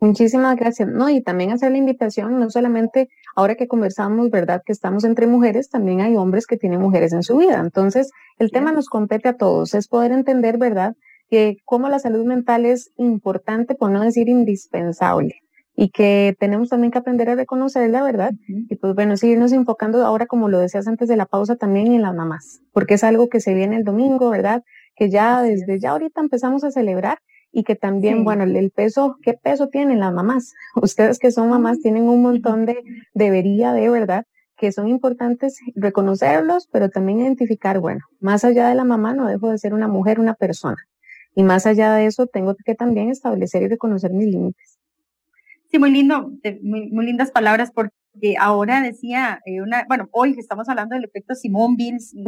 Muchísimas 0.00 0.56
gracias. 0.56 0.88
No, 0.88 1.10
y 1.10 1.22
también 1.22 1.50
hacer 1.50 1.72
la 1.72 1.78
invitación, 1.78 2.38
no 2.40 2.50
solamente 2.50 3.08
ahora 3.36 3.54
que 3.54 3.68
conversamos, 3.68 4.30
¿verdad? 4.30 4.62
Que 4.64 4.72
estamos 4.72 5.04
entre 5.04 5.26
mujeres, 5.26 5.68
también 5.68 6.00
hay 6.00 6.16
hombres 6.16 6.46
que 6.46 6.56
tienen 6.56 6.80
mujeres 6.80 7.12
en 7.12 7.22
su 7.22 7.36
vida. 7.36 7.58
Entonces, 7.58 8.10
el 8.38 8.50
tema 8.50 8.72
nos 8.72 8.88
compete 8.88 9.28
a 9.28 9.36
todos, 9.36 9.74
es 9.74 9.88
poder 9.88 10.12
entender, 10.12 10.58
¿verdad? 10.58 10.94
Que 11.28 11.58
cómo 11.64 11.88
la 11.88 11.98
salud 11.98 12.24
mental 12.24 12.64
es 12.64 12.90
importante, 12.96 13.74
por 13.74 13.90
no 13.90 14.02
decir 14.02 14.28
indispensable 14.28 15.43
y 15.76 15.90
que 15.90 16.36
tenemos 16.38 16.68
también 16.68 16.90
que 16.90 16.98
aprender 16.98 17.28
a 17.30 17.34
reconocerla, 17.34 18.02
¿verdad? 18.02 18.32
Y 18.46 18.76
pues 18.76 18.94
bueno, 18.94 19.16
seguirnos 19.16 19.52
enfocando 19.52 20.04
ahora, 20.04 20.26
como 20.26 20.48
lo 20.48 20.58
decías 20.58 20.86
antes 20.86 21.08
de 21.08 21.16
la 21.16 21.26
pausa, 21.26 21.56
también 21.56 21.92
en 21.92 22.02
las 22.02 22.14
mamás, 22.14 22.60
porque 22.72 22.94
es 22.94 23.04
algo 23.04 23.28
que 23.28 23.40
se 23.40 23.54
viene 23.54 23.76
el 23.76 23.84
domingo, 23.84 24.30
¿verdad? 24.30 24.62
Que 24.94 25.10
ya 25.10 25.42
desde 25.42 25.80
ya 25.80 25.90
ahorita 25.90 26.20
empezamos 26.20 26.62
a 26.64 26.70
celebrar 26.70 27.18
y 27.50 27.64
que 27.64 27.76
también, 27.76 28.24
bueno, 28.24 28.44
el, 28.44 28.70
peso, 28.70 29.16
¿qué 29.22 29.34
peso 29.34 29.68
tienen 29.68 30.00
las 30.00 30.12
mamás? 30.12 30.52
Ustedes 30.82 31.18
que 31.18 31.30
son 31.30 31.50
mamás 31.50 31.80
tienen 31.80 32.08
un 32.08 32.22
montón 32.22 32.66
de 32.66 32.76
debería 33.14 33.72
de, 33.72 33.90
¿verdad? 33.90 34.24
que 34.56 34.72
son 34.72 34.88
importantes 34.88 35.58
reconocerlos, 35.74 36.68
pero 36.70 36.88
también 36.88 37.20
identificar, 37.20 37.80
bueno, 37.80 38.00
más 38.20 38.44
allá 38.44 38.68
de 38.68 38.74
la 38.74 38.84
mamá 38.84 39.12
no 39.12 39.26
dejo 39.26 39.50
de 39.50 39.58
ser 39.58 39.74
una 39.74 39.88
mujer, 39.88 40.20
una 40.20 40.34
persona. 40.34 40.76
Y 41.34 41.42
más 41.42 41.66
allá 41.66 41.92
de 41.94 42.06
eso, 42.06 42.26
tengo 42.28 42.54
que 42.64 42.74
también 42.76 43.10
establecer 43.10 43.62
y 43.62 43.68
reconocer 43.68 44.12
mis 44.12 44.28
límites. 44.28 44.73
Sí, 45.74 45.80
muy 45.80 45.90
lindo, 45.90 46.30
muy, 46.62 47.04
lindas 47.04 47.32
palabras 47.32 47.72
porque 47.74 48.36
ahora 48.38 48.80
decía, 48.80 49.40
eh, 49.44 49.60
una, 49.60 49.84
bueno, 49.88 50.08
hoy 50.12 50.36
estamos 50.38 50.68
hablando 50.68 50.94
del 50.94 51.02
efecto 51.02 51.34
Simone 51.34 51.74
Bills 51.76 52.14
y 52.14 52.22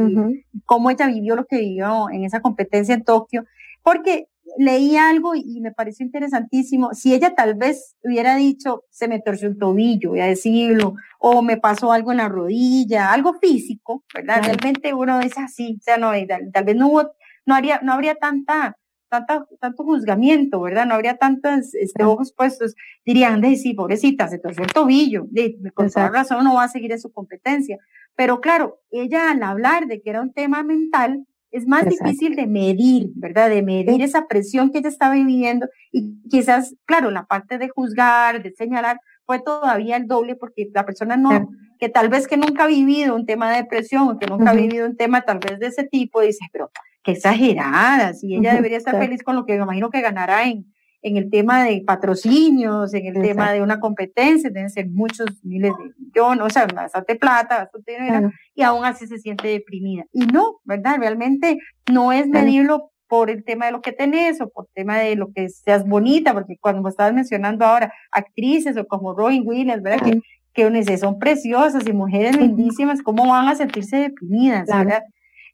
cómo 0.65 0.91
ella 0.91 1.07
vivió 1.07 1.37
lo 1.37 1.45
que 1.45 1.61
vivió 1.61 2.11
en 2.11 2.25
esa 2.25 2.41
competencia 2.41 2.93
en 2.93 3.05
Tokio, 3.05 3.45
porque 3.85 4.27
leí 4.59 4.97
algo 4.97 5.37
y 5.37 5.61
me 5.61 5.71
pareció 5.71 6.05
interesantísimo. 6.05 6.93
Si 6.93 7.15
ella 7.15 7.37
tal 7.37 7.55
vez 7.55 7.95
hubiera 8.03 8.35
dicho, 8.35 8.83
se 8.91 9.07
me 9.07 9.21
torció 9.21 9.49
un 9.49 9.59
tobillo, 9.61 10.11
voy 10.11 10.23
a 10.23 10.27
decirlo, 10.27 10.97
o 11.21 11.41
me 11.41 11.57
pasó 11.57 11.93
algo 11.93 12.11
en 12.11 12.17
la 12.17 12.29
rodilla, 12.29 13.13
algo 13.13 13.35
físico, 13.35 14.03
¿verdad? 14.13 14.43
Realmente 14.43 14.93
uno 14.93 15.21
dice 15.21 15.39
así, 15.41 15.77
o 15.79 15.85
sea, 15.85 15.99
no, 15.99 16.11
tal, 16.53 16.65
vez 16.65 16.75
no 16.75 16.89
hubo, 16.89 17.13
no 17.45 17.55
haría, 17.55 17.79
no 17.85 17.93
habría 17.93 18.17
tanta 18.17 18.77
tanta, 19.09 19.47
tanto 19.61 19.85
juzgamiento, 19.85 20.61
¿verdad? 20.61 20.87
No 20.87 20.95
habría 20.95 21.17
tantos 21.17 21.75
este, 21.75 22.05
ojos 22.05 22.33
puestos. 22.33 22.75
Dirían, 23.05 23.41
de 23.41 23.57
sí, 23.57 23.75
pobrecita, 23.75 24.29
se 24.29 24.39
torció 24.39 24.65
el 24.65 24.73
tobillo, 24.73 25.27
de, 25.31 25.57
con 25.75 25.91
toda 25.91 26.09
razón 26.09 26.45
no 26.45 26.55
va 26.55 26.65
a 26.65 26.69
seguir 26.69 26.93
en 26.93 27.01
su 27.01 27.13
competencia. 27.13 27.79
Pero 28.15 28.41
claro, 28.41 28.81
ella 28.91 29.31
al 29.31 29.43
hablar 29.43 29.87
de 29.87 30.01
que 30.01 30.11
era 30.11 30.23
un 30.23 30.33
tema 30.33 30.63
mental, 30.63 31.27
es 31.51 31.67
más 31.67 31.89
difícil 31.89 32.37
de 32.37 32.47
medir, 32.47 33.11
¿verdad? 33.15 33.49
De 33.49 33.63
medir 33.63 34.03
esa 34.03 34.27
presión 34.27 34.71
que 34.71 34.79
ella 34.79 34.89
estaba 34.89 35.15
viviendo 35.15 35.69
y 35.91 36.21
quizás, 36.29 36.75
claro, 36.85 37.11
la 37.11 37.25
parte 37.25 37.57
de 37.57 37.69
juzgar, 37.69 38.43
de 38.43 38.53
señalar, 38.53 39.01
fue 39.25 39.41
todavía 39.41 39.97
el 39.97 40.07
doble 40.07 40.37
porque 40.37 40.69
la 40.73 40.85
persona 40.85 41.17
no, 41.17 41.51
que 41.79 41.89
tal 41.89 42.09
vez 42.09 42.29
que 42.29 42.37
nunca 42.37 42.65
ha 42.65 42.69
vivido 42.69 43.15
un 43.15 43.27
tema 43.27 43.51
de 43.51 43.63
depresión, 43.63 44.19
que 44.19 44.27
nunca 44.27 44.51
ha 44.51 44.55
vivido 44.55 44.87
un 44.87 44.97
tema 44.97 45.23
tal 45.23 45.39
vez 45.39 45.59
de 45.59 45.67
ese 45.67 45.85
tipo, 45.85 46.21
dice, 46.21 46.47
pero 46.53 46.71
qué 47.07 47.13
exagerada, 47.13 48.15
si 48.15 48.35
ella 48.35 48.53
debería 48.55 48.79
estar 48.79 48.99
feliz 48.99 49.23
con 49.23 49.37
lo 49.37 49.47
que 49.47 49.57
me 49.57 49.63
imagino 49.63 49.91
que 49.91 50.01
ganará 50.01 50.49
en, 50.49 50.67
en 51.03 51.17
el 51.17 51.31
tema 51.31 51.63
de 51.63 51.85
patrocinios, 51.87 52.93
en 52.95 53.07
el 53.07 53.23
tema 53.23 53.53
de 53.53 53.63
una 53.63 53.79
competencia, 53.79 54.51
deben 54.51 54.71
ser 54.71 54.89
muchos 54.91 55.29
miles 55.45 55.71
de 55.79 56.05
millones, 56.05 56.45
o 56.45 56.51
sea, 56.51 56.67
bastante 56.67 57.15
plata, 57.15 57.59
bastante 57.59 57.93
dinero, 57.93 58.33
y 58.57 58.63
aún 58.63 58.85
así 58.85 59.07
se 59.07 59.19
siente 59.19 59.47
deprimida. 59.47 60.05
Y 60.13 60.27
no, 60.27 60.57
¿verdad? 60.65 60.97
Realmente 60.99 61.59
no 61.93 62.11
es 62.11 62.27
medirlo 62.27 62.91
por 63.07 63.31
el 63.31 63.45
tema 63.45 63.67
de 63.67 63.73
lo 63.73 63.83
que 63.83 63.93
tenés 63.93 64.41
o 64.41 64.49
por 64.49 64.65
el 64.65 64.75
tema 64.75 64.99
de 64.99 65.15
lo 65.15 65.33
que 65.33 65.49
seas 65.49 65.87
bonita, 65.87 66.35
porque 66.35 66.57
cuando 66.61 66.89
estabas 66.89 67.15
mencionando 67.15 67.65
ahora 67.65 67.93
actrices 68.11 68.77
o 68.77 68.85
como 68.85 69.15
Robin 69.15 69.45
Williams, 69.47 69.81
¿verdad? 69.81 70.05
Que, 70.05 70.21
que 70.53 70.99
son 70.99 71.21
preciosas 71.21 71.87
y 71.87 71.93
mujeres 71.93 72.37
lindísimas, 72.37 73.01
¿cómo 73.01 73.29
van 73.29 73.47
a 73.47 73.55
sentirse 73.55 73.97
deprimidas, 73.97 74.67
¿verdad? 74.67 75.03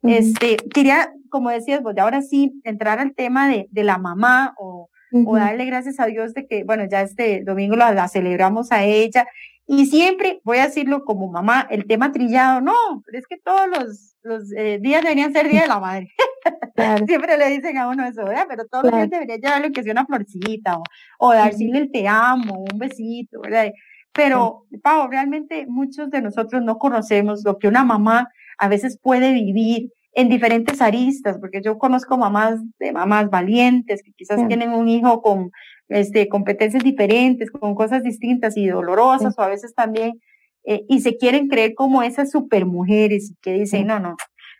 Este, 0.03 0.57
quería, 0.57 1.13
como 1.29 1.49
decías, 1.49 1.81
pues 1.81 1.97
ahora 1.97 2.21
sí, 2.21 2.59
entrar 2.63 2.99
al 2.99 3.15
tema 3.15 3.47
de, 3.47 3.67
de 3.71 3.83
la 3.83 3.97
mamá 3.97 4.53
o, 4.57 4.89
o, 5.25 5.35
darle 5.35 5.65
gracias 5.65 5.99
a 5.99 6.05
Dios 6.05 6.33
de 6.33 6.47
que, 6.47 6.63
bueno, 6.63 6.85
ya 6.89 7.01
este 7.01 7.43
domingo 7.43 7.75
la, 7.75 8.07
celebramos 8.07 8.71
a 8.71 8.83
ella. 8.83 9.27
Y 9.65 9.85
siempre, 9.85 10.41
voy 10.43 10.57
a 10.57 10.65
decirlo 10.65 11.05
como 11.05 11.31
mamá, 11.31 11.67
el 11.69 11.85
tema 11.85 12.11
trillado, 12.11 12.59
no, 12.59 12.73
pero 13.05 13.17
es 13.17 13.27
que 13.27 13.37
todos 13.37 13.67
los, 13.69 14.15
los 14.23 14.51
eh, 14.51 14.79
días 14.81 15.03
deberían 15.03 15.31
ser 15.31 15.47
Día 15.47 15.61
de 15.61 15.67
la 15.67 15.79
Madre. 15.79 16.11
siempre 17.07 17.37
le 17.37 17.49
dicen 17.49 17.77
a 17.77 17.87
uno 17.87 18.05
eso, 18.05 18.25
¿verdad? 18.25 18.45
Pero 18.49 18.65
todos 18.65 18.85
los 18.85 18.93
días 18.93 19.09
debería 19.09 19.37
llevarle 19.37 19.71
que 19.71 19.83
sea 19.83 19.93
una 19.93 20.05
florcita 20.05 20.79
o, 20.79 20.83
o 21.19 21.31
decirle 21.31 21.79
el 21.79 21.91
te 21.91 22.07
amo, 22.07 22.65
un 22.71 22.77
besito, 22.77 23.39
¿verdad? 23.39 23.71
Pero, 24.11 24.65
Pau, 24.81 25.07
realmente 25.09 25.65
muchos 25.67 26.09
de 26.11 26.21
nosotros 26.21 26.61
no 26.61 26.77
conocemos 26.77 27.43
lo 27.45 27.57
que 27.57 27.67
una 27.67 27.83
mamá 27.83 28.29
a 28.57 28.67
veces 28.67 28.99
puede 29.01 29.33
vivir 29.33 29.91
en 30.13 30.29
diferentes 30.29 30.81
aristas, 30.81 31.37
porque 31.39 31.61
yo 31.61 31.77
conozco 31.77 32.17
mamás 32.17 32.59
de 32.79 32.91
mamás 32.91 33.29
valientes 33.29 34.03
que 34.03 34.13
quizás 34.13 34.47
tienen 34.47 34.71
un 34.71 34.87
hijo 34.87 35.21
con 35.21 35.51
este, 35.89 36.29
competencias 36.29 36.83
diferentes, 36.83 37.49
con 37.49 37.73
cosas 37.73 38.03
distintas 38.03 38.55
y 38.55 38.67
dolorosas, 38.67 39.37
o 39.37 39.41
a 39.41 39.47
veces 39.47 39.73
también, 39.73 40.21
eh, 40.65 40.85
y 40.87 41.01
se 41.01 41.17
quieren 41.17 41.47
creer 41.47 41.73
como 41.73 42.03
esas 42.03 42.31
supermujeres 42.31 43.33
que 43.41 43.53
dicen, 43.53 43.87
no, 43.87 43.99
no, 43.99 44.15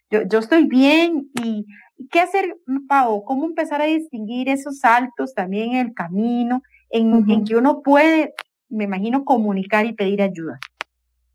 yo, 0.09 0.23
yo 0.23 0.39
estoy 0.39 0.65
bien 0.65 1.29
y 1.43 1.65
¿qué 2.11 2.19
hacer, 2.19 2.55
Pau? 2.87 3.23
¿Cómo 3.23 3.45
empezar 3.45 3.81
a 3.81 3.85
distinguir 3.85 4.49
esos 4.49 4.79
saltos 4.79 5.33
también 5.33 5.73
en 5.73 5.87
el 5.87 5.93
camino 5.93 6.61
en, 6.89 7.29
en 7.29 7.43
que 7.45 7.55
uno 7.55 7.81
puede, 7.81 8.33
me 8.69 8.85
imagino, 8.85 9.23
comunicar 9.23 9.85
y 9.85 9.93
pedir 9.93 10.21
ayuda? 10.21 10.59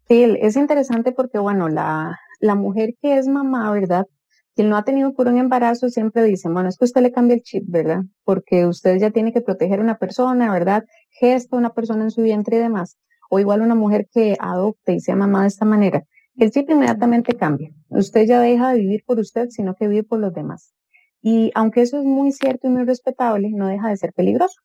Sí, 0.09 0.25
es 0.41 0.57
interesante 0.57 1.13
porque, 1.13 1.39
bueno, 1.39 1.69
la, 1.69 2.19
la 2.41 2.55
mujer 2.55 2.95
que 3.01 3.19
es 3.19 3.27
mamá, 3.27 3.71
¿verdad? 3.73 4.07
Quien 4.55 4.71
no 4.71 4.77
ha 4.77 4.85
tenido 4.85 5.15
por 5.15 5.29
un 5.29 5.39
embarazo 5.39 5.89
siempre 5.89 6.25
dice, 6.25 6.49
bueno, 6.49 6.69
es 6.69 6.77
que 6.77 6.85
usted 6.85 7.03
le 7.03 7.13
cambia 7.13 7.37
el 7.37 7.43
chip, 7.43 7.65
¿verdad? 7.69 8.03
Porque 8.25 8.67
usted 8.67 8.99
ya 8.99 9.11
tiene 9.11 9.33
que 9.33 9.41
proteger 9.41 9.79
a 9.79 9.83
una 9.83 9.99
persona, 9.99 10.53
¿verdad? 10.53 10.85
Gesta 11.11 11.55
a 11.55 11.59
una 11.61 11.71
persona 11.75 12.03
en 12.03 12.11
su 12.11 12.23
vientre 12.23 12.57
y 12.57 12.61
demás. 12.61 12.99
O 13.31 13.39
igual 13.39 13.61
una 13.61 13.75
mujer 13.75 14.09
que 14.13 14.37
adopte 14.41 14.95
y 14.95 15.01
sea 15.01 15.15
mamá 15.15 15.43
de 15.43 15.49
esta 15.49 15.65
manera. 15.65 16.03
El 16.37 16.51
chip 16.51 16.71
inmediatamente 16.71 17.35
cambia. 17.35 17.71
Usted 17.89 18.27
ya 18.27 18.41
deja 18.41 18.73
de 18.73 18.81
vivir 18.81 19.03
por 19.07 19.19
usted, 19.19 19.49
sino 19.51 19.75
que 19.75 19.87
vive 19.87 20.03
por 20.03 20.19
los 20.19 20.33
demás. 20.33 20.73
Y 21.21 21.51
aunque 21.55 21.83
eso 21.83 21.99
es 21.99 22.05
muy 22.05 22.33
cierto 22.33 22.67
y 22.67 22.71
muy 22.71 22.85
respetable, 22.85 23.51
no 23.51 23.69
deja 23.69 23.91
de 23.91 23.97
ser 23.97 24.13
peligroso. 24.13 24.61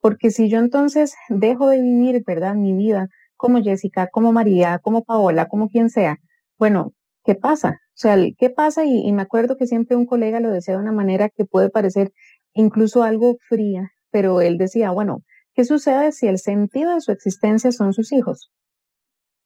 Porque 0.00 0.30
si 0.30 0.48
yo 0.48 0.58
entonces 0.58 1.14
dejo 1.28 1.68
de 1.68 1.80
vivir, 1.80 2.22
¿verdad? 2.26 2.54
Mi 2.54 2.72
vida 2.72 3.08
como 3.36 3.62
Jessica, 3.62 4.08
como 4.08 4.32
María, 4.32 4.78
como 4.80 5.02
Paola, 5.02 5.48
como 5.48 5.68
quien 5.68 5.88
sea, 5.88 6.18
bueno, 6.58 6.92
¿qué 7.24 7.34
pasa? 7.34 7.70
O 7.70 7.96
sea, 7.96 8.16
¿qué 8.38 8.50
pasa? 8.50 8.84
Y, 8.84 9.12
me 9.12 9.22
acuerdo 9.22 9.56
que 9.56 9.66
siempre 9.66 9.96
un 9.96 10.06
colega 10.06 10.40
lo 10.40 10.50
decía 10.50 10.74
de 10.74 10.80
una 10.80 10.92
manera 10.92 11.28
que 11.28 11.44
puede 11.44 11.70
parecer 11.70 12.12
incluso 12.54 13.02
algo 13.02 13.36
fría, 13.48 13.90
pero 14.10 14.40
él 14.40 14.58
decía, 14.58 14.90
bueno, 14.90 15.22
¿qué 15.54 15.64
sucede 15.64 16.12
si 16.12 16.26
el 16.26 16.38
sentido 16.38 16.94
de 16.94 17.00
su 17.00 17.12
existencia 17.12 17.72
son 17.72 17.92
sus 17.92 18.12
hijos? 18.12 18.50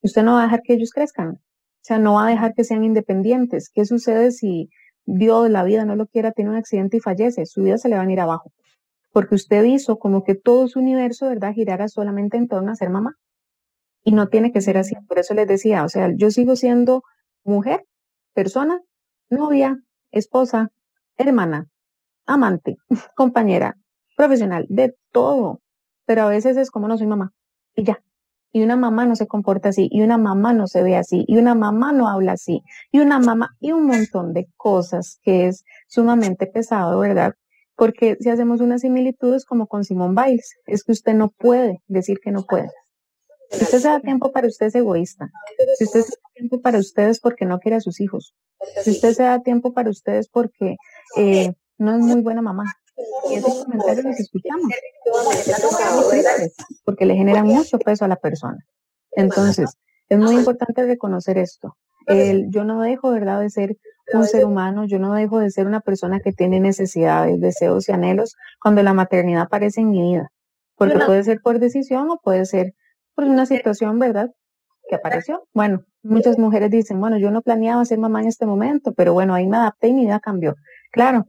Usted 0.02 0.22
no 0.22 0.34
va 0.34 0.42
a 0.42 0.44
dejar 0.44 0.60
que 0.62 0.74
ellos 0.74 0.90
crezcan, 0.90 1.38
o 1.84 1.86
sea, 1.86 1.98
no 1.98 2.14
va 2.14 2.26
a 2.26 2.30
dejar 2.30 2.54
que 2.54 2.64
sean 2.64 2.82
independientes. 2.82 3.68
¿Qué 3.70 3.84
sucede 3.84 4.30
si 4.30 4.70
Dios, 5.04 5.50
la 5.50 5.64
vida 5.64 5.84
no 5.84 5.96
lo 5.96 6.06
quiera, 6.06 6.32
tiene 6.32 6.50
un 6.50 6.56
accidente 6.56 6.96
y 6.96 7.00
fallece? 7.00 7.44
Su 7.44 7.62
vida 7.62 7.76
se 7.76 7.90
le 7.90 7.96
va 7.96 8.02
a 8.02 8.10
ir 8.10 8.20
abajo. 8.20 8.52
Porque 9.12 9.34
usted 9.34 9.62
hizo 9.64 9.98
como 9.98 10.24
que 10.24 10.34
todo 10.34 10.66
su 10.66 10.78
universo, 10.78 11.28
¿verdad?, 11.28 11.52
girara 11.52 11.88
solamente 11.88 12.38
en 12.38 12.48
torno 12.48 12.72
a 12.72 12.74
ser 12.74 12.88
mamá. 12.88 13.16
Y 14.02 14.12
no 14.12 14.28
tiene 14.28 14.50
que 14.50 14.62
ser 14.62 14.78
así. 14.78 14.94
Por 15.06 15.18
eso 15.18 15.34
les 15.34 15.46
decía, 15.46 15.84
o 15.84 15.90
sea, 15.90 16.10
yo 16.16 16.30
sigo 16.30 16.56
siendo 16.56 17.02
mujer, 17.44 17.84
persona, 18.32 18.80
novia, 19.30 19.78
esposa, 20.10 20.70
hermana, 21.16 21.68
amante, 22.26 22.76
compañera, 23.16 23.76
profesional, 24.16 24.66
de 24.68 24.94
todo. 25.12 25.60
Pero 26.06 26.22
a 26.22 26.28
veces 26.28 26.56
es 26.56 26.70
como 26.70 26.88
no 26.88 26.98
soy 26.98 27.06
mamá. 27.06 27.32
Y 27.74 27.84
ya. 27.84 28.02
Y 28.52 28.62
una 28.62 28.76
mamá 28.76 29.04
no 29.04 29.16
se 29.16 29.26
comporta 29.26 29.70
así, 29.70 29.88
y 29.90 30.02
una 30.02 30.16
mamá 30.16 30.52
no 30.52 30.68
se 30.68 30.82
ve 30.84 30.96
así, 30.96 31.24
y 31.26 31.38
una 31.38 31.56
mamá 31.56 31.92
no 31.92 32.08
habla 32.08 32.32
así, 32.32 32.62
y 32.92 33.00
una 33.00 33.18
mamá, 33.18 33.56
y 33.58 33.72
un 33.72 33.84
montón 33.86 34.32
de 34.32 34.46
cosas 34.56 35.18
que 35.22 35.48
es 35.48 35.64
sumamente 35.88 36.46
pesado, 36.46 37.00
¿verdad? 37.00 37.34
Porque 37.74 38.16
si 38.20 38.30
hacemos 38.30 38.60
unas 38.60 38.82
similitudes 38.82 39.44
como 39.44 39.66
con 39.66 39.82
Simón 39.82 40.14
Biles, 40.14 40.54
es 40.66 40.84
que 40.84 40.92
usted 40.92 41.14
no 41.14 41.30
puede 41.30 41.82
decir 41.88 42.18
que 42.22 42.30
no 42.30 42.44
puede. 42.44 42.70
Si 43.50 43.64
usted 43.64 43.78
se 43.78 43.88
da 43.88 44.00
tiempo 44.00 44.32
para 44.32 44.46
usted 44.46 44.66
es 44.66 44.74
egoísta. 44.74 45.30
Si 45.78 45.84
usted 45.84 46.02
se 46.02 46.10
da 46.10 46.30
tiempo 46.34 46.60
para 46.60 46.78
ustedes 46.78 47.20
porque 47.20 47.44
no 47.44 47.58
quiere 47.58 47.76
a 47.76 47.80
sus 47.80 48.00
hijos. 48.00 48.34
Si 48.82 48.90
usted 48.90 49.12
se 49.12 49.22
da 49.22 49.42
tiempo 49.42 49.72
para 49.72 49.90
ustedes 49.90 50.28
porque 50.28 50.76
eh, 51.16 51.52
no 51.78 51.96
es 51.96 52.00
muy 52.00 52.20
buena 52.22 52.42
mamá. 52.42 52.64
Y 53.30 53.34
esos 53.34 53.64
comentarios 53.64 54.04
los 54.04 54.20
escuchamos. 54.20 54.70
Porque 56.84 57.06
le 57.06 57.14
genera 57.16 57.42
mucho 57.42 57.78
peso 57.78 58.04
a 58.04 58.08
la 58.08 58.16
persona. 58.16 58.58
Entonces, 59.12 59.76
es 60.08 60.18
muy 60.18 60.36
importante 60.36 60.84
reconocer 60.84 61.38
esto. 61.38 61.76
El, 62.06 62.50
yo 62.50 62.64
no 62.64 62.82
dejo, 62.82 63.10
¿verdad?, 63.10 63.40
de 63.40 63.50
ser 63.50 63.76
un 64.12 64.26
ser 64.26 64.44
humano, 64.44 64.84
yo 64.84 64.98
no 64.98 65.14
dejo 65.14 65.38
de 65.38 65.50
ser 65.50 65.66
una 65.66 65.80
persona 65.80 66.20
que 66.20 66.32
tiene 66.32 66.60
necesidades, 66.60 67.40
deseos 67.40 67.88
y 67.88 67.92
anhelos 67.92 68.36
cuando 68.60 68.82
la 68.82 68.92
maternidad 68.92 69.42
aparece 69.42 69.80
en 69.80 69.90
mi 69.90 70.02
vida. 70.02 70.28
Porque 70.76 70.98
puede 70.98 71.24
ser 71.24 71.40
por 71.40 71.58
decisión 71.58 72.10
o 72.10 72.20
puede 72.22 72.44
ser 72.44 72.74
por 73.14 73.24
una 73.24 73.46
situación, 73.46 73.98
¿verdad? 73.98 74.30
Que 74.88 74.96
apareció. 74.96 75.46
Bueno, 75.54 75.84
muchas 76.02 76.38
mujeres 76.38 76.70
dicen, 76.70 77.00
bueno, 77.00 77.18
yo 77.18 77.30
no 77.30 77.42
planeaba 77.42 77.84
ser 77.84 77.98
mamá 77.98 78.20
en 78.22 78.28
este 78.28 78.46
momento, 78.46 78.92
pero 78.92 79.12
bueno, 79.12 79.34
ahí 79.34 79.46
me 79.46 79.56
adapté 79.56 79.88
y 79.88 79.94
mi 79.94 80.02
vida 80.02 80.20
cambió. 80.20 80.54
Claro, 80.92 81.26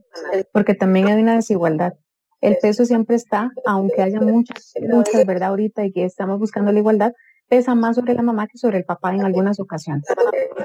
porque 0.52 0.74
también 0.74 1.08
hay 1.08 1.20
una 1.20 1.34
desigualdad. 1.34 1.94
El 2.40 2.56
peso 2.60 2.84
siempre 2.84 3.16
está, 3.16 3.50
aunque 3.64 4.02
haya 4.02 4.20
muchas, 4.20 4.74
muchas, 4.80 5.26
¿verdad? 5.26 5.48
Ahorita 5.48 5.84
y 5.84 5.92
que 5.92 6.04
estamos 6.04 6.38
buscando 6.38 6.70
la 6.70 6.78
igualdad, 6.78 7.12
pesa 7.48 7.74
más 7.74 7.96
sobre 7.96 8.14
la 8.14 8.22
mamá 8.22 8.46
que 8.46 8.58
sobre 8.58 8.78
el 8.78 8.84
papá 8.84 9.14
en 9.14 9.22
algunas 9.22 9.58
ocasiones. 9.58 10.04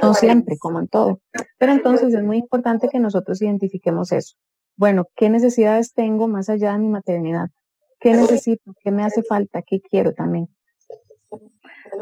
No 0.02 0.14
siempre, 0.14 0.58
como 0.58 0.80
en 0.80 0.88
todo. 0.88 1.22
Pero 1.58 1.72
entonces 1.72 2.14
es 2.14 2.24
muy 2.24 2.38
importante 2.38 2.90
que 2.90 3.00
nosotros 3.00 3.42
identifiquemos 3.42 4.12
eso. 4.12 4.36
Bueno, 4.76 5.06
¿qué 5.16 5.30
necesidades 5.30 5.94
tengo 5.94 6.28
más 6.28 6.50
allá 6.50 6.74
de 6.74 6.80
mi 6.80 6.90
maternidad? 6.90 7.48
¿Qué 8.00 8.14
necesito? 8.14 8.74
¿Qué 8.84 8.92
me 8.92 9.04
hace 9.04 9.22
falta? 9.24 9.62
¿Qué 9.62 9.80
quiero 9.80 10.14
también? 10.14 10.48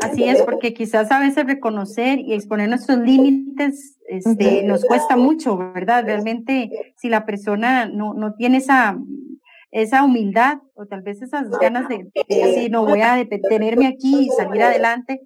Así 0.02 0.24
es, 0.24 0.42
porque 0.44 0.74
quizás 0.74 1.12
a 1.12 1.20
veces 1.20 1.46
reconocer 1.46 2.20
y 2.20 2.34
exponer 2.34 2.70
nuestros 2.70 3.00
límites 3.00 3.98
este, 4.08 4.64
nos 4.64 4.86
cuesta 4.86 5.18
mucho, 5.18 5.58
¿verdad? 5.58 6.04
Realmente, 6.06 6.94
si 6.98 7.10
la 7.10 7.26
persona 7.26 7.86
no, 7.88 8.14
no 8.14 8.34
tiene 8.36 8.58
esa, 8.58 8.98
esa 9.72 10.04
humildad 10.04 10.60
o 10.74 10.86
tal 10.86 11.02
vez 11.02 11.22
esas 11.22 11.50
ganas 11.50 11.88
de, 11.90 12.08
decir, 12.28 12.72
no 12.72 12.86
voy 12.86 13.02
a 13.02 13.16
detenerme 13.16 13.88
aquí 13.88 14.28
y 14.28 14.30
salir 14.30 14.64
adelante, 14.64 15.22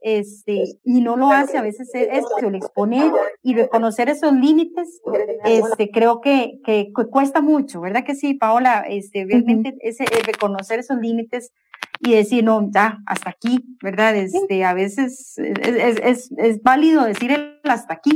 este, 0.00 0.64
y 0.84 1.00
no 1.00 1.16
lo 1.16 1.30
hace, 1.30 1.58
a 1.58 1.62
veces 1.62 1.92
es 1.94 2.08
esto, 2.12 2.46
el 2.46 2.54
exponer 2.54 3.10
y 3.42 3.54
reconocer 3.54 4.08
esos 4.08 4.32
límites, 4.32 5.00
este, 5.44 5.90
creo 5.90 6.20
que, 6.20 6.60
que, 6.64 6.92
cuesta 7.10 7.40
mucho, 7.40 7.80
¿verdad 7.80 8.04
que 8.04 8.14
sí, 8.14 8.34
Paola? 8.34 8.84
Este, 8.88 9.24
realmente 9.24 9.76
ese, 9.80 10.04
reconocer 10.24 10.78
esos 10.78 10.98
límites 10.98 11.52
y 12.00 12.12
decir, 12.14 12.44
no, 12.44 12.68
ya, 12.72 12.98
hasta 13.06 13.30
aquí, 13.30 13.64
¿verdad? 13.82 14.16
Este, 14.16 14.64
a 14.64 14.74
veces 14.74 15.34
es, 15.38 15.98
es, 16.02 16.30
es, 16.36 16.62
válido 16.62 17.04
decir 17.04 17.30
el 17.30 17.60
hasta 17.64 17.94
aquí. 17.94 18.12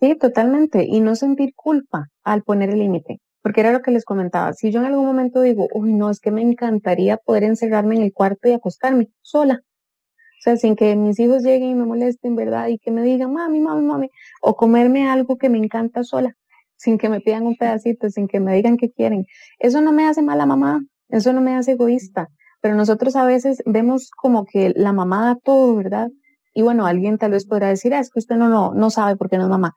Sí, 0.00 0.16
totalmente. 0.16 0.84
Y 0.86 1.00
no 1.00 1.14
sentir 1.14 1.52
culpa 1.54 2.06
al 2.24 2.42
poner 2.42 2.70
el 2.70 2.78
límite. 2.78 3.20
Porque 3.42 3.60
era 3.60 3.72
lo 3.72 3.80
que 3.80 3.90
les 3.90 4.04
comentaba. 4.04 4.52
Si 4.52 4.70
yo 4.70 4.80
en 4.80 4.86
algún 4.86 5.06
momento 5.06 5.40
digo, 5.40 5.66
uy, 5.74 5.92
no, 5.92 6.10
es 6.10 6.20
que 6.20 6.30
me 6.30 6.42
encantaría 6.42 7.16
poder 7.16 7.44
encerrarme 7.44 7.96
en 7.96 8.02
el 8.02 8.12
cuarto 8.12 8.48
y 8.48 8.52
acostarme 8.52 9.08
sola. 9.22 9.60
O 9.62 10.42
sea, 10.42 10.56
sin 10.56 10.76
que 10.76 10.96
mis 10.96 11.18
hijos 11.20 11.42
lleguen 11.42 11.70
y 11.70 11.74
me 11.74 11.84
molesten, 11.84 12.34
¿verdad? 12.34 12.68
Y 12.68 12.78
que 12.78 12.90
me 12.90 13.02
digan, 13.02 13.32
mami, 13.32 13.60
mami, 13.60 13.82
mami. 13.82 14.08
O 14.40 14.56
comerme 14.56 15.08
algo 15.08 15.36
que 15.36 15.50
me 15.50 15.58
encanta 15.58 16.02
sola, 16.02 16.34
sin 16.76 16.96
que 16.96 17.10
me 17.10 17.20
pidan 17.20 17.46
un 17.46 17.56
pedacito, 17.56 18.08
sin 18.08 18.26
que 18.26 18.40
me 18.40 18.54
digan 18.54 18.78
que 18.78 18.90
quieren. 18.90 19.26
Eso 19.58 19.82
no 19.82 19.92
me 19.92 20.06
hace 20.06 20.22
mala 20.22 20.46
mamá. 20.46 20.80
Eso 21.08 21.32
no 21.32 21.40
me 21.42 21.56
hace 21.56 21.72
egoísta 21.72 22.28
pero 22.60 22.74
nosotros 22.74 23.16
a 23.16 23.24
veces 23.24 23.62
vemos 23.66 24.10
como 24.10 24.44
que 24.44 24.72
la 24.76 24.92
mamá 24.92 25.26
da 25.26 25.36
todo, 25.42 25.76
¿verdad? 25.76 26.10
Y 26.54 26.62
bueno, 26.62 26.86
alguien 26.86 27.18
tal 27.18 27.32
vez 27.32 27.46
podrá 27.46 27.68
decir, 27.68 27.94
ah, 27.94 28.00
es 28.00 28.10
que 28.10 28.18
usted 28.18 28.36
no, 28.36 28.48
no, 28.48 28.74
no 28.74 28.90
sabe 28.90 29.16
por 29.16 29.30
qué 29.30 29.38
no 29.38 29.44
es 29.44 29.50
mamá. 29.50 29.72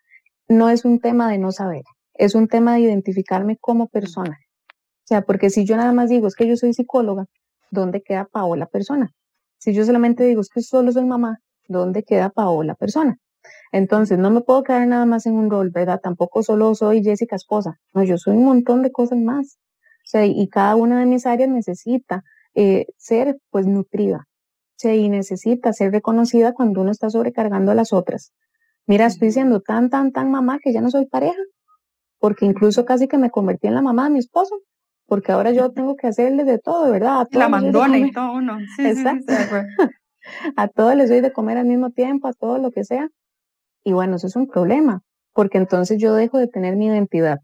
No 0.47 0.69
es 0.69 0.86
un 0.86 0.99
tema 0.99 1.29
de 1.29 1.38
no 1.38 1.51
saber, 1.51 1.84
es 2.13 2.36
un 2.36 2.47
tema 2.47 2.73
de 2.75 2.81
identificarme 2.81 3.57
como 3.59 3.88
persona. 3.88 4.38
O 5.03 5.05
sea, 5.05 5.21
porque 5.21 5.49
si 5.49 5.65
yo 5.65 5.77
nada 5.77 5.91
más 5.93 6.09
digo, 6.09 6.27
es 6.27 6.36
que 6.36 6.47
yo 6.47 6.55
soy 6.55 6.73
psicóloga, 6.73 7.25
¿dónde 7.71 8.01
queda 8.01 8.25
Paola 8.25 8.65
persona? 8.65 9.11
Si 9.57 9.73
yo 9.73 9.86
solamente 9.86 10.23
digo, 10.23 10.41
es 10.41 10.49
que 10.49 10.61
solo 10.61 10.91
soy 10.91 11.05
mamá, 11.05 11.39
¿dónde 11.67 12.03
queda 12.03 12.29
Paola 12.29 12.75
persona? 12.75 13.17
Entonces, 13.71 14.17
no 14.19 14.29
me 14.29 14.41
puedo 14.41 14.63
quedar 14.63 14.88
nada 14.88 15.05
más 15.05 15.25
en 15.25 15.34
un 15.34 15.49
rol, 15.49 15.71
¿verdad? 15.71 15.99
Tampoco 16.01 16.43
solo 16.43 16.75
soy 16.75 17.03
Jessica 17.03 17.36
esposa. 17.36 17.79
No, 17.93 18.03
yo 18.03 18.17
soy 18.17 18.38
un 18.38 18.45
montón 18.45 18.81
de 18.81 18.91
cosas 18.91 19.19
más. 19.19 19.57
O 20.03 20.05
sea, 20.05 20.25
y 20.25 20.47
cada 20.47 20.75
una 20.75 20.99
de 20.99 21.05
mis 21.05 21.25
áreas 21.25 21.49
necesita 21.49 22.23
eh, 22.55 22.85
ser 22.97 23.37
pues 23.49 23.65
nutrida. 23.65 24.27
¿sí? 24.75 24.89
Y 24.89 25.09
necesita 25.09 25.73
ser 25.73 25.91
reconocida 25.91 26.53
cuando 26.53 26.81
uno 26.81 26.91
está 26.91 27.09
sobrecargando 27.09 27.71
a 27.71 27.75
las 27.75 27.93
otras. 27.93 28.33
Mira, 28.85 29.05
estoy 29.05 29.31
siendo 29.31 29.61
tan, 29.61 29.89
tan, 29.89 30.11
tan 30.11 30.29
mamá 30.29 30.59
que 30.61 30.73
ya 30.73 30.81
no 30.81 30.89
soy 30.89 31.05
pareja, 31.05 31.41
porque 32.19 32.45
incluso 32.45 32.85
casi 32.85 33.07
que 33.07 33.17
me 33.17 33.29
convertí 33.29 33.67
en 33.67 33.75
la 33.75 33.81
mamá 33.81 34.05
de 34.05 34.11
mi 34.11 34.19
esposo, 34.19 34.59
porque 35.07 35.31
ahora 35.31 35.51
yo 35.51 35.71
tengo 35.71 35.95
que 35.95 36.07
hacerle 36.07 36.43
de 36.43 36.59
todo, 36.59 36.91
¿verdad? 36.91 37.27
la 37.31 37.49
mandona 37.49 37.97
y 37.97 38.11
todo 38.11 38.33
uno. 38.33 38.57
Sí, 38.77 38.85
Exacto. 38.85 39.33
a 40.55 40.67
todos 40.67 40.95
les 40.95 41.09
doy 41.09 41.21
de 41.21 41.31
comer 41.31 41.57
al 41.57 41.65
mismo 41.65 41.91
tiempo, 41.91 42.27
a 42.27 42.33
todo 42.33 42.57
lo 42.57 42.71
que 42.71 42.83
sea. 42.83 43.09
Y 43.83 43.93
bueno, 43.93 44.17
eso 44.17 44.27
es 44.27 44.35
un 44.35 44.47
problema, 44.47 45.01
porque 45.33 45.57
entonces 45.57 45.97
yo 46.01 46.13
dejo 46.13 46.37
de 46.37 46.47
tener 46.47 46.75
mi 46.75 46.87
identidad. 46.87 47.39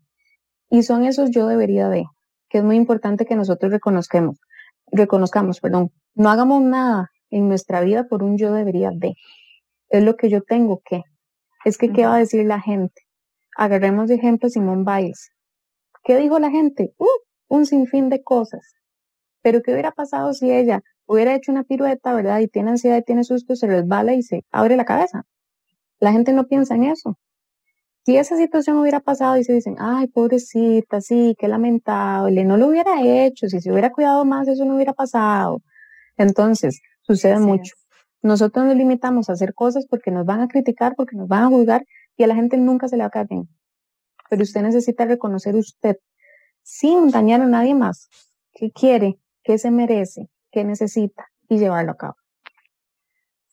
Y 0.70 0.84
son 0.84 1.04
esos 1.06 1.32
yo 1.32 1.48
debería 1.48 1.90
de, 1.90 2.06
que 2.50 2.60
es 2.60 2.64
muy 2.64 2.76
importante 2.76 3.26
que 3.26 3.36
nosotros 3.36 3.72
reconozcamos 3.72 4.38
reconozcamos, 4.92 5.60
perdón, 5.60 5.92
no 6.16 6.30
hagamos 6.30 6.62
nada 6.62 7.12
en 7.30 7.48
nuestra 7.48 7.82
vida 7.82 8.08
por 8.08 8.24
un 8.24 8.38
yo 8.38 8.54
debería 8.54 8.92
de. 8.94 9.16
Es 9.90 10.04
lo 10.04 10.16
que 10.16 10.30
yo 10.30 10.42
tengo 10.42 10.82
que. 10.84 11.04
Es 11.66 11.78
que, 11.78 11.92
¿qué 11.92 12.06
va 12.06 12.16
a 12.16 12.20
decir 12.20 12.46
la 12.46 12.62
gente? 12.62 13.02
Agarremos 13.58 14.08
de 14.08 14.16
ejemplo 14.16 14.50
Simón 14.50 14.86
Biles. 14.86 15.32
¿Qué 16.04 16.18
dijo 16.18 16.40
la 16.40 16.50
gente? 16.50 16.94
Uh, 16.98 17.08
un 17.50 17.66
sinfín 17.66 18.10
de 18.10 18.24
cosas. 18.24 18.76
Pero 19.42 19.62
¿qué 19.62 19.72
hubiera 19.72 19.92
pasado 19.92 20.34
si 20.34 20.52
ella 20.52 20.82
hubiera 21.06 21.36
hecho 21.36 21.52
una 21.52 21.64
pirueta, 21.64 22.14
verdad? 22.14 22.40
Y 22.40 22.48
tiene 22.48 22.72
ansiedad 22.72 22.98
y 22.98 23.04
tiene 23.04 23.24
susto, 23.24 23.56
se 23.56 23.68
resbala 23.68 24.14
y 24.14 24.22
se 24.22 24.46
abre 24.52 24.78
la 24.78 24.86
cabeza. 24.86 25.24
La 26.00 26.12
gente 26.12 26.34
no 26.34 26.48
piensa 26.48 26.76
en 26.76 26.86
eso. 26.86 27.18
Si 28.10 28.18
esa 28.18 28.38
situación 28.38 28.78
hubiera 28.78 29.02
pasado 29.02 29.38
y 29.38 29.44
se 29.44 29.54
dicen, 29.54 29.76
ay, 29.78 30.08
pobrecita, 30.08 31.00
sí, 31.00 31.36
qué 31.38 31.48
lamentable, 31.48 32.44
no 32.44 32.58
lo 32.58 32.70
hubiera 32.70 33.04
hecho, 33.04 33.48
si 33.48 33.62
se 33.62 33.72
hubiera 33.72 33.92
cuidado 33.92 34.26
más, 34.26 34.48
eso 34.48 34.66
no 34.66 34.74
hubiera 34.74 34.94
pasado. 34.94 35.62
Entonces, 36.18 36.82
sucede 37.02 37.38
mucho. 37.38 37.76
Nosotros 38.24 38.66
nos 38.66 38.76
limitamos 38.76 39.30
a 39.30 39.34
hacer 39.34 39.54
cosas 39.54 39.86
porque 39.88 40.10
nos 40.10 40.26
van 40.26 40.42
a 40.42 40.48
criticar, 40.48 40.96
porque 40.96 41.16
nos 41.16 41.28
van 41.28 41.44
a 41.44 41.48
juzgar 41.50 41.86
y 42.18 42.24
a 42.24 42.26
la 42.26 42.34
gente 42.34 42.58
nunca 42.58 42.88
se 42.88 42.98
le 42.98 43.04
va 43.04 43.10
a 43.10 43.12
caer 43.12 43.28
bien. 43.30 43.48
Pero 44.28 44.42
usted 44.42 44.64
necesita 44.64 45.06
reconocer 45.06 45.56
usted, 45.56 45.98
sin 46.64 47.12
dañar 47.12 47.42
a 47.42 47.46
nadie 47.46 47.76
más, 47.76 48.10
qué 48.54 48.72
quiere, 48.72 49.20
qué 49.44 49.60
se 49.60 49.70
merece, 49.70 50.32
qué 50.52 50.64
necesita 50.64 51.28
y 51.48 51.60
llevarlo 51.60 51.92
a 51.92 51.98
cabo. 51.98 52.16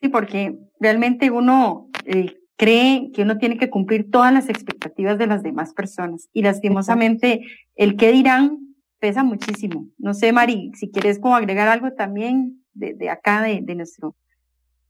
Sí, 0.01 0.09
porque 0.09 0.59
realmente 0.81 1.31
uno 1.31 1.91
eh, 2.07 2.39
cree 2.57 3.11
que 3.13 3.23
uno 3.23 3.39
tiene 3.39 3.59
que 3.59 3.71
cumplir 3.71 4.11
todas 4.11 4.33
las 4.33 4.49
expectativas 4.49 5.19
de 5.19 5.27
las 5.27 5.43
demás 5.43 5.73
personas 5.75 6.29
y 6.33 6.43
lastimosamente 6.43 7.43
el 7.75 7.97
qué 7.97 8.13
dirán 8.13 8.59
pesa 8.99 9.23
muchísimo. 9.23 9.89
No 9.99 10.15
sé, 10.15 10.33
Mari, 10.33 10.73
si 10.75 10.91
quieres 10.91 11.19
como 11.19 11.37
agregar 11.37 11.69
algo 11.69 11.93
también 11.93 12.65
de, 12.73 13.11
acá 13.11 13.43
de, 13.43 13.61
de 13.63 13.75
nuestro 13.75 14.17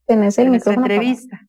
Tenés 0.07 0.39
el 0.39 0.49
nuestra 0.49 0.75
entrevista. 0.75 1.41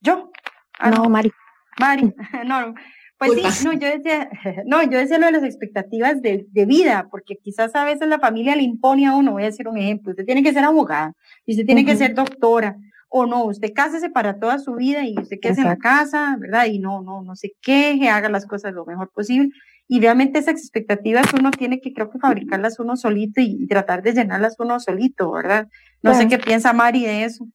¿Yo? 0.00 0.30
Ah, 0.78 0.90
no, 0.90 1.08
Mari. 1.10 1.30
Mari, 1.78 2.14
no, 2.46 2.74
pues 3.18 3.56
sí, 3.56 3.64
no, 3.64 3.72
yo 3.72 3.88
decía, 3.88 4.28
no, 4.66 4.82
yo 4.82 4.98
decía 4.98 5.18
lo 5.18 5.26
de 5.26 5.32
las 5.32 5.44
expectativas 5.44 6.20
de, 6.22 6.46
de, 6.50 6.66
vida, 6.66 7.08
porque 7.10 7.36
quizás 7.36 7.74
a 7.74 7.84
veces 7.84 8.08
la 8.08 8.18
familia 8.18 8.56
le 8.56 8.62
impone 8.62 9.06
a 9.06 9.14
uno, 9.14 9.32
voy 9.32 9.42
a 9.42 9.46
decir 9.46 9.68
un 9.68 9.78
ejemplo, 9.78 10.10
usted 10.10 10.24
tiene 10.24 10.42
que 10.42 10.52
ser 10.52 10.64
abogada, 10.64 11.14
y 11.46 11.52
usted 11.52 11.66
tiene 11.66 11.84
que 11.84 11.96
ser 11.96 12.14
doctora, 12.14 12.76
o 13.16 13.26
no, 13.26 13.44
usted 13.44 13.72
cásese 13.72 14.10
para 14.10 14.40
toda 14.40 14.58
su 14.58 14.74
vida 14.74 15.04
y 15.04 15.14
usted 15.16 15.38
quede 15.40 15.60
en 15.60 15.68
la 15.68 15.76
casa, 15.76 16.36
¿verdad? 16.36 16.66
Y 16.66 16.80
no, 16.80 17.00
no, 17.00 17.22
no 17.22 17.36
se 17.36 17.52
queje, 17.62 18.08
haga 18.08 18.28
las 18.28 18.44
cosas 18.44 18.74
lo 18.74 18.84
mejor 18.84 19.12
posible. 19.14 19.50
Y 19.86 20.00
realmente 20.00 20.40
esas 20.40 20.54
expectativas 20.54 21.32
uno 21.32 21.52
tiene 21.52 21.80
que, 21.80 21.92
creo 21.92 22.10
que 22.10 22.18
fabricarlas 22.18 22.80
uno 22.80 22.96
solito 22.96 23.40
y, 23.40 23.68
tratar 23.68 24.02
de 24.02 24.14
llenarlas 24.14 24.56
uno 24.58 24.80
solito, 24.80 25.30
¿verdad? 25.30 25.68
No 26.02 26.12
sé 26.12 26.26
qué 26.26 26.38
piensa 26.38 26.72
Mari 26.72 27.04
de 27.04 27.22
eso. 27.22 27.46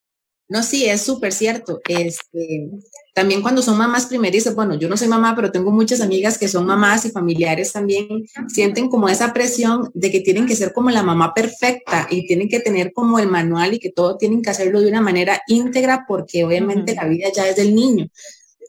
No, 0.50 0.64
sí, 0.64 0.88
es 0.88 1.02
súper 1.02 1.32
cierto. 1.32 1.80
Este, 1.88 2.72
también 3.14 3.44
cuando 3.44 3.62
son 3.62 3.78
mamás 3.78 4.08
primerizas, 4.08 4.56
bueno, 4.56 4.74
yo 4.74 4.90
no 4.90 4.98
soy 4.98 5.08
mamá, 5.08 5.36
pero 5.36 5.52
tengo 5.52 5.72
muchas 5.72 6.02
amigas 6.02 6.40
que 6.40 6.48
son 6.48 6.66
mamás 6.66 7.06
y 7.06 7.12
familiares 7.12 7.72
también, 7.72 8.08
sienten 8.48 8.90
como 8.90 9.10
esa 9.10 9.32
presión 9.32 9.92
de 9.94 10.10
que 10.10 10.22
tienen 10.22 10.48
que 10.48 10.56
ser 10.56 10.74
como 10.74 10.90
la 10.90 11.04
mamá 11.04 11.36
perfecta 11.36 12.08
y 12.10 12.26
tienen 12.26 12.50
que 12.50 12.60
tener 12.60 12.94
como 12.94 13.20
el 13.20 13.28
manual 13.28 13.76
y 13.76 13.80
que 13.80 13.92
todo 13.92 14.18
tienen 14.18 14.42
que 14.42 14.50
hacerlo 14.50 14.82
de 14.82 14.88
una 14.88 15.02
manera 15.02 15.40
íntegra 15.48 16.06
porque 16.08 16.44
obviamente 16.44 16.96
la 16.96 17.08
vida 17.08 17.28
ya 17.32 17.48
es 17.48 17.56
del 17.56 17.76
niño. 17.76 18.08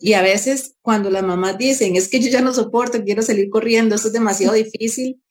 Y 0.01 0.13
a 0.13 0.23
veces 0.23 0.75
cuando 0.83 1.09
las 1.11 1.23
mamás 1.23 1.57
dicen, 1.57 1.97
es 1.97 2.09
que 2.09 2.21
yo 2.21 2.29
ya 2.29 2.43
no 2.43 2.53
soporto, 2.53 3.03
quiero 3.03 3.23
salir 3.23 3.49
corriendo, 3.49 3.95
esto 3.95 4.09
es 4.09 4.15
demasiado 4.15 4.53
difícil, 4.53 5.23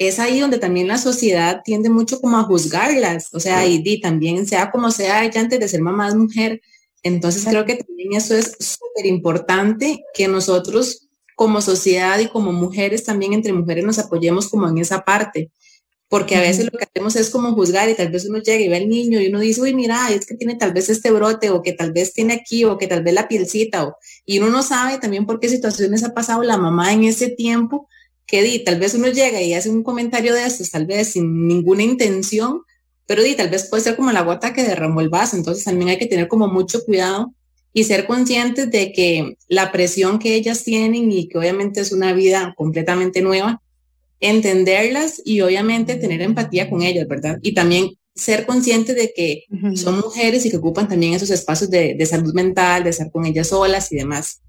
es 0.00 0.18
ahí 0.18 0.40
donde 0.40 0.58
también 0.58 0.88
la 0.88 0.96
sociedad 0.96 1.60
tiende 1.62 1.90
mucho 1.90 2.22
como 2.22 2.38
a 2.38 2.44
juzgarlas, 2.44 3.28
o 3.34 3.38
sea, 3.38 3.66
y, 3.66 4.00
también 4.00 4.46
sea 4.46 4.70
como 4.70 4.90
sea 4.90 5.26
ella 5.26 5.42
antes 5.42 5.60
de 5.60 5.68
ser 5.68 5.82
mamá 5.82 6.08
es 6.08 6.14
mujer. 6.14 6.62
Entonces 7.02 7.44
creo 7.44 7.66
que 7.66 7.76
también 7.76 8.14
eso 8.14 8.34
es 8.34 8.56
súper 8.58 9.04
importante 9.04 10.02
que 10.14 10.26
nosotros 10.26 11.06
como 11.36 11.60
sociedad 11.60 12.18
y 12.18 12.28
como 12.28 12.50
mujeres 12.50 13.04
también 13.04 13.34
entre 13.34 13.52
mujeres 13.52 13.84
nos 13.84 13.98
apoyemos 13.98 14.48
como 14.48 14.66
en 14.68 14.78
esa 14.78 15.04
parte, 15.04 15.50
porque 16.08 16.34
a 16.36 16.40
veces 16.40 16.64
lo 16.64 16.78
que 16.78 16.84
hacemos 16.84 17.14
es 17.16 17.28
como 17.28 17.52
juzgar 17.52 17.90
y 17.90 17.94
tal 17.94 18.10
vez 18.10 18.24
uno 18.24 18.38
llega 18.38 18.64
y 18.64 18.68
ve 18.68 18.78
al 18.78 18.88
niño 18.88 19.20
y 19.20 19.28
uno 19.28 19.38
dice, 19.38 19.60
uy, 19.60 19.74
mira, 19.74 20.10
es 20.10 20.24
que 20.24 20.34
tiene 20.34 20.54
tal 20.54 20.72
vez 20.72 20.88
este 20.88 21.10
brote 21.10 21.50
o 21.50 21.60
que 21.60 21.74
tal 21.74 21.92
vez 21.92 22.14
tiene 22.14 22.32
aquí 22.32 22.64
o 22.64 22.78
que 22.78 22.86
tal 22.86 23.02
vez 23.02 23.12
la 23.12 23.28
pielcita 23.28 23.86
o, 23.86 23.96
y 24.24 24.38
uno 24.38 24.48
no 24.48 24.62
sabe 24.62 24.96
también 24.98 25.26
por 25.26 25.40
qué 25.40 25.50
situaciones 25.50 26.04
ha 26.04 26.14
pasado 26.14 26.42
la 26.42 26.56
mamá 26.56 26.94
en 26.94 27.04
ese 27.04 27.28
tiempo 27.28 27.86
que 28.30 28.42
di, 28.44 28.60
tal 28.60 28.78
vez 28.78 28.94
uno 28.94 29.08
llega 29.08 29.42
y 29.42 29.54
hace 29.54 29.68
un 29.70 29.82
comentario 29.82 30.32
de 30.32 30.46
estos, 30.46 30.70
tal 30.70 30.86
vez 30.86 31.08
sin 31.08 31.48
ninguna 31.48 31.82
intención, 31.82 32.62
pero 33.06 33.24
di, 33.24 33.34
tal 33.34 33.50
vez 33.50 33.64
puede 33.68 33.82
ser 33.82 33.96
como 33.96 34.12
la 34.12 34.22
gota 34.22 34.54
que 34.54 34.62
derramó 34.62 35.00
el 35.00 35.08
vaso, 35.08 35.36
entonces 35.36 35.64
también 35.64 35.90
hay 35.90 35.98
que 35.98 36.06
tener 36.06 36.28
como 36.28 36.46
mucho 36.46 36.84
cuidado 36.84 37.34
y 37.72 37.84
ser 37.84 38.06
conscientes 38.06 38.70
de 38.70 38.92
que 38.92 39.36
la 39.48 39.72
presión 39.72 40.20
que 40.20 40.36
ellas 40.36 40.62
tienen 40.62 41.10
y 41.10 41.26
que 41.26 41.38
obviamente 41.38 41.80
es 41.80 41.90
una 41.90 42.12
vida 42.12 42.54
completamente 42.56 43.20
nueva, 43.20 43.60
entenderlas 44.20 45.20
y 45.24 45.40
obviamente 45.40 45.96
tener 45.96 46.22
empatía 46.22 46.70
con 46.70 46.82
ellas, 46.82 47.08
¿verdad? 47.08 47.40
Y 47.42 47.52
también 47.52 47.90
ser 48.14 48.46
conscientes 48.46 48.94
de 48.94 49.12
que 49.14 49.44
son 49.74 49.98
mujeres 49.98 50.46
y 50.46 50.50
que 50.50 50.58
ocupan 50.58 50.88
también 50.88 51.14
esos 51.14 51.30
espacios 51.30 51.68
de, 51.68 51.94
de 51.94 52.06
salud 52.06 52.32
mental, 52.32 52.84
de 52.84 52.90
estar 52.90 53.10
con 53.10 53.26
ellas 53.26 53.48
solas 53.48 53.90
y 53.90 53.96
demás 53.96 54.40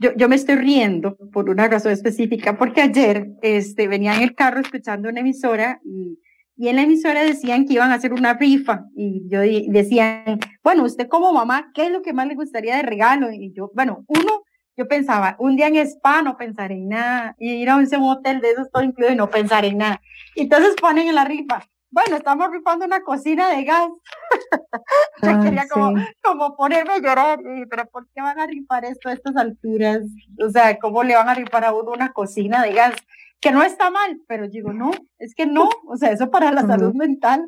yo, 0.00 0.14
yo 0.16 0.28
me 0.28 0.36
estoy 0.36 0.56
riendo 0.56 1.16
por 1.30 1.50
una 1.50 1.68
razón 1.68 1.92
específica, 1.92 2.56
porque 2.56 2.80
ayer 2.80 3.32
este, 3.42 3.86
venía 3.86 4.16
en 4.16 4.22
el 4.22 4.34
carro 4.34 4.60
escuchando 4.60 5.10
una 5.10 5.20
emisora 5.20 5.78
y, 5.84 6.18
y 6.56 6.68
en 6.68 6.76
la 6.76 6.82
emisora 6.82 7.22
decían 7.22 7.66
que 7.66 7.74
iban 7.74 7.90
a 7.90 7.96
hacer 7.96 8.14
una 8.14 8.32
rifa 8.32 8.86
y 8.96 9.28
yo 9.28 9.40
decían, 9.40 10.40
bueno, 10.62 10.84
usted 10.84 11.06
como 11.06 11.32
mamá, 11.34 11.70
¿qué 11.74 11.84
es 11.84 11.92
lo 11.92 12.00
que 12.00 12.14
más 12.14 12.26
le 12.26 12.34
gustaría 12.34 12.76
de 12.76 12.82
regalo? 12.82 13.30
Y 13.30 13.52
yo, 13.52 13.70
bueno, 13.74 14.04
uno, 14.08 14.42
yo 14.74 14.88
pensaba, 14.88 15.36
un 15.38 15.56
día 15.56 15.68
en 15.68 15.76
spa 15.76 16.22
no 16.22 16.38
pensar 16.38 16.72
en 16.72 16.88
nada, 16.88 17.36
y 17.38 17.50
ir 17.52 17.68
a 17.68 17.76
un 17.76 17.86
hotel 18.04 18.40
de 18.40 18.52
esos 18.52 18.70
todo 18.70 18.82
incluido 18.82 19.12
y 19.12 19.16
no 19.16 19.28
pensar 19.28 19.66
en 19.66 19.76
nada. 19.76 20.00
Entonces 20.34 20.74
ponen 20.80 21.08
en 21.08 21.14
la 21.14 21.26
rifa, 21.26 21.68
bueno, 21.90 22.16
estamos 22.16 22.50
rifando 22.50 22.84
una 22.84 23.02
cocina 23.02 23.50
de 23.50 23.64
gas. 23.64 23.88
Yo 25.22 25.40
quería 25.40 25.66
como, 25.68 26.00
como 26.22 26.56
ponerme 26.56 26.94
a 26.94 26.98
llorar, 26.98 27.40
pero 27.68 27.86
¿por 27.86 28.08
qué 28.14 28.20
van 28.22 28.38
a 28.38 28.46
rifar 28.46 28.84
esto 28.84 29.08
a 29.08 29.12
estas 29.12 29.36
alturas? 29.36 30.00
O 30.44 30.50
sea, 30.50 30.78
¿cómo 30.78 31.02
le 31.02 31.14
van 31.14 31.28
a 31.28 31.34
rifar 31.34 31.64
a 31.64 31.72
uno 31.72 31.92
una 31.92 32.12
cocina 32.12 32.62
de 32.62 32.72
gas? 32.72 32.94
Que 33.40 33.52
no 33.52 33.62
está 33.62 33.90
mal, 33.90 34.20
pero 34.28 34.48
digo, 34.48 34.72
no, 34.72 34.90
es 35.18 35.34
que 35.34 35.46
no, 35.46 35.68
o 35.86 35.96
sea, 35.96 36.10
eso 36.12 36.30
para 36.30 36.52
la 36.52 36.62
salud 36.62 36.94
mental 36.94 37.46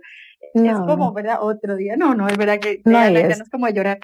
es 0.54 0.78
como, 0.80 1.12
¿verdad? 1.12 1.38
Otro 1.42 1.76
día, 1.76 1.96
no, 1.96 2.14
no, 2.14 2.28
es 2.28 2.36
verdad 2.36 2.58
que 2.58 2.80
no, 2.84 3.00
es. 3.02 3.40
es 3.40 3.50
como 3.50 3.68
llorar 3.68 3.98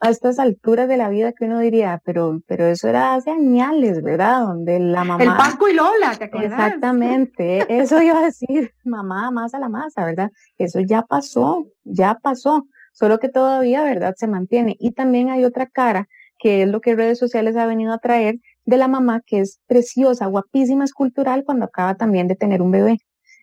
a 0.00 0.10
estas 0.10 0.38
alturas 0.38 0.88
de 0.88 0.96
la 0.96 1.08
vida 1.08 1.32
que 1.32 1.46
uno 1.46 1.58
diría, 1.58 2.00
pero, 2.04 2.40
pero 2.46 2.66
eso 2.66 2.88
era 2.88 3.14
hace 3.14 3.30
años, 3.30 4.00
¿verdad? 4.02 4.42
Donde 4.42 4.78
la 4.78 5.04
mamá. 5.04 5.22
El 5.22 5.30
Paco 5.30 5.68
y 5.68 5.74
Lola, 5.74 6.14
¿te 6.16 6.24
acuerdas? 6.24 6.52
Exactamente, 6.52 7.80
eso 7.80 8.00
iba 8.00 8.18
a 8.20 8.24
decir, 8.24 8.72
mamá, 8.84 9.30
masa 9.30 9.58
la 9.58 9.68
masa, 9.68 10.04
¿verdad? 10.04 10.30
Eso 10.56 10.80
ya 10.80 11.02
pasó, 11.02 11.66
ya 11.84 12.16
pasó, 12.22 12.66
solo 12.92 13.18
que 13.18 13.28
todavía, 13.28 13.82
¿verdad? 13.82 14.14
Se 14.16 14.28
mantiene. 14.28 14.76
Y 14.78 14.92
también 14.92 15.30
hay 15.30 15.44
otra 15.44 15.66
cara, 15.66 16.08
que 16.38 16.62
es 16.62 16.68
lo 16.68 16.80
que 16.80 16.94
redes 16.94 17.18
sociales 17.18 17.56
ha 17.56 17.66
venido 17.66 17.92
a 17.92 17.98
traer, 17.98 18.36
de 18.64 18.76
la 18.76 18.86
mamá 18.86 19.22
que 19.26 19.40
es 19.40 19.60
preciosa, 19.66 20.26
guapísima, 20.26 20.84
escultural, 20.84 21.42
cuando 21.44 21.64
acaba 21.64 21.96
también 21.96 22.28
de 22.28 22.36
tener 22.36 22.62
un 22.62 22.70
bebé. 22.70 22.98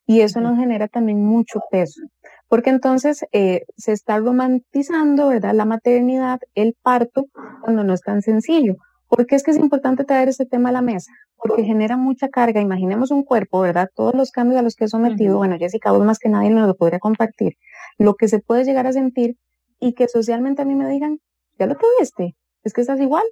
Y 0.07 0.21
eso 0.21 0.39
nos 0.39 0.57
genera 0.57 0.87
también 0.87 1.25
mucho 1.25 1.61
peso 1.71 1.99
porque 2.47 2.69
entonces 2.69 3.25
eh, 3.31 3.65
se 3.75 3.91
está 3.91 4.17
romantizando, 4.19 5.29
¿verdad? 5.29 5.53
La 5.53 5.65
maternidad, 5.65 6.39
el 6.53 6.75
parto, 6.81 7.25
cuando 7.61 7.83
no 7.83 7.93
es 7.93 8.01
tan 8.01 8.21
sencillo. 8.21 8.75
¿Por 9.07 9.25
qué 9.25 9.35
es 9.35 9.43
que 9.43 9.51
es 9.51 9.57
importante 9.57 10.03
traer 10.03 10.29
este 10.29 10.45
tema 10.45 10.69
a 10.69 10.71
la 10.71 10.81
mesa? 10.81 11.11
Porque 11.37 11.63
genera 11.63 11.95
mucha 11.95 12.27
carga. 12.29 12.61
Imaginemos 12.61 13.11
un 13.11 13.23
cuerpo, 13.23 13.61
¿verdad? 13.61 13.89
Todos 13.95 14.15
los 14.15 14.31
cambios 14.31 14.59
a 14.59 14.63
los 14.63 14.75
que 14.75 14.85
he 14.85 14.87
sometido, 14.87 15.37
bueno, 15.37 15.57
Jessica, 15.57 15.91
vos 15.91 16.03
más 16.03 16.19
que 16.19 16.29
nadie 16.29 16.49
me 16.49 16.61
lo 16.61 16.75
podría 16.75 16.99
compartir. 16.99 17.53
Lo 17.97 18.15
que 18.15 18.27
se 18.27 18.39
puede 18.39 18.63
llegar 18.63 18.87
a 18.87 18.93
sentir 18.93 19.37
y 19.79 19.93
que 19.93 20.07
socialmente 20.07 20.61
a 20.61 20.65
mí 20.65 20.75
me 20.75 20.89
digan, 20.89 21.19
ya 21.59 21.67
lo 21.67 21.75
tuviste, 21.75 22.35
es 22.63 22.73
que 22.73 22.81
estás 22.81 22.99
igual, 22.99 23.23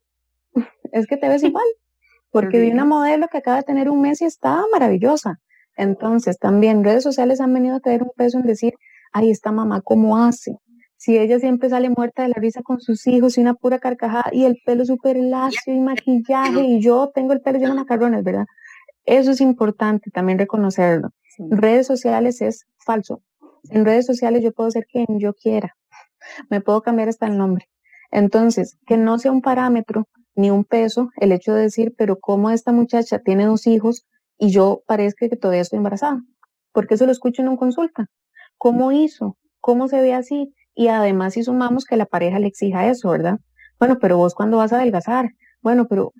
es 0.91 1.07
que 1.07 1.17
te 1.17 1.27
ves 1.27 1.43
igual. 1.43 1.65
Porque 2.31 2.59
vi 2.59 2.71
una 2.71 2.85
modelo 2.85 3.27
que 3.27 3.37
acaba 3.37 3.57
de 3.57 3.63
tener 3.63 3.89
un 3.89 4.01
mes 4.01 4.21
y 4.21 4.25
estaba 4.25 4.63
maravillosa. 4.71 5.39
Entonces, 5.75 6.39
también 6.39 6.83
redes 6.83 7.03
sociales 7.03 7.41
han 7.41 7.53
venido 7.53 7.75
a 7.75 7.79
traer 7.79 8.01
un 8.03 8.11
peso 8.15 8.39
en 8.39 8.45
decir, 8.45 8.73
ay, 9.13 9.29
esta 9.31 9.51
mamá, 9.51 9.81
¿cómo 9.81 10.17
hace? 10.17 10.57
Si 10.97 11.17
ella 11.17 11.39
siempre 11.39 11.69
sale 11.69 11.89
muerta 11.89 12.23
de 12.23 12.29
la 12.29 12.35
risa 12.35 12.61
con 12.63 12.79
sus 12.79 13.07
hijos 13.07 13.37
y 13.37 13.41
una 13.41 13.53
pura 13.53 13.79
carcajada 13.79 14.25
y 14.31 14.45
el 14.45 14.57
pelo 14.65 14.85
súper 14.85 15.17
lacio 15.17 15.73
y 15.73 15.79
maquillaje 15.79 16.63
y 16.63 16.81
yo 16.81 17.11
tengo 17.13 17.33
el 17.33 17.41
pelo 17.41 17.59
lleno 17.59 17.73
de 17.73 17.79
macarrones, 17.81 18.23
¿verdad? 18.23 18.45
Eso 19.05 19.31
es 19.31 19.41
importante 19.41 20.11
también 20.11 20.39
reconocerlo. 20.39 21.09
Redes 21.49 21.87
sociales 21.87 22.41
es 22.41 22.65
falso. 22.85 23.21
En 23.69 23.85
redes 23.85 24.05
sociales 24.05 24.43
yo 24.43 24.51
puedo 24.53 24.71
ser 24.71 24.85
quien 24.85 25.19
yo 25.19 25.33
quiera. 25.33 25.75
Me 26.49 26.61
puedo 26.61 26.81
cambiar 26.81 27.09
hasta 27.09 27.27
el 27.27 27.37
nombre. 27.37 27.65
Entonces, 28.11 28.77
que 28.85 28.95
no 28.95 29.19
sea 29.19 29.31
un 29.31 29.41
parámetro 29.41 30.07
ni 30.35 30.51
un 30.51 30.63
peso 30.63 31.09
el 31.17 31.31
hecho 31.31 31.53
de 31.53 31.63
decir, 31.63 31.93
pero 31.97 32.19
cómo 32.19 32.49
esta 32.49 32.71
muchacha 32.71 33.19
tiene 33.19 33.45
dos 33.45 33.67
hijos 33.67 34.05
y 34.37 34.51
yo 34.51 34.83
parezca 34.87 35.27
que 35.27 35.35
todavía 35.35 35.61
estoy 35.61 35.77
embarazada. 35.77 36.21
Porque 36.71 36.95
eso 36.95 37.05
lo 37.05 37.11
escucho 37.11 37.41
en 37.41 37.49
una 37.49 37.57
consulta. 37.57 38.07
¿Cómo 38.63 38.93
hizo? 38.93 39.35
¿Cómo 39.59 39.89
se 39.89 40.01
ve 40.01 40.13
así? 40.13 40.53
Y 40.73 40.87
además 40.87 41.33
si 41.33 41.43
sumamos 41.43 41.83
que 41.83 41.97
la 41.97 42.05
pareja 42.05 42.39
le 42.39 42.47
exija 42.47 42.87
eso, 42.87 43.09
¿verdad? 43.09 43.39
Bueno, 43.77 43.97
pero 43.99 44.15
vos 44.15 44.33
cuando 44.33 44.55
vas 44.55 44.71
a 44.71 44.77
adelgazar, 44.77 45.31
bueno, 45.61 45.85
pero 45.89 46.13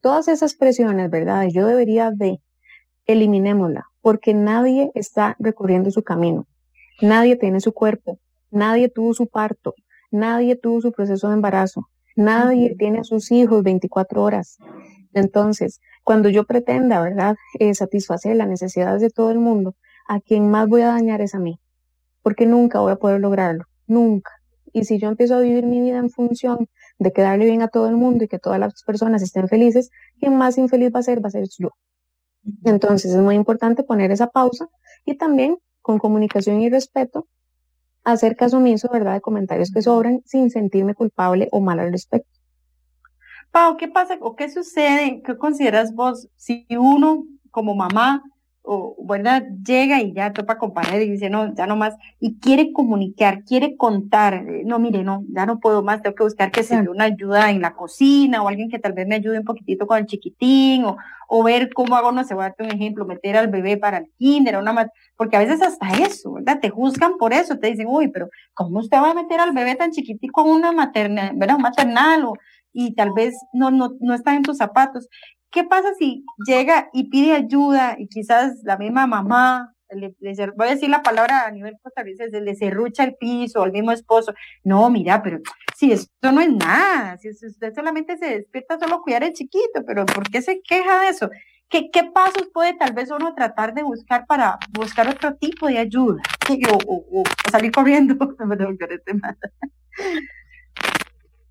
todas 0.00 0.28
esas 0.28 0.54
presiones, 0.54 1.10
¿verdad? 1.10 1.46
Yo 1.52 1.66
debería 1.66 2.10
de 2.10 2.40
eliminémosla, 3.04 3.84
porque 4.00 4.32
nadie 4.32 4.92
está 4.94 5.36
recorriendo 5.38 5.90
su 5.90 6.02
camino. 6.02 6.46
Nadie 7.02 7.36
tiene 7.36 7.60
su 7.60 7.74
cuerpo, 7.74 8.18
nadie 8.50 8.88
tuvo 8.88 9.12
su 9.12 9.26
parto, 9.26 9.74
nadie 10.10 10.56
tuvo 10.56 10.80
su 10.80 10.90
proceso 10.90 11.28
de 11.28 11.34
embarazo, 11.34 11.90
nadie 12.16 12.76
tiene 12.78 13.00
a 13.00 13.04
sus 13.04 13.30
hijos 13.30 13.62
24 13.62 14.22
horas. 14.22 14.56
Entonces, 15.12 15.82
cuando 16.02 16.30
yo 16.30 16.44
pretenda, 16.44 17.02
¿verdad?, 17.02 17.36
eh, 17.58 17.74
satisfacer 17.74 18.36
las 18.36 18.48
necesidades 18.48 19.02
de 19.02 19.10
todo 19.10 19.30
el 19.30 19.38
mundo, 19.38 19.74
a 20.08 20.20
quien 20.20 20.50
más 20.50 20.66
voy 20.66 20.80
a 20.80 20.86
dañar 20.88 21.20
es 21.20 21.34
a 21.34 21.38
mí 21.38 21.60
porque 22.24 22.46
nunca 22.46 22.80
voy 22.80 22.92
a 22.92 22.96
poder 22.96 23.20
lograrlo. 23.20 23.64
nunca. 23.86 24.30
Y 24.72 24.84
si 24.86 24.98
yo 24.98 25.08
empiezo 25.08 25.36
a 25.36 25.40
vivir 25.40 25.66
mi 25.66 25.80
vida 25.82 25.98
en 25.98 26.10
función 26.10 26.68
de 26.98 27.12
quedarle 27.12 27.44
bien 27.44 27.60
a 27.60 27.68
todo 27.68 27.86
el 27.86 27.96
mundo 27.96 28.24
y 28.24 28.28
que 28.28 28.38
todas 28.38 28.58
las 28.58 28.82
personas 28.82 29.22
estén 29.22 29.46
felices, 29.46 29.90
quien 30.18 30.36
más 30.36 30.56
infeliz 30.56 30.90
va 30.92 31.00
a 31.00 31.02
ser 31.02 31.22
va 31.22 31.28
a 31.28 31.30
ser 31.30 31.44
yo. 31.58 31.68
Entonces 32.64 33.12
es 33.12 33.20
muy 33.20 33.34
importante 33.36 33.84
poner 33.84 34.10
esa 34.10 34.28
pausa 34.28 34.68
y 35.04 35.16
también 35.16 35.58
con 35.82 35.98
comunicación 35.98 36.62
y 36.62 36.70
respeto 36.70 37.28
hacer 38.04 38.36
caso 38.36 38.56
omiso, 38.56 38.88
¿verdad?, 38.90 39.14
de 39.14 39.20
comentarios 39.20 39.70
que 39.70 39.82
sobran 39.82 40.22
sin 40.24 40.50
sentirme 40.50 40.94
culpable 40.94 41.48
o 41.52 41.60
mal 41.60 41.78
al 41.78 41.92
respecto. 41.92 42.30
Pau, 43.50 43.76
¿qué 43.76 43.88
pasa 43.88 44.16
o 44.20 44.34
qué 44.34 44.48
sucede? 44.48 45.22
¿Qué 45.24 45.36
consideras 45.36 45.94
vos 45.94 46.28
si 46.36 46.66
uno 46.70 47.24
como 47.50 47.74
mamá 47.74 48.22
o, 48.66 48.96
¿verdad? 49.06 49.44
Llega 49.62 50.00
y 50.00 50.14
ya 50.14 50.32
topa 50.32 50.56
con 50.56 50.72
pared 50.72 51.02
y 51.02 51.10
dice, 51.10 51.28
no, 51.28 51.54
ya 51.54 51.66
no 51.66 51.76
más, 51.76 51.94
y 52.18 52.38
quiere 52.40 52.72
comunicar, 52.72 53.44
quiere 53.44 53.76
contar, 53.76 54.34
eh, 54.48 54.62
no, 54.64 54.78
mire, 54.78 55.04
no, 55.04 55.22
ya 55.28 55.44
no 55.44 55.60
puedo 55.60 55.82
más, 55.82 56.00
tengo 56.00 56.16
que 56.16 56.24
buscar 56.24 56.50
que 56.50 56.62
se 56.62 56.80
dé 56.80 56.88
una 56.88 57.04
ayuda 57.04 57.50
en 57.50 57.60
la 57.60 57.74
cocina 57.74 58.42
o 58.42 58.48
alguien 58.48 58.70
que 58.70 58.78
tal 58.78 58.94
vez 58.94 59.06
me 59.06 59.16
ayude 59.16 59.38
un 59.38 59.44
poquitito 59.44 59.86
con 59.86 59.98
el 59.98 60.06
chiquitín 60.06 60.86
o, 60.86 60.96
o 61.28 61.42
ver 61.42 61.70
cómo 61.74 61.94
hago, 61.94 62.10
no 62.10 62.24
sé, 62.24 62.32
voy 62.32 62.44
a 62.44 62.48
darte 62.48 62.64
un 62.64 62.70
ejemplo, 62.70 63.04
meter 63.04 63.36
al 63.36 63.48
bebé 63.48 63.76
para 63.76 63.98
el 63.98 64.10
kinder, 64.18 64.56
una 64.56 64.90
porque 65.16 65.36
a 65.36 65.40
veces 65.40 65.60
hasta 65.60 65.86
eso, 66.02 66.32
¿verdad? 66.32 66.58
Te 66.60 66.70
juzgan 66.70 67.18
por 67.18 67.34
eso, 67.34 67.58
te 67.58 67.68
dicen, 67.70 67.86
uy, 67.86 68.08
pero 68.08 68.30
¿cómo 68.54 68.78
usted 68.78 68.96
va 68.96 69.10
a 69.10 69.14
meter 69.14 69.40
al 69.40 69.52
bebé 69.52 69.74
tan 69.74 69.90
chiquitico 69.90 70.40
en 70.40 70.52
una 70.52 70.72
materna, 70.72 71.32
¿verdad? 71.34 71.56
Un 71.56 71.62
maternal 71.62 72.24
o, 72.24 72.34
y 72.72 72.94
tal 72.94 73.12
vez 73.12 73.34
no, 73.52 73.70
no, 73.70 73.92
no 74.00 74.14
está 74.14 74.34
en 74.34 74.42
tus 74.42 74.56
zapatos. 74.56 75.08
¿Qué 75.54 75.62
pasa 75.62 75.94
si 75.96 76.24
llega 76.44 76.90
y 76.92 77.08
pide 77.10 77.32
ayuda 77.32 77.94
y 77.96 78.08
quizás 78.08 78.64
la 78.64 78.76
misma 78.76 79.06
mamá, 79.06 79.72
le, 79.88 80.12
voy 80.56 80.66
a 80.66 80.70
decir 80.70 80.90
la 80.90 81.04
palabra 81.04 81.46
a 81.46 81.50
nivel 81.52 81.76
costarricense, 81.80 82.40
le 82.40 82.56
cerrucha 82.56 83.04
el 83.04 83.14
piso 83.14 83.62
al 83.62 83.70
mismo 83.70 83.92
esposo? 83.92 84.34
No, 84.64 84.90
mira, 84.90 85.22
pero 85.22 85.38
si 85.76 85.92
esto 85.92 86.32
no 86.32 86.40
es 86.40 86.52
nada, 86.52 87.16
si 87.18 87.28
usted 87.28 87.72
solamente 87.72 88.18
se 88.18 88.30
despierta 88.30 88.80
solo 88.80 89.00
cuidar 89.00 89.22
el 89.22 89.32
chiquito, 89.32 89.84
pero 89.86 90.04
¿por 90.06 90.28
qué 90.28 90.42
se 90.42 90.60
queja 90.60 91.02
de 91.02 91.10
eso? 91.10 91.30
¿Qué, 91.68 91.88
¿Qué, 91.92 92.02
pasos 92.12 92.48
puede 92.52 92.74
tal 92.74 92.92
vez 92.92 93.12
uno 93.12 93.32
tratar 93.36 93.74
de 93.74 93.84
buscar 93.84 94.26
para 94.26 94.58
buscar 94.72 95.08
otro 95.08 95.36
tipo 95.36 95.68
de 95.68 95.78
ayuda? 95.78 96.20
O, 96.88 97.22
salir 97.48 97.70
corriendo. 97.70 98.16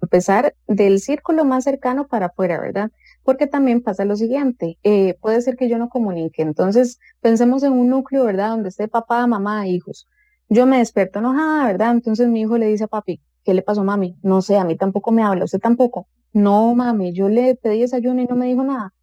Empezar 0.01 0.53
del 0.67 0.99
círculo 0.99 1.45
más 1.45 1.63
cercano 1.63 2.05
para 2.05 2.25
afuera, 2.25 2.59
¿verdad? 2.59 2.91
Porque 3.23 3.47
también 3.47 3.81
pasa 3.81 4.05
lo 4.05 4.15
siguiente, 4.15 4.77
eh, 4.83 5.15
puede 5.21 5.41
ser 5.41 5.55
que 5.55 5.69
yo 5.69 5.77
no 5.77 5.89
comunique, 5.89 6.41
entonces 6.41 6.99
pensemos 7.21 7.63
en 7.63 7.73
un 7.73 7.89
núcleo, 7.89 8.25
¿verdad? 8.25 8.49
Donde 8.49 8.69
esté 8.69 8.87
papá, 8.87 9.25
mamá, 9.27 9.67
hijos. 9.67 10.07
Yo 10.49 10.65
me 10.65 10.77
despierto 10.79 11.19
enojada, 11.19 11.65
¿verdad? 11.65 11.91
Entonces 11.91 12.27
mi 12.27 12.41
hijo 12.41 12.57
le 12.57 12.67
dice 12.67 12.83
a 12.85 12.87
papi, 12.87 13.21
¿qué 13.43 13.53
le 13.53 13.61
pasó 13.61 13.83
mami? 13.83 14.17
No 14.21 14.41
sé, 14.41 14.57
a 14.57 14.65
mí 14.65 14.75
tampoco 14.75 15.11
me 15.11 15.23
habla, 15.23 15.45
usted 15.45 15.59
tampoco. 15.59 16.07
No, 16.33 16.75
mami, 16.75 17.13
yo 17.13 17.29
le 17.29 17.55
pedí 17.55 17.81
desayuno 17.81 18.21
y 18.21 18.25
no 18.25 18.35
me 18.35 18.47
dijo 18.47 18.63
nada. 18.63 18.93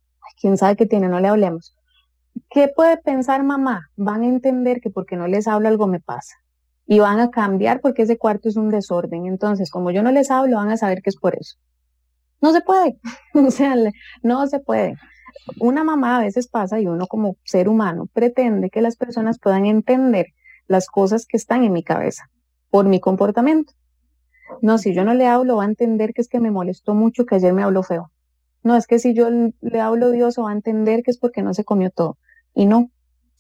Quién 0.40 0.56
sabe 0.56 0.76
qué 0.76 0.86
tiene, 0.86 1.08
no 1.08 1.20
le 1.20 1.28
hablemos. 1.28 1.76
¿Qué 2.48 2.68
puede 2.68 2.96
pensar 2.96 3.42
mamá? 3.44 3.90
Van 3.96 4.22
a 4.22 4.26
entender 4.26 4.80
que 4.80 4.90
porque 4.90 5.16
no 5.16 5.26
les 5.26 5.46
hablo 5.46 5.68
algo 5.68 5.86
me 5.86 6.00
pasa. 6.00 6.34
Y 6.86 6.98
van 6.98 7.20
a 7.20 7.30
cambiar 7.30 7.80
porque 7.80 8.02
ese 8.02 8.16
cuarto 8.16 8.48
es 8.48 8.56
un 8.56 8.70
desorden. 8.70 9.26
Entonces, 9.26 9.70
como 9.70 9.90
yo 9.90 10.02
no 10.02 10.10
les 10.10 10.30
hablo, 10.30 10.56
van 10.56 10.70
a 10.70 10.76
saber 10.76 11.02
que 11.02 11.10
es 11.10 11.16
por 11.16 11.36
eso. 11.36 11.56
No 12.40 12.52
se 12.52 12.60
puede, 12.60 12.98
o 13.34 13.50
sea, 13.50 13.74
no 14.22 14.46
se 14.46 14.60
puede. 14.60 14.96
Una 15.58 15.84
mamá 15.84 16.18
a 16.18 16.20
veces 16.20 16.48
pasa 16.48 16.80
y 16.80 16.86
uno 16.86 17.06
como 17.06 17.36
ser 17.44 17.68
humano 17.68 18.08
pretende 18.12 18.70
que 18.70 18.82
las 18.82 18.96
personas 18.96 19.38
puedan 19.38 19.66
entender 19.66 20.26
las 20.66 20.86
cosas 20.86 21.26
que 21.26 21.36
están 21.36 21.64
en 21.64 21.72
mi 21.72 21.82
cabeza 21.82 22.30
por 22.70 22.86
mi 22.86 23.00
comportamiento. 23.00 23.72
No, 24.62 24.78
si 24.78 24.94
yo 24.94 25.04
no 25.04 25.14
le 25.14 25.26
hablo, 25.26 25.56
va 25.56 25.64
a 25.64 25.68
entender 25.68 26.12
que 26.12 26.22
es 26.22 26.28
que 26.28 26.40
me 26.40 26.50
molestó 26.50 26.94
mucho 26.94 27.24
que 27.24 27.36
ayer 27.36 27.52
me 27.52 27.62
habló 27.62 27.82
feo. 27.82 28.10
No, 28.62 28.76
es 28.76 28.86
que 28.86 28.98
si 28.98 29.14
yo 29.14 29.28
le 29.30 29.80
hablo 29.80 30.10
Dios, 30.10 30.36
va 30.38 30.50
a 30.50 30.54
entender 30.54 31.02
que 31.02 31.10
es 31.10 31.18
porque 31.18 31.42
no 31.42 31.54
se 31.54 31.64
comió 31.64 31.90
todo. 31.90 32.18
Y 32.54 32.66
no, 32.66 32.78
o 32.78 32.90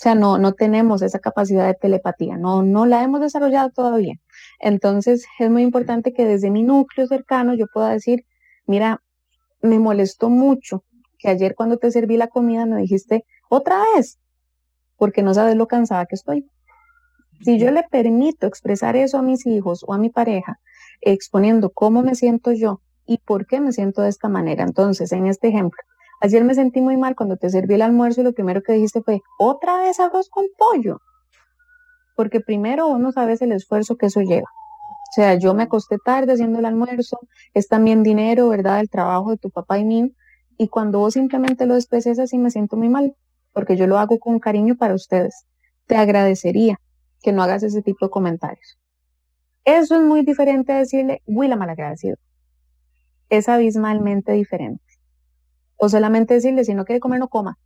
sea, 0.02 0.14
no, 0.14 0.38
no 0.38 0.54
tenemos 0.54 1.02
esa 1.02 1.18
capacidad 1.18 1.66
de 1.66 1.74
telepatía, 1.74 2.38
no, 2.38 2.62
no 2.62 2.86
la 2.86 3.02
hemos 3.02 3.20
desarrollado 3.20 3.70
todavía. 3.70 4.14
Entonces, 4.58 5.26
es 5.38 5.50
muy 5.50 5.62
importante 5.62 6.14
que 6.14 6.24
desde 6.24 6.50
mi 6.50 6.62
núcleo 6.62 7.06
cercano 7.06 7.54
yo 7.54 7.66
pueda 7.66 7.90
decir, 7.90 8.24
mira, 8.70 9.02
me 9.62 9.78
molestó 9.78 10.30
mucho 10.30 10.84
que 11.18 11.28
ayer 11.28 11.54
cuando 11.56 11.76
te 11.76 11.90
serví 11.90 12.16
la 12.16 12.28
comida 12.28 12.66
me 12.66 12.80
dijiste 12.80 13.24
otra 13.50 13.82
vez, 13.94 14.18
porque 14.96 15.22
no 15.22 15.34
sabes 15.34 15.56
lo 15.56 15.66
cansada 15.66 16.06
que 16.06 16.14
estoy. 16.14 16.48
Si 17.42 17.58
yo 17.58 17.72
le 17.72 17.82
permito 17.90 18.46
expresar 18.46 18.96
eso 18.96 19.18
a 19.18 19.22
mis 19.22 19.44
hijos 19.44 19.84
o 19.86 19.92
a 19.92 19.98
mi 19.98 20.08
pareja, 20.08 20.60
exponiendo 21.00 21.70
cómo 21.70 22.02
me 22.02 22.14
siento 22.14 22.52
yo 22.52 22.80
y 23.06 23.18
por 23.18 23.46
qué 23.46 23.60
me 23.60 23.72
siento 23.72 24.02
de 24.02 24.08
esta 24.08 24.28
manera, 24.28 24.62
entonces, 24.62 25.10
en 25.12 25.26
este 25.26 25.48
ejemplo, 25.48 25.80
ayer 26.20 26.44
me 26.44 26.54
sentí 26.54 26.80
muy 26.80 26.96
mal 26.96 27.16
cuando 27.16 27.36
te 27.36 27.50
serví 27.50 27.74
el 27.74 27.82
almuerzo 27.82 28.20
y 28.20 28.24
lo 28.24 28.32
primero 28.32 28.62
que 28.62 28.74
dijiste 28.74 29.02
fue, 29.02 29.20
otra 29.38 29.78
vez 29.78 29.98
arroz 29.98 30.28
con 30.30 30.46
pollo. 30.56 31.00
Porque 32.14 32.40
primero 32.40 32.86
vos 32.86 33.00
no 33.00 33.10
sabes 33.10 33.42
el 33.42 33.52
esfuerzo 33.52 33.96
que 33.96 34.06
eso 34.06 34.20
lleva. 34.20 34.48
O 35.10 35.12
sea, 35.12 35.34
yo 35.34 35.54
me 35.54 35.64
acosté 35.64 35.98
tarde 35.98 36.34
haciendo 36.34 36.60
el 36.60 36.64
almuerzo, 36.66 37.18
es 37.52 37.66
también 37.66 38.04
dinero, 38.04 38.48
¿verdad? 38.48 38.78
El 38.78 38.88
trabajo 38.88 39.30
de 39.30 39.38
tu 39.38 39.50
papá 39.50 39.78
y 39.78 39.84
mío. 39.84 40.08
Y 40.56 40.68
cuando 40.68 41.00
vos 41.00 41.14
simplemente 41.14 41.66
lo 41.66 41.74
desprecies 41.74 42.20
así, 42.20 42.38
me 42.38 42.52
siento 42.52 42.76
muy 42.76 42.88
mal, 42.88 43.16
porque 43.52 43.76
yo 43.76 43.88
lo 43.88 43.98
hago 43.98 44.20
con 44.20 44.38
cariño 44.38 44.76
para 44.76 44.94
ustedes. 44.94 45.46
Te 45.86 45.96
agradecería 45.96 46.80
que 47.22 47.32
no 47.32 47.42
hagas 47.42 47.64
ese 47.64 47.82
tipo 47.82 48.06
de 48.06 48.10
comentarios. 48.10 48.78
Eso 49.64 49.96
es 49.96 50.02
muy 50.02 50.24
diferente 50.24 50.72
a 50.72 50.78
decirle, 50.78 51.22
uy, 51.26 51.48
la 51.48 51.56
malagradecido. 51.56 52.16
Es 53.30 53.48
abismalmente 53.48 54.30
diferente. 54.32 54.84
O 55.76 55.88
solamente 55.88 56.34
decirle, 56.34 56.62
si 56.64 56.74
no 56.74 56.84
quiere 56.84 57.00
comer, 57.00 57.18
no 57.18 57.28
coma. 57.28 57.58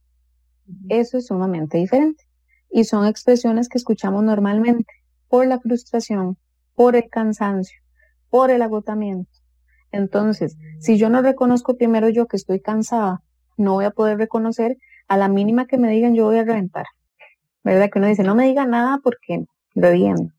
Eso 0.88 1.18
es 1.18 1.26
sumamente 1.26 1.76
diferente. 1.76 2.24
Y 2.70 2.84
son 2.84 3.06
expresiones 3.06 3.68
que 3.68 3.76
escuchamos 3.76 4.24
normalmente 4.24 4.90
por 5.28 5.46
la 5.46 5.60
frustración, 5.60 6.38
por 6.74 6.96
el 6.96 7.08
cansancio, 7.10 7.80
por 8.30 8.50
el 8.50 8.62
agotamiento. 8.62 9.30
Entonces, 9.92 10.56
si 10.80 10.98
yo 10.98 11.08
no 11.08 11.22
reconozco 11.22 11.76
primero 11.76 12.08
yo 12.08 12.26
que 12.26 12.36
estoy 12.36 12.60
cansada, 12.60 13.22
no 13.56 13.74
voy 13.74 13.84
a 13.84 13.92
poder 13.92 14.18
reconocer 14.18 14.76
a 15.06 15.16
la 15.16 15.28
mínima 15.28 15.66
que 15.66 15.78
me 15.78 15.90
digan 15.90 16.14
yo 16.14 16.24
voy 16.24 16.38
a 16.38 16.44
reventar. 16.44 16.86
¿Verdad? 17.62 17.90
Que 17.90 17.98
uno 17.98 18.08
dice, 18.08 18.24
no 18.24 18.34
me 18.34 18.46
diga 18.46 18.66
nada 18.66 18.98
porque 19.02 19.44
reviento. 19.74 20.34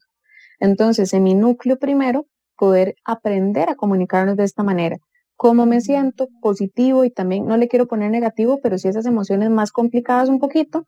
Entonces, 0.59 1.13
en 1.13 1.23
mi 1.23 1.33
núcleo 1.33 1.77
primero, 1.77 2.25
poder 2.57 2.95
aprender 3.03 3.69
a 3.69 3.75
comunicarnos 3.75 4.37
de 4.37 4.43
esta 4.43 4.63
manera. 4.63 4.97
Cómo 5.35 5.65
me 5.65 5.81
siento, 5.81 6.27
positivo 6.41 7.03
y 7.03 7.09
también 7.09 7.45
no 7.45 7.57
le 7.57 7.67
quiero 7.67 7.87
poner 7.87 8.11
negativo, 8.11 8.59
pero 8.61 8.77
si 8.77 8.87
esas 8.87 9.05
emociones 9.05 9.49
más 9.49 9.71
complicadas 9.71 10.29
un 10.29 10.39
poquito, 10.39 10.85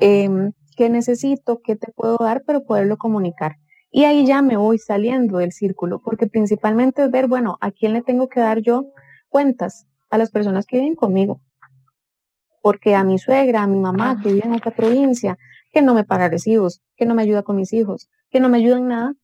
eh, 0.00 0.28
qué 0.76 0.88
necesito, 0.88 1.60
qué 1.62 1.76
te 1.76 1.92
puedo 1.92 2.16
dar, 2.18 2.42
pero 2.46 2.64
poderlo 2.64 2.96
comunicar. 2.96 3.56
Y 3.90 4.04
ahí 4.04 4.26
ya 4.26 4.40
me 4.42 4.56
voy 4.56 4.78
saliendo 4.78 5.38
del 5.38 5.52
círculo, 5.52 6.00
porque 6.00 6.26
principalmente 6.26 7.04
es 7.04 7.10
ver, 7.10 7.26
bueno, 7.26 7.58
a 7.60 7.70
quién 7.72 7.92
le 7.92 8.02
tengo 8.02 8.28
que 8.28 8.40
dar 8.40 8.60
yo 8.60 8.86
cuentas, 9.28 9.86
a 10.10 10.18
las 10.18 10.30
personas 10.30 10.66
que 10.66 10.78
viven 10.78 10.94
conmigo. 10.94 11.40
Porque 12.62 12.94
a 12.94 13.04
mi 13.04 13.18
suegra, 13.18 13.62
a 13.62 13.66
mi 13.66 13.78
mamá 13.78 14.20
que 14.22 14.32
vive 14.32 14.46
en 14.46 14.54
otra 14.54 14.70
provincia, 14.70 15.38
que 15.72 15.82
no 15.82 15.94
me 15.94 16.04
paga 16.04 16.28
recibos, 16.28 16.82
que 16.96 17.06
no 17.06 17.14
me 17.14 17.22
ayuda 17.22 17.42
con 17.42 17.56
mis 17.56 17.72
hijos, 17.72 18.08
que 18.30 18.40
no 18.40 18.48
me 18.48 18.58
ayuda 18.58 18.78
en 18.78 18.88
nada, 18.88 19.14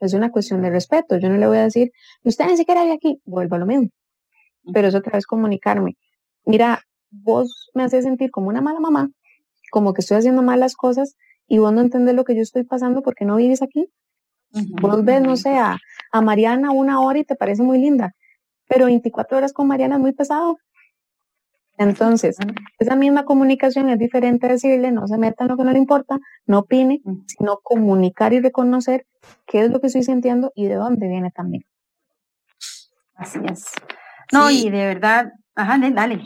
es 0.00 0.14
una 0.14 0.30
cuestión 0.30 0.62
de 0.62 0.70
respeto. 0.70 1.18
Yo 1.18 1.28
no 1.28 1.36
le 1.36 1.46
voy 1.46 1.58
a 1.58 1.64
decir, 1.64 1.92
usted 2.24 2.46
ni 2.46 2.56
siquiera 2.56 2.82
vive 2.82 2.94
aquí, 2.94 3.20
vuelvo 3.24 3.56
a 3.56 3.58
lo 3.58 3.66
mismo. 3.66 3.88
Pero 4.72 4.88
es 4.88 4.94
otra 4.94 5.12
vez 5.12 5.26
comunicarme. 5.26 5.96
Mira, 6.44 6.82
vos 7.10 7.70
me 7.74 7.82
haces 7.82 8.04
sentir 8.04 8.30
como 8.30 8.48
una 8.48 8.60
mala 8.60 8.80
mamá, 8.80 9.10
como 9.70 9.92
que 9.92 10.00
estoy 10.00 10.16
haciendo 10.16 10.42
malas 10.42 10.74
cosas 10.74 11.16
y 11.50 11.58
vos 11.58 11.72
no 11.72 11.80
entendés 11.80 12.14
lo 12.14 12.22
que 12.24 12.36
yo 12.36 12.42
estoy 12.42 12.62
pasando 12.62 13.02
porque 13.02 13.24
no 13.24 13.34
vives 13.34 13.60
aquí. 13.60 13.90
Vos 14.52 15.04
ves, 15.04 15.20
no 15.20 15.36
sé, 15.36 15.58
a, 15.58 15.78
Mariana 16.22 16.70
una 16.70 17.00
hora 17.00 17.18
y 17.18 17.24
te 17.24 17.34
parece 17.34 17.62
muy 17.62 17.78
linda, 17.78 18.14
pero 18.68 18.86
24 18.86 19.36
horas 19.36 19.52
con 19.52 19.66
Mariana 19.66 19.96
es 19.96 20.00
muy 20.00 20.12
pesado. 20.12 20.58
Entonces, 21.76 22.36
esa 22.78 22.94
misma 22.94 23.24
comunicación 23.24 23.88
es 23.88 23.98
diferente 23.98 24.46
decirle, 24.46 24.92
no 24.92 25.08
se 25.08 25.18
meta 25.18 25.42
en 25.42 25.50
lo 25.50 25.56
que 25.56 25.64
no 25.64 25.72
le 25.72 25.78
importa, 25.78 26.20
no 26.46 26.60
opine, 26.60 27.02
sino 27.26 27.58
comunicar 27.64 28.32
y 28.32 28.40
reconocer 28.40 29.06
qué 29.44 29.64
es 29.64 29.70
lo 29.72 29.80
que 29.80 29.88
estoy 29.88 30.04
sintiendo 30.04 30.52
y 30.54 30.68
de 30.68 30.76
dónde 30.76 31.08
viene 31.08 31.32
también. 31.32 31.64
Así 33.16 33.40
es. 33.50 33.72
No, 34.32 34.52
y 34.52 34.70
de 34.70 34.86
verdad, 34.86 35.32
Ajá, 35.60 35.78
dale, 35.92 36.18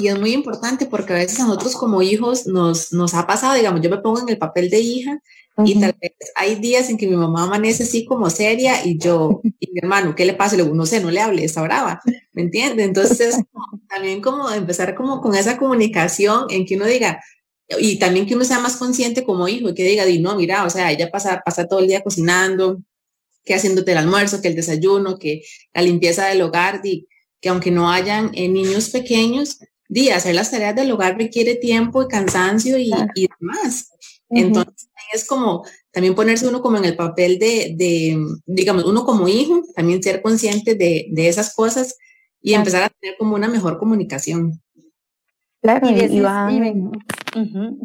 y 0.00 0.08
es 0.08 0.18
muy 0.18 0.32
importante 0.32 0.86
porque 0.86 1.12
a 1.12 1.16
veces 1.16 1.38
a 1.40 1.44
nosotros 1.44 1.76
como 1.76 2.00
hijos 2.00 2.46
nos, 2.46 2.90
nos 2.90 3.12
ha 3.12 3.26
pasado, 3.26 3.54
digamos, 3.54 3.82
yo 3.82 3.90
me 3.90 3.98
pongo 3.98 4.20
en 4.20 4.30
el 4.30 4.38
papel 4.38 4.70
de 4.70 4.80
hija 4.80 5.20
y 5.62 5.78
tal 5.78 5.94
vez 6.00 6.12
hay 6.34 6.54
días 6.54 6.88
en 6.88 6.96
que 6.96 7.06
mi 7.06 7.16
mamá 7.16 7.44
amanece 7.44 7.82
así 7.82 8.06
como 8.06 8.30
seria 8.30 8.82
y 8.86 8.96
yo, 8.96 9.42
y 9.60 9.72
mi 9.72 9.78
hermano, 9.82 10.14
¿qué 10.14 10.24
le 10.24 10.32
pasa? 10.32 10.56
Le 10.56 10.64
no 10.64 10.86
sé, 10.86 11.00
no 11.00 11.10
le 11.10 11.20
hable, 11.20 11.44
está 11.44 11.60
brava, 11.60 12.00
¿me 12.32 12.42
entiende? 12.42 12.84
Entonces, 12.84 13.36
también 13.90 14.22
como 14.22 14.50
empezar 14.50 14.94
como 14.94 15.20
con 15.20 15.34
esa 15.34 15.58
comunicación 15.58 16.46
en 16.48 16.64
que 16.64 16.76
uno 16.76 16.86
diga, 16.86 17.20
y 17.78 17.98
también 17.98 18.24
que 18.24 18.36
uno 18.36 18.44
sea 18.44 18.58
más 18.60 18.76
consciente 18.76 19.22
como 19.22 19.48
hijo, 19.48 19.74
que 19.74 19.84
diga, 19.84 20.06
di, 20.06 20.18
no, 20.18 20.34
mira, 20.34 20.64
o 20.64 20.70
sea, 20.70 20.90
ella 20.90 21.10
pasa, 21.10 21.42
pasa 21.44 21.66
todo 21.68 21.80
el 21.80 21.88
día 21.88 22.02
cocinando, 22.02 22.78
que 23.44 23.54
haciéndote 23.54 23.92
el 23.92 23.98
almuerzo, 23.98 24.40
que 24.40 24.48
el 24.48 24.56
desayuno, 24.56 25.18
que 25.18 25.42
la 25.74 25.82
limpieza 25.82 26.26
del 26.26 26.40
hogar, 26.40 26.80
y 26.84 27.06
que 27.46 27.50
aunque 27.50 27.70
no 27.70 27.88
hayan 27.88 28.32
eh, 28.34 28.48
niños 28.48 28.90
pequeños, 28.90 29.60
di, 29.88 30.10
hacer 30.10 30.34
las 30.34 30.50
tareas 30.50 30.74
del 30.74 30.90
hogar 30.90 31.16
requiere 31.16 31.54
tiempo 31.54 32.02
y 32.02 32.08
cansancio 32.08 32.76
y, 32.76 32.90
demás. 33.38 33.92
Entonces, 34.28 34.88
es 35.14 35.28
como 35.28 35.64
también 35.92 36.16
ponerse 36.16 36.48
uno 36.48 36.60
como 36.60 36.76
en 36.76 36.86
el 36.86 36.96
papel 36.96 37.38
de, 37.38 37.76
de 37.76 38.18
digamos, 38.46 38.84
uno 38.84 39.04
como 39.04 39.28
hijo, 39.28 39.62
también 39.76 40.02
ser 40.02 40.22
consciente 40.22 40.74
de, 40.74 41.06
de 41.12 41.28
esas 41.28 41.54
cosas 41.54 41.96
y 42.42 42.54
empezar 42.54 42.82
a 42.82 42.88
tener 42.88 43.16
como 43.16 43.36
una 43.36 43.46
mejor 43.46 43.78
comunicación. 43.78 44.60
Claro, 45.62 45.88
y, 45.88 46.20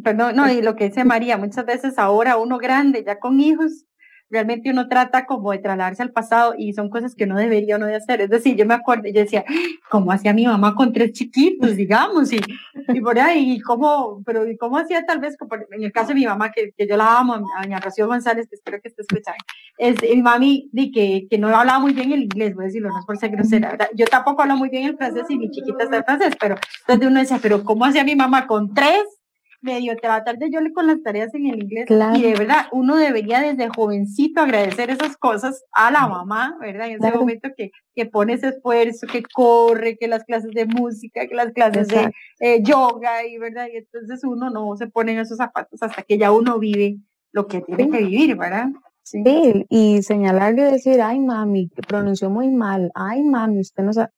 Perdón, 0.03 0.35
no, 0.37 0.51
y 0.51 0.63
lo 0.63 0.75
que 0.75 0.89
dice 0.89 1.03
María, 1.03 1.37
muchas 1.37 1.67
veces 1.67 1.99
ahora 1.99 2.37
uno 2.37 2.57
grande, 2.57 3.03
ya 3.05 3.19
con 3.19 3.39
hijos, 3.39 3.85
realmente 4.31 4.71
uno 4.71 4.87
trata 4.87 5.25
como 5.25 5.51
de 5.51 5.59
trasladarse 5.59 6.01
al 6.01 6.11
pasado 6.11 6.53
y 6.57 6.73
son 6.73 6.89
cosas 6.89 7.15
que 7.15 7.25
uno 7.25 7.37
debería 7.37 7.75
o 7.75 7.79
no 7.79 7.85
de 7.85 7.95
hacer. 7.95 8.21
Es 8.21 8.29
decir, 8.29 8.55
yo 8.55 8.65
me 8.65 8.73
acuerdo, 8.73 9.03
yo 9.07 9.21
decía, 9.21 9.43
¿cómo 9.89 10.11
hacía 10.11 10.33
mi 10.33 10.45
mamá 10.45 10.73
con 10.73 10.93
tres 10.93 11.11
chiquitos, 11.13 11.75
digamos? 11.75 12.31
Y, 12.31 12.39
y 12.87 13.01
por 13.01 13.19
ahí, 13.19 13.59
¿cómo, 13.59 14.21
pero 14.25 14.43
cómo 14.59 14.77
hacía 14.77 15.05
tal 15.05 15.19
vez, 15.19 15.35
en 15.71 15.83
el 15.83 15.91
caso 15.91 16.09
de 16.09 16.15
mi 16.15 16.25
mamá, 16.25 16.51
que, 16.51 16.71
que 16.75 16.87
yo 16.87 16.97
la 16.97 17.19
amo, 17.19 17.33
a 17.33 17.61
doña 17.61 17.79
Rocío 17.79 18.07
González, 18.07 18.47
que 18.49 18.55
espero 18.55 18.81
que 18.81 18.87
esté 18.87 19.01
escuchando, 19.01 19.43
es 19.77 20.01
mi 20.01 20.21
mami, 20.21 20.69
di 20.71 20.91
que, 20.91 21.27
que 21.29 21.37
no 21.37 21.47
hablaba 21.47 21.79
muy 21.79 21.93
bien 21.93 22.11
el 22.11 22.23
inglés, 22.23 22.55
voy 22.55 22.65
a 22.65 22.67
decirlo, 22.67 22.89
no 22.89 22.99
es 22.99 23.05
por 23.05 23.17
ser 23.17 23.31
grosera. 23.31 23.77
Yo 23.95 24.05
tampoco 24.05 24.41
hablo 24.41 24.55
muy 24.55 24.69
bien 24.69 24.85
el 24.85 24.97
francés 24.97 25.25
y 25.29 25.37
mi 25.37 25.49
chiquita 25.51 25.83
está 25.83 25.97
en 25.97 26.03
francés, 26.03 26.35
pero 26.39 26.55
entonces 26.81 27.07
uno 27.07 27.19
decía, 27.19 27.39
pero 27.41 27.63
¿cómo 27.63 27.85
hacía 27.85 28.03
mi 28.03 28.15
mamá 28.15 28.47
con 28.47 28.73
tres? 28.73 29.20
Medio 29.61 29.95
tratar 29.95 30.37
de 30.37 30.49
yo 30.51 30.59
con 30.73 30.87
las 30.87 31.01
tareas 31.03 31.33
en 31.33 31.47
el 31.47 31.63
inglés. 31.63 31.87
Y 32.15 32.21
de 32.21 32.33
verdad, 32.33 32.67
uno 32.71 32.95
debería 32.95 33.41
desde 33.41 33.69
jovencito 33.69 34.41
agradecer 34.41 34.89
esas 34.89 35.17
cosas 35.17 35.63
a 35.71 35.91
la 35.91 36.07
mamá, 36.07 36.57
¿verdad? 36.59 36.87
En 36.87 37.03
ese 37.03 37.17
momento 37.17 37.49
que, 37.55 37.71
que 37.95 38.05
pone 38.05 38.33
ese 38.33 38.49
esfuerzo, 38.49 39.07
que 39.07 39.23
corre, 39.23 39.97
que 39.97 40.07
las 40.07 40.23
clases 40.23 40.51
de 40.51 40.65
música, 40.65 41.27
que 41.27 41.35
las 41.35 41.51
clases 41.53 41.87
de 41.87 42.11
eh, 42.39 42.61
yoga, 42.63 43.25
y 43.25 43.37
verdad, 43.37 43.67
y 43.71 43.77
entonces 43.77 44.23
uno 44.23 44.49
no 44.49 44.75
se 44.77 44.87
pone 44.87 45.13
en 45.13 45.19
esos 45.19 45.37
zapatos 45.37 45.81
hasta 45.81 46.03
que 46.03 46.17
ya 46.17 46.31
uno 46.31 46.59
vive 46.59 46.97
lo 47.31 47.47
que 47.47 47.61
tiene 47.61 47.89
que 47.89 48.03
vivir, 48.03 48.35
¿verdad? 48.35 48.67
Sí. 49.03 49.23
y 49.69 50.03
señalarle 50.03 50.61
y 50.61 50.71
decir, 50.71 51.01
ay 51.01 51.19
mami, 51.19 51.69
pronunció 51.87 52.29
muy 52.29 52.49
mal, 52.49 52.91
ay 52.93 53.23
mami, 53.23 53.59
usted 53.59 53.83
no 53.83 53.93
sabe. 53.93 54.11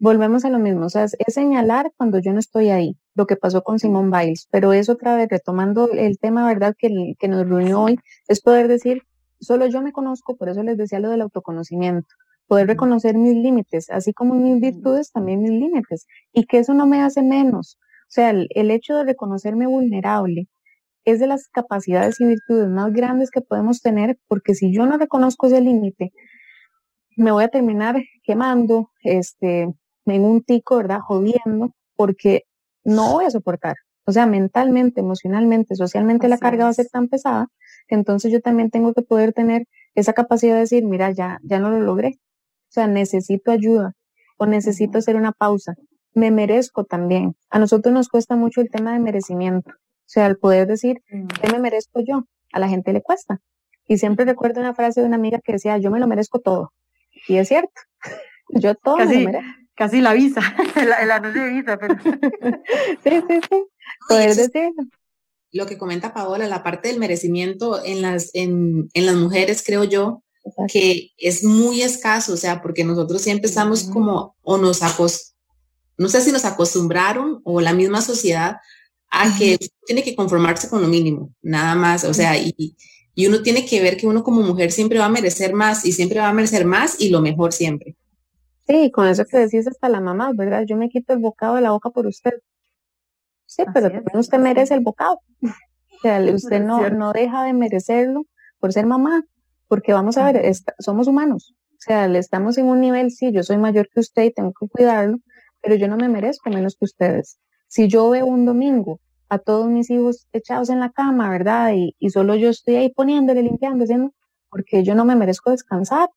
Volvemos 0.00 0.44
a 0.44 0.50
lo 0.50 0.60
mismo, 0.60 0.86
o 0.86 0.88
sea, 0.88 1.04
es 1.04 1.34
señalar 1.34 1.90
cuando 1.96 2.20
yo 2.20 2.32
no 2.32 2.38
estoy 2.38 2.68
ahí, 2.68 2.96
lo 3.16 3.26
que 3.26 3.34
pasó 3.34 3.62
con 3.62 3.80
Simón 3.80 4.12
Biles, 4.12 4.46
pero 4.50 4.72
es 4.72 4.88
otra 4.88 5.16
vez 5.16 5.28
retomando 5.28 5.90
el 5.90 6.18
tema, 6.18 6.46
¿verdad?, 6.46 6.76
que, 6.78 6.88
que 7.18 7.26
nos 7.26 7.48
reunió 7.48 7.82
hoy, 7.82 7.98
es 8.28 8.40
poder 8.40 8.68
decir, 8.68 9.02
solo 9.40 9.66
yo 9.66 9.82
me 9.82 9.90
conozco, 9.90 10.36
por 10.36 10.48
eso 10.50 10.62
les 10.62 10.76
decía 10.76 11.00
lo 11.00 11.10
del 11.10 11.22
autoconocimiento, 11.22 12.06
poder 12.46 12.68
reconocer 12.68 13.16
mis 13.16 13.34
límites, 13.34 13.90
así 13.90 14.12
como 14.12 14.34
mis 14.34 14.60
virtudes, 14.60 15.10
también 15.10 15.42
mis 15.42 15.50
límites, 15.50 16.06
y 16.32 16.44
que 16.44 16.58
eso 16.58 16.74
no 16.74 16.86
me 16.86 17.02
hace 17.02 17.22
menos. 17.22 17.76
O 18.02 18.10
sea, 18.10 18.30
el, 18.30 18.46
el 18.50 18.70
hecho 18.70 18.94
de 18.96 19.04
reconocerme 19.04 19.66
vulnerable 19.66 20.48
es 21.04 21.18
de 21.18 21.26
las 21.26 21.48
capacidades 21.48 22.20
y 22.20 22.26
virtudes 22.26 22.68
más 22.68 22.92
grandes 22.92 23.32
que 23.32 23.40
podemos 23.40 23.80
tener, 23.80 24.16
porque 24.28 24.54
si 24.54 24.72
yo 24.72 24.86
no 24.86 24.96
reconozco 24.96 25.48
ese 25.48 25.60
límite, 25.60 26.12
me 27.16 27.32
voy 27.32 27.42
a 27.42 27.48
terminar 27.48 27.96
quemando, 28.22 28.90
este, 29.02 29.74
en 30.14 30.24
un 30.24 30.42
tico, 30.42 30.76
¿verdad? 30.76 31.00
Jodiendo, 31.00 31.70
porque 31.96 32.42
no 32.84 33.12
voy 33.12 33.24
a 33.24 33.30
soportar. 33.30 33.76
O 34.04 34.12
sea, 34.12 34.26
mentalmente, 34.26 35.00
emocionalmente, 35.00 35.76
socialmente 35.76 36.28
la 36.28 36.38
carga 36.38 36.64
va 36.64 36.70
a 36.70 36.74
ser 36.74 36.86
tan 36.88 37.08
pesada, 37.08 37.48
entonces 37.88 38.32
yo 38.32 38.40
también 38.40 38.70
tengo 38.70 38.94
que 38.94 39.02
poder 39.02 39.32
tener 39.32 39.64
esa 39.94 40.12
capacidad 40.12 40.54
de 40.54 40.60
decir, 40.60 40.84
mira, 40.84 41.10
ya, 41.10 41.38
ya 41.42 41.58
no 41.58 41.70
lo 41.70 41.80
logré. 41.80 42.18
O 42.68 42.72
sea, 42.72 42.86
necesito 42.86 43.50
ayuda 43.50 43.92
o 44.36 44.46
necesito 44.46 44.98
hacer 44.98 45.16
una 45.16 45.32
pausa. 45.32 45.74
Me 46.14 46.30
merezco 46.30 46.84
también. 46.84 47.34
A 47.50 47.58
nosotros 47.58 47.92
nos 47.92 48.08
cuesta 48.08 48.36
mucho 48.36 48.60
el 48.60 48.70
tema 48.70 48.92
de 48.92 49.00
merecimiento. 49.00 49.70
O 49.70 50.10
sea, 50.10 50.26
el 50.26 50.38
poder 50.38 50.66
decir, 50.66 51.02
¿qué 51.06 51.52
me 51.52 51.58
merezco 51.58 52.00
yo? 52.00 52.24
A 52.52 52.58
la 52.60 52.68
gente 52.68 52.92
le 52.92 53.02
cuesta. 53.02 53.40
Y 53.86 53.98
siempre 53.98 54.24
recuerdo 54.24 54.60
una 54.60 54.74
frase 54.74 55.00
de 55.00 55.06
una 55.06 55.16
amiga 55.16 55.40
que 55.42 55.52
decía, 55.52 55.78
yo 55.78 55.90
me 55.90 55.98
lo 55.98 56.06
merezco 56.06 56.40
todo. 56.40 56.72
Y 57.26 57.36
es 57.38 57.48
cierto. 57.48 57.72
Yo 58.50 58.74
todo 58.74 58.96
me 58.96 59.04
lo 59.04 59.20
merezco 59.30 59.67
casi 59.78 60.00
la 60.00 60.12
visa, 60.12 60.40
el, 60.76 61.10
anuncio 61.10 61.44
de 61.44 61.50
visa, 61.50 61.78
pero... 61.78 61.96
sí, 62.02 63.10
sí, 63.10 63.40
sí, 63.48 63.64
poder 64.08 64.34
decirlo. 64.34 64.84
Lo 65.52 65.66
que 65.66 65.78
comenta 65.78 66.12
Paola, 66.12 66.46
la 66.48 66.62
parte 66.62 66.88
del 66.88 66.98
merecimiento 66.98 67.82
en 67.82 68.02
las, 68.02 68.30
en, 68.34 68.90
en 68.92 69.06
las 69.06 69.14
mujeres, 69.14 69.62
creo 69.64 69.84
yo, 69.84 70.22
que 70.70 71.12
es 71.16 71.44
muy 71.44 71.82
escaso, 71.82 72.34
o 72.34 72.36
sea, 72.36 72.60
porque 72.60 72.84
nosotros 72.84 73.22
siempre 73.22 73.48
estamos 73.48 73.84
como, 73.84 74.36
o 74.42 74.58
nos 74.58 74.82
acos, 74.82 75.34
no 75.96 76.08
sé 76.08 76.20
si 76.20 76.32
nos 76.32 76.44
acostumbraron 76.44 77.40
o 77.44 77.60
la 77.60 77.72
misma 77.72 78.02
sociedad 78.02 78.56
a 79.10 79.38
que 79.38 79.58
tiene 79.86 80.02
que 80.02 80.14
conformarse 80.14 80.68
con 80.68 80.82
lo 80.82 80.88
mínimo, 80.88 81.32
nada 81.40 81.74
más, 81.74 82.04
o 82.04 82.12
sea, 82.12 82.36
y, 82.36 82.76
y 83.14 83.26
uno 83.26 83.42
tiene 83.42 83.64
que 83.64 83.80
ver 83.80 83.96
que 83.96 84.06
uno 84.06 84.22
como 84.22 84.42
mujer 84.42 84.70
siempre 84.70 84.98
va 84.98 85.06
a 85.06 85.10
merecer 85.10 85.54
más 85.54 85.84
y 85.84 85.92
siempre 85.92 86.18
va 86.18 86.28
a 86.28 86.34
merecer 86.34 86.64
más 86.66 87.00
y 87.00 87.08
lo 87.08 87.20
mejor 87.20 87.52
siempre. 87.52 87.96
Sí, 88.68 88.90
con 88.90 89.06
eso 89.08 89.24
que 89.24 89.38
decís 89.38 89.66
hasta 89.66 89.88
la 89.88 90.00
mamá, 90.00 90.30
¿verdad? 90.34 90.64
Yo 90.66 90.76
me 90.76 90.90
quito 90.90 91.14
el 91.14 91.20
bocado 91.20 91.54
de 91.54 91.62
la 91.62 91.70
boca 91.70 91.88
por 91.88 92.06
usted. 92.06 92.34
Sí, 93.46 93.64
pero 93.72 93.90
también 93.90 94.18
usted 94.18 94.38
merece 94.38 94.74
el 94.74 94.80
bocado. 94.80 95.20
O 95.42 96.00
sea, 96.02 96.20
usted 96.34 96.62
no, 96.62 96.90
no 96.90 97.12
deja 97.12 97.44
de 97.44 97.54
merecerlo 97.54 98.26
por 98.60 98.74
ser 98.74 98.84
mamá, 98.84 99.24
porque 99.68 99.94
vamos 99.94 100.18
a 100.18 100.30
ver, 100.30 100.52
somos 100.80 101.08
humanos. 101.08 101.54
O 101.70 101.80
sea, 101.80 102.08
le 102.08 102.18
estamos 102.18 102.58
en 102.58 102.66
un 102.66 102.82
nivel, 102.82 103.10
sí, 103.10 103.32
yo 103.32 103.42
soy 103.42 103.56
mayor 103.56 103.88
que 103.88 104.00
usted 104.00 104.24
y 104.24 104.34
tengo 104.34 104.52
que 104.52 104.68
cuidarlo, 104.68 105.16
pero 105.62 105.74
yo 105.76 105.88
no 105.88 105.96
me 105.96 106.10
merezco 106.10 106.50
menos 106.50 106.76
que 106.76 106.84
ustedes. 106.84 107.38
Si 107.68 107.88
yo 107.88 108.10
veo 108.10 108.26
un 108.26 108.44
domingo 108.44 109.00
a 109.30 109.38
todos 109.38 109.68
mis 109.68 109.88
hijos 109.88 110.26
echados 110.32 110.68
en 110.68 110.80
la 110.80 110.90
cama, 110.90 111.30
¿verdad? 111.30 111.72
Y, 111.74 111.94
y 111.98 112.10
solo 112.10 112.34
yo 112.34 112.50
estoy 112.50 112.76
ahí 112.76 112.92
poniéndole, 112.92 113.42
limpiando, 113.42 113.84
haciendo, 113.84 114.12
porque 114.50 114.84
yo 114.84 114.94
no 114.94 115.06
me 115.06 115.16
merezco 115.16 115.50
descansar. 115.52 116.10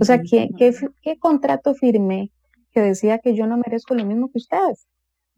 O 0.00 0.04
sea, 0.04 0.20
¿qué, 0.22 0.48
qué, 0.56 1.18
contrato 1.18 1.74
firmé 1.74 2.32
que 2.72 2.80
decía 2.80 3.18
que 3.18 3.34
yo 3.34 3.46
no 3.46 3.56
merezco 3.56 3.94
lo 3.94 4.04
mismo 4.04 4.30
que 4.30 4.38
ustedes? 4.38 4.86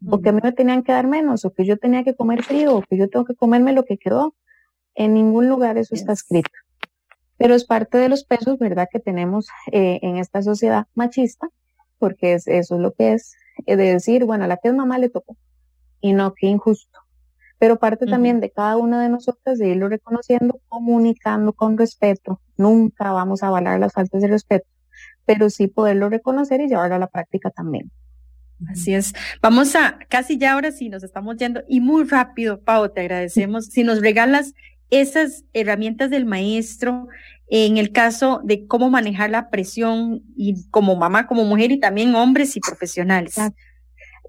O 0.09 0.19
que 0.19 0.29
a 0.29 0.31
mí 0.31 0.39
me 0.43 0.51
tenían 0.51 0.83
que 0.83 0.91
dar 0.91 1.07
menos, 1.07 1.45
o 1.45 1.53
que 1.53 1.65
yo 1.65 1.77
tenía 1.77 2.03
que 2.03 2.15
comer 2.15 2.43
frío, 2.43 2.77
o 2.77 2.81
que 2.81 2.97
yo 2.97 3.09
tengo 3.09 3.25
que 3.25 3.35
comerme 3.35 3.73
lo 3.73 3.83
que 3.83 3.97
quedó. 3.97 4.35
En 4.95 5.13
ningún 5.13 5.47
lugar 5.49 5.77
eso 5.77 5.95
está 5.95 6.13
escrito. 6.13 6.51
Pero 7.37 7.55
es 7.55 7.65
parte 7.65 7.97
de 7.97 8.09
los 8.09 8.25
pesos, 8.25 8.57
¿verdad?, 8.59 8.87
que 8.91 8.99
tenemos 8.99 9.47
eh, 9.71 9.99
en 10.01 10.17
esta 10.17 10.41
sociedad 10.41 10.87
machista, 10.93 11.49
porque 11.99 12.33
es, 12.33 12.47
eso 12.47 12.75
es 12.75 12.81
lo 12.81 12.93
que 12.93 13.13
es, 13.13 13.35
eh, 13.65 13.75
de 13.75 13.93
decir, 13.93 14.25
bueno, 14.25 14.43
a 14.43 14.47
la 14.47 14.57
que 14.57 14.69
es 14.69 14.73
mamá 14.73 14.97
le 14.97 15.09
tocó, 15.09 15.37
y 16.01 16.13
no, 16.13 16.33
qué 16.33 16.47
injusto 16.47 17.02
pero 17.63 17.79
parte 17.79 18.05
también 18.05 18.41
de 18.41 18.51
cada 18.51 18.75
una 18.75 19.01
de 19.01 19.07
nosotras 19.07 19.57
de 19.57 19.69
irlo 19.69 19.87
reconociendo, 19.87 20.59
comunicando 20.67 21.53
con 21.53 21.77
respeto. 21.77 22.41
Nunca 22.57 23.13
vamos 23.13 23.41
a 23.41 23.47
avalar 23.47 23.79
las 23.79 23.93
faltas 23.93 24.21
de 24.21 24.27
respeto, 24.27 24.67
pero 25.23 25.49
sí 25.49 25.67
poderlo 25.67 26.09
reconocer 26.09 26.59
y 26.59 26.67
llevarlo 26.67 26.95
a 26.95 26.99
la 26.99 27.07
práctica 27.07 27.51
también. 27.51 27.89
Así 28.67 28.93
es. 28.93 29.13
Vamos 29.41 29.77
a, 29.77 29.97
casi 30.09 30.37
ya 30.37 30.51
ahora 30.51 30.73
sí 30.73 30.89
nos 30.89 31.03
estamos 31.03 31.37
yendo 31.37 31.63
y 31.69 31.79
muy 31.79 32.03
rápido, 32.03 32.59
Pau, 32.59 32.91
te 32.91 32.99
agradecemos. 32.99 33.67
Si 33.67 33.85
nos 33.85 34.01
regalas 34.01 34.53
esas 34.89 35.45
herramientas 35.53 36.09
del 36.09 36.25
maestro 36.25 37.07
en 37.47 37.77
el 37.77 37.93
caso 37.93 38.41
de 38.43 38.67
cómo 38.67 38.89
manejar 38.89 39.29
la 39.29 39.49
presión 39.49 40.21
y 40.35 40.67
como 40.69 40.97
mamá, 40.97 41.27
como 41.27 41.45
mujer 41.45 41.71
y 41.71 41.79
también 41.79 42.13
hombres 42.13 42.57
y 42.57 42.59
profesionales. 42.59 43.35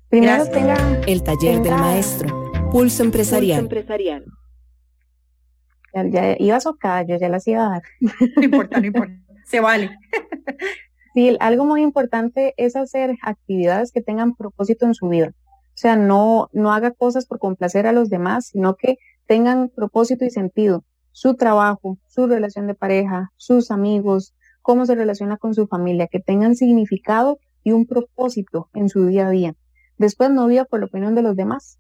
Primero 0.09 0.49
tenga, 0.49 0.77
el 1.09 1.25
taller 1.25 1.61
del 1.63 1.75
maestro 1.75 2.44
Pulso 2.75 3.05
Empresarial. 3.05 3.61
empresarial. 3.61 4.25
Ya, 6.11 6.35
iba 6.41 6.57
a 6.57 6.61
socar, 6.61 7.07
yo 7.07 7.17
ya 7.17 7.29
las 7.29 7.47
iba 7.47 7.65
a 7.65 7.71
dar. 7.71 7.83
No 8.37 8.43
importa, 8.43 8.81
no 8.81 8.87
importa. 8.87 9.15
Se 9.45 9.61
vale. 9.61 9.97
Sí, 11.15 11.37
algo 11.39 11.65
muy 11.65 11.83
importante 11.83 12.53
es 12.57 12.75
hacer 12.75 13.15
actividades 13.23 13.93
que 13.93 14.03
tengan 14.03 14.35
propósito 14.35 14.87
en 14.87 14.95
su 14.95 15.07
vida. 15.07 15.29
O 15.29 15.77
sea, 15.77 15.95
no, 15.95 16.49
no 16.53 16.73
haga 16.73 16.91
cosas 16.91 17.27
por 17.27 17.39
complacer 17.39 17.87
a 17.87 17.93
los 17.93 18.11
demás, 18.11 18.49
sino 18.49 18.75
que 18.75 18.97
tengan 19.29 19.69
propósito 19.69 20.25
y 20.25 20.31
sentido. 20.31 20.83
Su 21.13 21.37
trabajo, 21.37 21.99
su 22.09 22.27
relación 22.27 22.67
de 22.67 22.75
pareja, 22.75 23.31
sus 23.37 23.71
amigos, 23.71 24.35
cómo 24.63 24.85
se 24.85 24.97
relaciona 24.97 25.37
con 25.37 25.55
su 25.55 25.69
familia, 25.69 26.09
que 26.09 26.19
tengan 26.19 26.57
significado 26.57 27.39
y 27.63 27.71
un 27.71 27.87
propósito 27.87 28.69
en 28.75 28.89
su 28.89 29.07
día 29.07 29.29
a 29.29 29.31
día. 29.31 29.55
Después 29.97 30.31
no 30.33 30.49
viva 30.49 30.65
por 30.65 30.81
la 30.81 30.87
opinión 30.87 31.15
de 31.15 31.23
los 31.23 31.37
demás, 31.37 31.79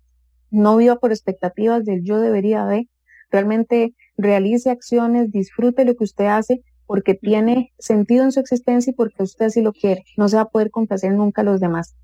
no 0.54 0.76
viva 0.76 0.96
por 0.96 1.12
expectativas 1.12 1.84
del 1.84 2.02
yo 2.04 2.20
debería 2.20 2.64
de, 2.64 2.88
realmente 3.30 3.94
realice 4.16 4.70
acciones, 4.70 5.30
disfrute 5.30 5.84
lo 5.84 5.94
que 5.96 6.04
usted 6.04 6.26
hace 6.26 6.62
porque 6.86 7.14
tiene 7.14 7.72
sentido 7.78 8.24
en 8.24 8.32
su 8.32 8.40
existencia 8.40 8.90
y 8.90 8.94
porque 8.94 9.22
usted 9.22 9.48
sí 9.48 9.62
lo 9.62 9.72
quiere, 9.72 10.04
no 10.16 10.28
se 10.28 10.36
va 10.36 10.42
a 10.42 10.48
poder 10.48 10.70
complacer 10.70 11.12
nunca 11.12 11.42
a 11.42 11.44
los 11.44 11.60
demás. 11.60 11.96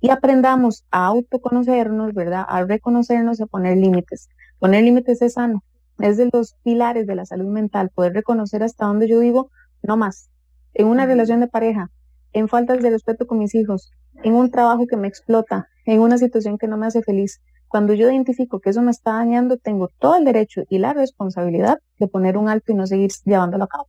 Y 0.00 0.10
aprendamos 0.10 0.84
a 0.90 1.06
autoconocernos, 1.06 2.12
¿verdad? 2.12 2.44
A 2.48 2.64
reconocernos 2.64 3.40
y 3.40 3.44
a 3.44 3.46
poner 3.46 3.78
límites. 3.78 4.28
Poner 4.58 4.82
límites 4.82 5.22
es 5.22 5.34
sano, 5.34 5.62
es 5.98 6.16
de 6.16 6.28
los 6.32 6.56
pilares 6.62 7.06
de 7.06 7.14
la 7.14 7.24
salud 7.24 7.46
mental, 7.46 7.90
poder 7.94 8.12
reconocer 8.12 8.62
hasta 8.62 8.86
dónde 8.86 9.08
yo 9.08 9.20
digo, 9.20 9.50
no 9.82 9.96
más. 9.96 10.30
En 10.74 10.88
una 10.88 11.06
relación 11.06 11.40
de 11.40 11.48
pareja, 11.48 11.90
en 12.32 12.48
faltas 12.48 12.82
de 12.82 12.90
respeto 12.90 13.26
con 13.26 13.38
mis 13.38 13.54
hijos, 13.54 13.92
en 14.22 14.34
un 14.34 14.50
trabajo 14.50 14.86
que 14.86 14.96
me 14.96 15.08
explota, 15.08 15.68
en 15.86 16.00
una 16.00 16.18
situación 16.18 16.58
que 16.58 16.66
no 16.66 16.76
me 16.76 16.86
hace 16.86 17.02
feliz. 17.02 17.40
Cuando 17.74 17.90
yo 17.92 18.08
identifico 18.08 18.60
que 18.60 18.70
eso 18.70 18.82
me 18.82 18.92
está 18.92 19.14
dañando, 19.14 19.56
tengo 19.56 19.88
todo 19.98 20.14
el 20.14 20.24
derecho 20.24 20.62
y 20.68 20.78
la 20.78 20.92
responsabilidad 20.92 21.80
de 21.98 22.06
poner 22.06 22.38
un 22.38 22.48
alto 22.48 22.70
y 22.70 22.76
no 22.76 22.86
seguir 22.86 23.10
llevándolo 23.24 23.64
a 23.64 23.66
cabo. 23.66 23.88